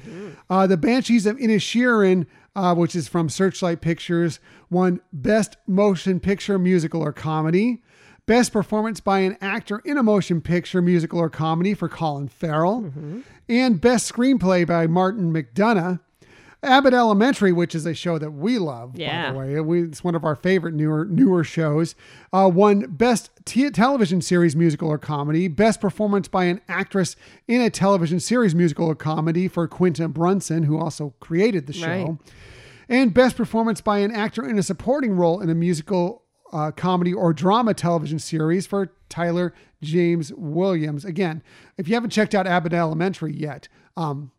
[0.48, 4.38] Uh, the Banshees of Inisherin, uh, which is from Searchlight Pictures,
[4.70, 7.82] won Best Motion Picture Musical or Comedy.
[8.24, 12.92] Best performance by an actor in a motion picture, musical, or comedy for Colin Farrell.
[13.48, 16.00] And best screenplay by Martin McDonagh.
[16.66, 19.32] Abbott Elementary, which is a show that we love, Yeah.
[19.32, 19.60] by the way.
[19.60, 21.94] We, it's one of our favorite newer newer shows.
[22.32, 27.16] Uh, won Best t- Television Series Musical or Comedy, Best Performance by an Actress
[27.48, 31.86] in a Television Series Musical or Comedy for Quinta Brunson, who also created the show,
[31.86, 32.16] Right.
[32.88, 36.22] and Best Performance by an Actor in a Supporting Role in a Musical,
[36.52, 39.52] uh, Comedy, or Drama Television Series for Tyler
[39.82, 41.04] James Williams.
[41.04, 41.42] Again,
[41.76, 44.30] if you haven't checked out Abbott Elementary yet, um,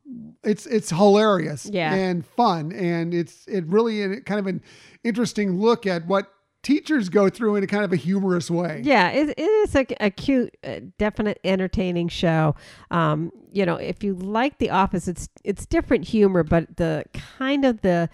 [0.43, 1.93] it's it's hilarious Yeah.
[1.93, 4.61] and fun, and it's it really kind of an
[5.03, 6.31] interesting look at what
[6.63, 8.81] teachers go through in a kind of a humorous way.
[8.83, 12.55] Yeah, it, it is a, a cute, uh, definite, entertaining show.
[12.91, 17.05] Um, you know, if you like The Office, it's it's different humor, but the
[17.37, 18.09] kind of the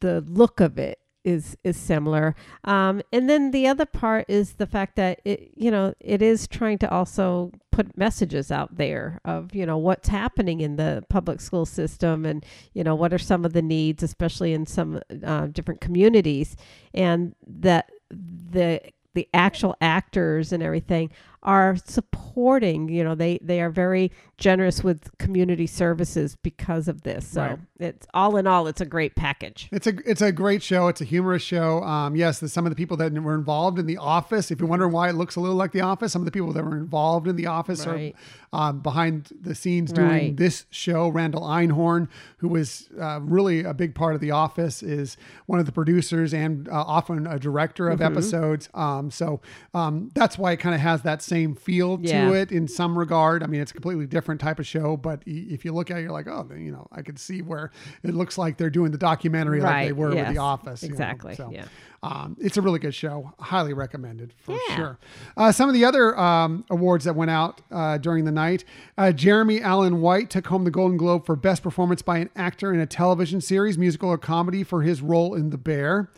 [0.00, 2.34] the look of it is is similar.
[2.64, 6.46] Um, and then the other part is the fact that it, you know, it is
[6.48, 11.40] trying to also put messages out there of you know what's happening in the public
[11.40, 15.46] school system and you know what are some of the needs, especially in some uh,
[15.46, 16.56] different communities,
[16.92, 18.80] and that the
[19.14, 21.08] the actual actors and everything
[21.42, 27.26] are supporting you know they they are very generous with community services because of this
[27.26, 27.58] so Right.
[27.80, 30.88] it's all in all it's a great package It's a it's a great show.
[30.88, 31.82] It's a humorous show.
[31.82, 34.50] Um, yes, some of the people that were involved in The Office.
[34.50, 36.52] If you're wondering why it looks a little like The Office, some of the people
[36.52, 38.14] that were involved in The Office Right.
[38.52, 40.36] are um, behind the scenes doing Right.
[40.36, 41.08] this show.
[41.08, 42.08] Randall Einhorn,
[42.38, 45.16] who was uh, really a big part of The Office, is
[45.46, 48.12] one of the producers and uh, often a director of Mm-hmm.
[48.12, 48.68] episodes.
[48.74, 49.40] Um, so
[49.74, 52.28] um, that's why it kind of has that same feel Yeah.
[52.28, 53.42] to it in some regard.
[53.42, 56.02] I mean, it's a completely different type of show, but if you look at it,
[56.02, 57.70] you're like, oh, you know, I could see where
[58.02, 60.82] it looks like they're doing the documentary like they Right, were with The Office.
[60.82, 60.92] you know.
[60.94, 61.64] exactly, So, yeah.
[62.02, 63.32] um, it's a really good show.
[63.38, 64.76] Highly recommended for Yeah.
[64.76, 64.98] sure.
[65.36, 68.64] Uh, some of the other um, awards that went out uh, during the night
[68.96, 72.72] uh, Jeremy Allen White took home the Golden Globe for Best Performance by an Actor
[72.72, 76.10] in a Television Series, Musical, or Comedy for his role in The Bear.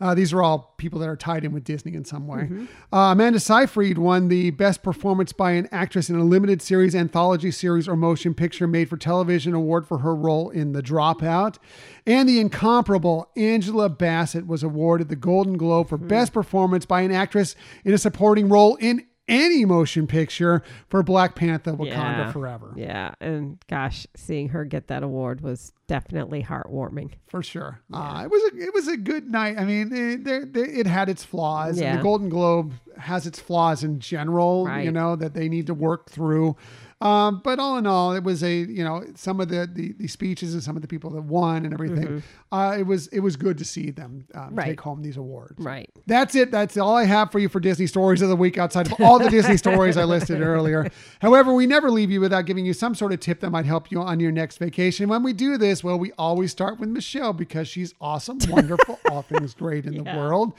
[0.00, 2.48] Uh, these are all people that are tied in with Disney in some way.
[2.92, 7.50] Uh, Amanda Seyfried won the Best Performance by an Actress in a Limited Series, Anthology
[7.50, 11.58] Series, or Motion Picture Made for Television award for her role in The Dropout.
[12.06, 17.12] And the incomparable Angela Bassett was awarded the Golden Globe for Best Performance by an
[17.12, 21.86] Actress in a Supporting Role in any motion picture for Black Panther Wakanda
[22.18, 22.32] Yeah.
[22.32, 22.72] Forever.
[22.76, 27.80] yeah and gosh seeing her get that award was definitely heartwarming for sure.
[27.92, 29.56] Uh, it was a it was a good night.
[29.58, 31.78] I mean, it, there, there, it had its flaws.
[31.80, 31.96] Yeah.
[31.96, 34.66] the Golden Globe has its flaws in general.
[34.66, 34.84] right.
[34.84, 36.56] You know that they need to work through.
[37.00, 40.08] Um, but all in all, it was a you know some of the, the the
[40.08, 42.22] speeches and some of the people that won and everything.
[42.50, 44.54] Uh, it was it was good to see them um, Mm-hmm.
[44.58, 44.66] Right.
[44.66, 45.54] take home these awards.
[45.58, 46.50] right That's it.
[46.50, 49.18] That's all I have for you for Disney stories of the week outside of all
[49.20, 50.90] the Disney stories I listed earlier.
[51.20, 53.92] However, we never leave you without giving you some sort of tip that might help
[53.92, 55.08] you on your next vacation.
[55.08, 59.22] When we do this, well, we always start with Michelle because she's awesome, wonderful, all
[59.22, 60.16] things great in the Yeah.
[60.16, 60.54] world.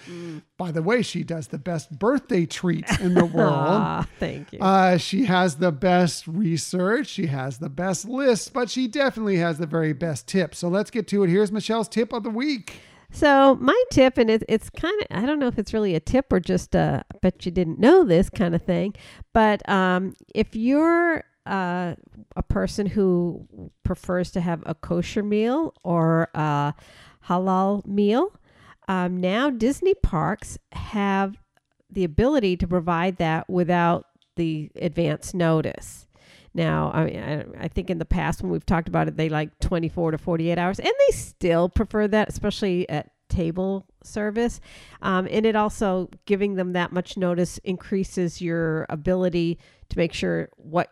[0.58, 3.58] By the way, she does the best birthday treats in the world.
[3.82, 7.08] ah thank you Uh, she has the best research.
[7.08, 10.60] She has the best lists, but she definitely has the very best tips.
[10.60, 11.30] So let's get to it.
[11.30, 12.82] Here's Michelle's tip of the week.
[13.12, 16.00] So my tip, and it, it's kind of I don't know if it's really a
[16.00, 18.94] tip or just a bet you didn't know this kind of thing,
[19.34, 21.96] but um, if you're uh,
[22.36, 23.48] a person who
[23.84, 26.76] prefers to have a kosher meal or a
[27.28, 28.32] halal meal,
[28.88, 31.36] um, now Disney parks have
[31.90, 36.06] the ability to provide that without the advance notice.
[36.54, 39.30] Now, I, mean, I, I think in the past when we've talked about it, they
[39.30, 44.60] like 24 to 48 hours, and they still prefer that, especially at table service.
[45.02, 49.60] Um, and it also giving them that much notice increases your ability
[49.90, 50.90] to make sure what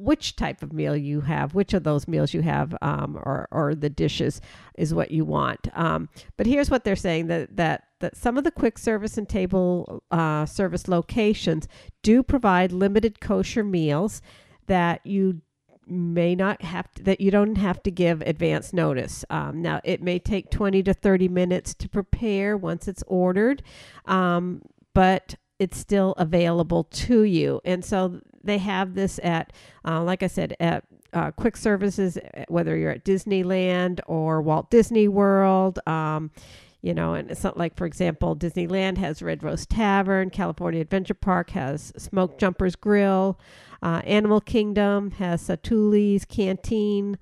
[0.00, 3.74] which type of meal you have, which of those meals you have, um, or or
[3.74, 4.40] the dishes
[4.76, 5.68] is what you want.
[5.76, 9.28] Um, but here's what they're saying that that that some of the quick service and
[9.28, 11.66] table uh, service locations
[12.02, 14.22] do provide limited kosher meals
[14.68, 15.42] that you
[15.86, 19.24] may not have to, that you don't have to give advance notice.
[19.30, 23.62] Um, now it may take 20 to 30 minutes to prepare once it's ordered,
[24.06, 24.62] um,
[24.94, 27.60] but it's still available to you.
[27.64, 29.52] And so they have this at,
[29.84, 34.70] uh, like I said, at uh, quick services, uh, whether you're at Disneyland or Walt
[34.70, 35.78] Disney World.
[35.86, 36.30] Um,
[36.80, 41.14] you know, and it's not like, for example, Disneyland has Red Rose Tavern, California Adventure
[41.14, 43.38] Park has Smoke Jumpers Grill,
[43.82, 47.18] uh, Animal Kingdom has Satu'li's Canteen,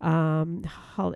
[0.00, 0.64] um,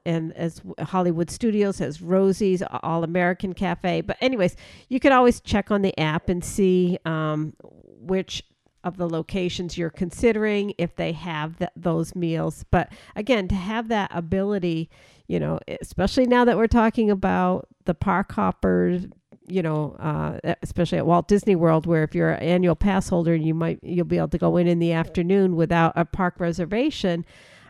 [0.05, 4.01] and as Hollywood Studios has Rosie's All American Cafe.
[4.01, 4.57] But anyways,
[4.89, 8.43] you can always check on the app and see um, which
[8.83, 12.65] of the locations you're considering if they have th- those meals.
[12.71, 14.89] But again, to have that ability,
[15.31, 19.07] you know, especially now that we're talking about the park hoppers,
[19.47, 23.37] you know, uh, especially at Walt Disney World, where if you're an annual pass holder,
[23.37, 27.25] you might you'll be able to go in in the afternoon without a park reservation.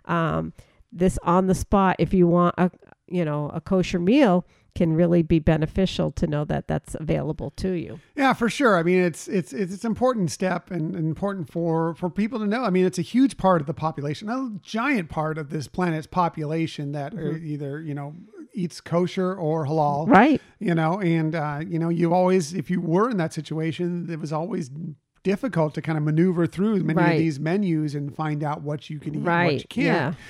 [0.07, 0.55] Um,
[0.91, 2.71] this on the spot, if you want a
[3.09, 7.73] you know a kosher meal, can really be beneficial to know that that's available to
[7.73, 8.01] you.
[8.17, 8.79] Yeah, for sure.
[8.79, 12.65] I mean, it's it's it's an important step and important for for people to know.
[12.65, 16.07] I mean, it's a huge part of the population, a giant part of this planet's
[16.07, 17.45] population that mm-hmm.
[17.45, 18.15] either you know
[18.53, 20.41] eats kosher or halal, right?
[20.59, 24.21] You know, and uh, you know, you always if you were in that situation, it
[24.21, 24.71] was always
[25.23, 27.13] difficult to kind of maneuver through many right.
[27.13, 29.45] of these menus and find out what you can eat, right.
[29.45, 30.15] what you can't.
[30.17, 30.21] Yeah.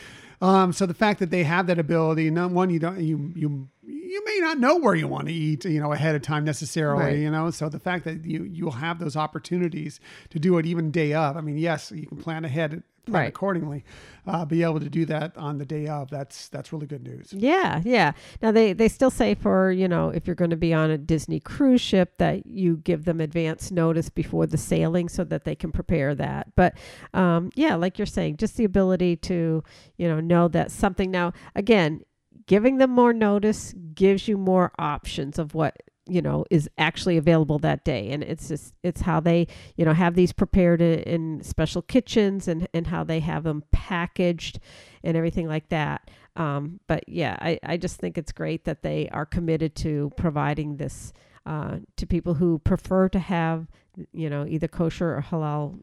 [0.40, 3.68] Um, so the fact that they have that ability, number one, you don't you you
[3.82, 7.04] you may not know where you want to eat, you know, ahead of time necessarily,
[7.04, 7.18] right.
[7.18, 7.50] you know.
[7.50, 10.00] So the fact that you you'll have those opportunities
[10.30, 11.36] to do it even day of.
[11.36, 13.28] I mean, yes, you can plan ahead right.
[13.28, 13.84] accordingly.
[14.26, 17.32] Uh, be able to do that on the day of that's that's really good news.
[17.32, 18.12] Yeah, yeah.
[18.42, 20.98] Now they they still say for you know if you're going to be on a
[20.98, 25.54] Disney cruise ship that you give them advance notice before the sailing so that they
[25.54, 26.54] can prepare that.
[26.54, 26.74] But
[27.14, 29.64] um, yeah, like you're saying, just the ability to
[29.96, 31.10] you know know that something.
[31.10, 32.02] Now again,
[32.46, 37.58] giving them more notice gives you more options of what you know is actually available
[37.60, 38.10] that day.
[38.10, 39.46] And it's just it's how they
[39.76, 43.62] you know have these prepared in, in special kitchens and and how they have them
[43.70, 44.58] packaged
[45.04, 46.10] and everything like that.
[46.36, 50.76] Um, but yeah I, I just think it's great that they are committed to providing
[50.76, 51.12] this
[51.46, 53.66] uh, to people who prefer to have
[54.12, 55.78] you know either kosher or halal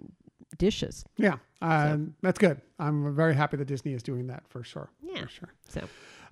[0.57, 1.05] dishes.
[1.17, 2.13] Yeah um, so.
[2.21, 2.61] that's good.
[2.79, 5.53] I'm very happy that disney is doing that for sure yeah for sure.
[5.69, 5.81] so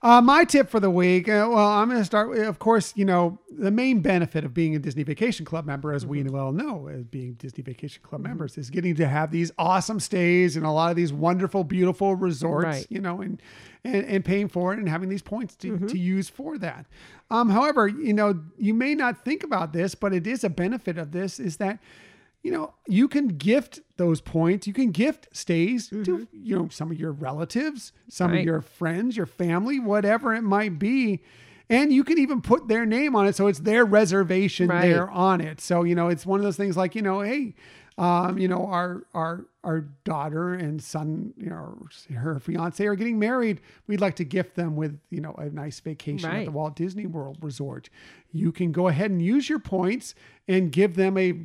[0.02, 2.94] uh, my tip for the week, uh, well, I'm going to start with, of course,
[2.96, 6.34] you know, the main benefit of being a Disney Vacation Club member, as we mm-hmm.
[6.34, 8.30] well know, as being Disney Vacation Club mm-hmm.
[8.30, 12.16] members, is getting to have these awesome stays in a lot of these wonderful, beautiful
[12.16, 12.88] resorts, right.
[12.90, 13.42] you know, and,
[13.84, 15.88] and, and paying for it and having these points to, mm-hmm.
[15.88, 16.86] to use for that.
[17.32, 20.98] Um, however, you know, you may not think about this, but it is a benefit
[20.98, 21.80] of this is that
[22.46, 24.68] you know, you can gift those points.
[24.68, 26.04] You can gift stays mm-hmm.
[26.04, 28.42] to, you know, some of your relatives, some right.
[28.42, 31.24] of your friends, your family, whatever it might be.
[31.72, 33.36] And you can even put their name on it.
[33.36, 34.82] So it's their reservation right.
[34.82, 35.60] there on it.
[35.60, 37.56] So, you know, it's one of those things like, you know, hey,
[37.98, 43.18] um, you know, our our our daughter and son, you know, her fiance are getting
[43.18, 43.62] married.
[43.88, 46.40] We'd like to gift them with, you know, a nice vacation right.
[46.40, 47.90] at the Walt Disney World Resort.
[48.32, 50.14] You can go ahead and use your points
[50.48, 51.40] and give them a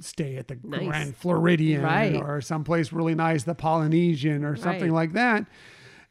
[0.00, 0.86] stay at the nice.
[0.86, 2.14] Grand Floridian right.
[2.14, 5.08] or someplace really nice, the Polynesian or something right.
[5.08, 5.46] like that.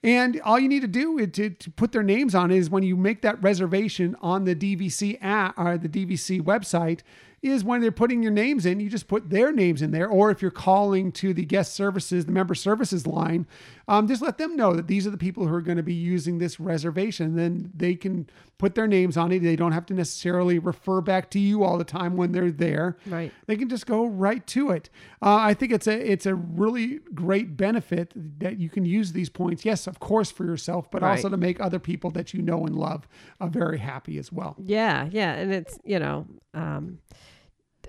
[0.04, 2.84] And all you need to do to, to put their names on it is when
[2.84, 7.00] you make that reservation on the DVC app or the DVC website,
[7.46, 10.08] is when they're putting your names in, you just put their names in there.
[10.08, 13.48] Or if you're calling to the guest services, the member services line,
[13.88, 15.94] um, just let them know that these are the people who are going to be
[15.94, 17.36] using this reservation.
[17.36, 18.28] Then they can
[18.58, 19.40] put their names on it.
[19.40, 22.98] They don't have to necessarily refer back to you all the time when they're there.
[23.06, 23.32] Right.
[23.48, 24.90] They can just go right to it.
[25.22, 29.30] Uh, I think it's a it's a really great benefit that you can use these
[29.30, 29.66] points.
[29.66, 31.12] Yes, of course, for yourself, but right.
[31.12, 33.08] also to make other people that you know and love
[33.40, 34.56] uh, very happy as well.
[34.58, 36.26] Yeah, yeah, and it's you know.
[36.54, 37.00] Um,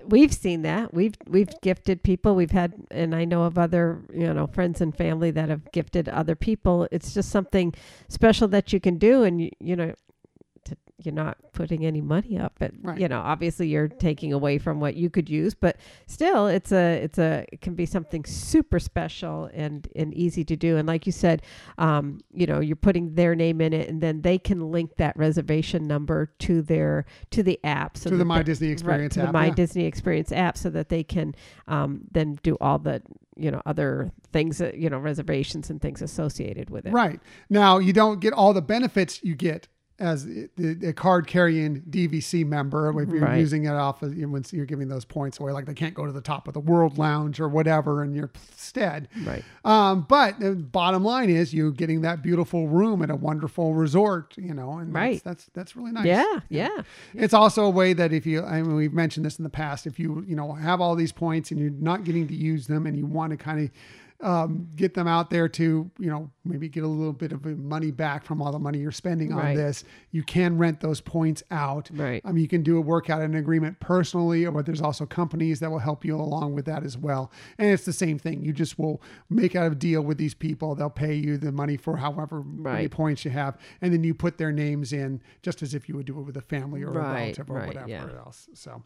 [0.05, 0.93] we've seen that.
[0.93, 2.35] We've we've gifted people.
[2.35, 6.09] We've had, and I know of other you know friends and family that have gifted
[6.09, 6.87] other people.
[6.91, 7.73] It's just something
[8.07, 9.93] special that you can do, and you, you know
[11.03, 12.99] you're not putting any money up but right.
[12.99, 17.03] you know obviously you're taking away from what you could use but still it's a
[17.03, 21.05] it's a it can be something super special and and easy to do and like
[21.05, 21.41] you said
[21.77, 25.15] um, you know you're putting their name in it and then they can link that
[25.17, 29.27] reservation number to their to the app so to the my disney experience right, to
[29.27, 29.53] the my yeah.
[29.53, 31.35] disney experience app so that they can
[31.67, 33.01] um, then do all the
[33.35, 37.19] you know other things that you know reservations and things associated with it right
[37.49, 39.67] now you don't get all the benefits you get
[39.99, 40.27] as
[40.59, 43.39] a card carrying DVC member, if you're right.
[43.39, 46.11] using it off of, when you're giving those points away, like they can't go to
[46.11, 49.07] the top of the World Lounge or whatever in your stead.
[49.23, 49.43] Right.
[49.65, 54.35] Um, but the bottom line is you getting that beautiful room at a wonderful resort,
[54.37, 55.23] you know, and right.
[55.23, 56.05] that's, that's, that's really nice.
[56.05, 56.69] Yeah, yeah.
[57.13, 57.23] yeah.
[57.23, 59.87] It's also a way that if you, I mean, we've mentioned this in the past,
[59.87, 62.85] if you, you know, have all these points and you're not getting to use them
[62.85, 63.71] and you want to kind of
[64.21, 67.91] um, get them out there to, you know, maybe get a little bit of money
[67.91, 69.55] back from all the money you're spending on Right.
[69.55, 69.83] this.
[70.11, 71.89] You can rent those points out.
[71.93, 72.21] Right.
[72.25, 75.69] I mean, you can do a workout an agreement personally, or there's also companies that
[75.69, 77.31] will help you along with that as well.
[77.59, 78.43] And it's the same thing.
[78.43, 80.73] You just will make out a deal with these people.
[80.73, 84.39] They'll pay you the money for however many points you have, and then you put
[84.39, 86.91] their names in just as if you would do it with a family or a
[86.93, 88.07] relative or right, whatever yeah.
[88.17, 88.49] else.
[88.55, 88.81] So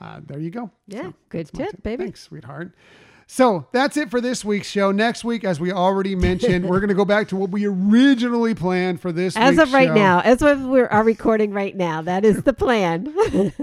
[0.00, 0.70] uh, there you go.
[0.86, 2.04] Yeah, So good tip, baby.
[2.04, 2.74] Thanks, sweetheart.
[3.32, 4.92] So that's it for this week's show.
[4.92, 8.54] Next week, as we already mentioned, we're going to go back to what we originally
[8.54, 9.94] planned for this As of right show.
[9.94, 13.06] now, as of we are recording right now, that is the plan.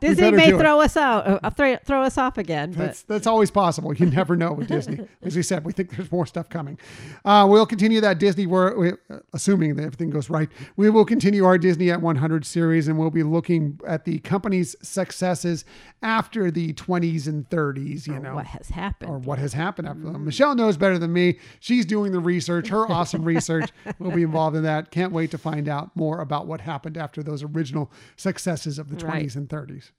[0.00, 0.60] Disney may do it.
[0.60, 3.94] throw us out, uh, throw, throw us off again, but That's that's always possible.
[3.94, 5.06] You never know with Disney.
[5.22, 6.78] As we said, we think there's more stuff coming.
[7.24, 8.46] Uh, we'll continue that Disney.
[8.46, 8.92] We're, we,
[9.32, 10.48] assuming that everything goes right.
[10.76, 14.76] We will continue our Disney at 100 series, and we'll be looking at the company's
[14.82, 15.64] successes
[16.02, 18.06] after the 20s and 30s.
[18.06, 18.87] You know, what has happened?
[19.06, 20.24] Or what has happened after them.
[20.24, 21.38] Michelle knows better than me.
[21.60, 23.70] She's doing the research, her awesome research.
[23.98, 24.90] We'll be involved in that.
[24.90, 28.96] Can't wait to find out more about what happened after those original successes of the
[28.96, 29.90] 20s and 30s.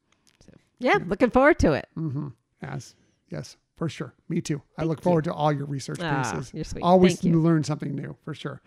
[0.46, 1.88] So, yeah, looking forward to it.
[1.98, 2.28] Mm-hmm.
[2.62, 2.96] Yes,
[3.30, 4.14] yes, for sure.
[4.30, 4.62] Me too.
[4.78, 6.52] I look forward to all your research Ah, pieces.
[6.70, 6.84] sweet.
[6.84, 7.42] Always Thank you.
[7.42, 8.62] learn something new, for sure.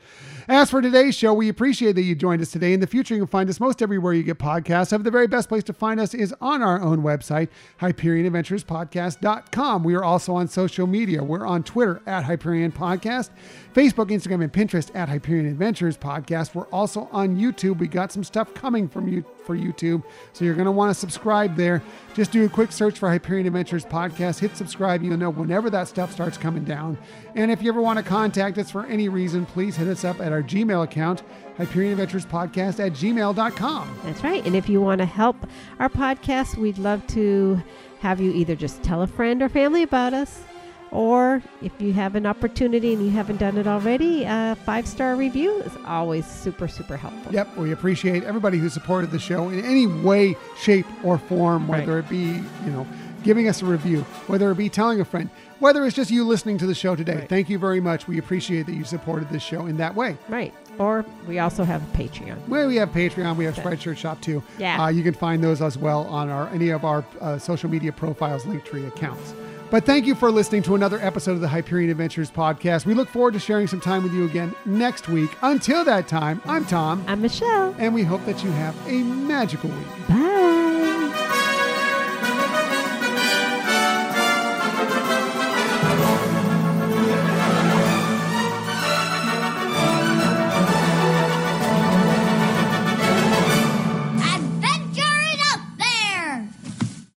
[0.48, 2.72] As for today's show, we appreciate that you joined us today.
[2.72, 4.90] In the future, you can find us most everywhere you get podcasts.
[4.90, 7.48] However, the very best place to find us is on our own website,
[7.80, 9.84] HyperionAdventuresPodcast.com.
[9.84, 11.22] We are also on social media.
[11.22, 13.30] We're on Twitter at Hyperion Podcast,
[13.74, 16.54] Facebook, Instagram, and Pinterest at Hyperion Adventures Podcast.
[16.54, 17.78] We're also on YouTube.
[17.78, 20.02] We got some stuff coming from you for YouTube,
[20.32, 21.82] so you're going to want to subscribe there.
[22.14, 24.38] Just do a quick search for Hyperion Adventures Podcast.
[24.40, 25.02] Hit subscribe.
[25.02, 26.96] You'll know whenever that stuff starts coming down.
[27.34, 30.18] And if you ever want to contact us for any reason, please hit us up
[30.18, 31.22] at our Gmail account,
[31.58, 33.98] Hyperion Adventures Podcast at gmail.com.
[34.02, 34.42] That's right.
[34.46, 35.36] And if you want to help
[35.78, 37.62] our podcast, we'd love to
[38.00, 40.40] have you either just tell a friend or family about us,
[40.90, 45.16] or if you have an opportunity and you haven't done it already, a five star
[45.16, 47.30] review is always super, super helpful.
[47.30, 51.98] Yep, we appreciate everybody who supported the show in any way, shape, or form, whether
[51.98, 52.86] it be, you know,
[53.22, 56.58] giving us a review, whether it be telling a friend, whether it's just you listening
[56.58, 57.16] to the show today.
[57.16, 57.28] Right.
[57.28, 58.08] Thank you very much.
[58.08, 60.16] We appreciate that you supported this show in that way.
[60.28, 60.52] Right.
[60.78, 62.48] Or we also have a Patreon.
[62.48, 64.42] Well, we have Patreon, we have Spreadshirt Shop too.
[64.58, 64.82] Yeah.
[64.82, 67.92] Uh, you can find those as well on our any of our uh, social media
[67.92, 69.34] profiles, Linktree accounts.
[69.70, 72.84] But thank you for listening to another episode of the Hyperion Adventures podcast.
[72.84, 75.30] We look forward to sharing some time with you again next week.
[75.40, 77.74] Until that time, I'm Tom, I'm Michelle.
[77.78, 80.08] and we hope that you have a magical week.
[80.08, 80.31] Bye.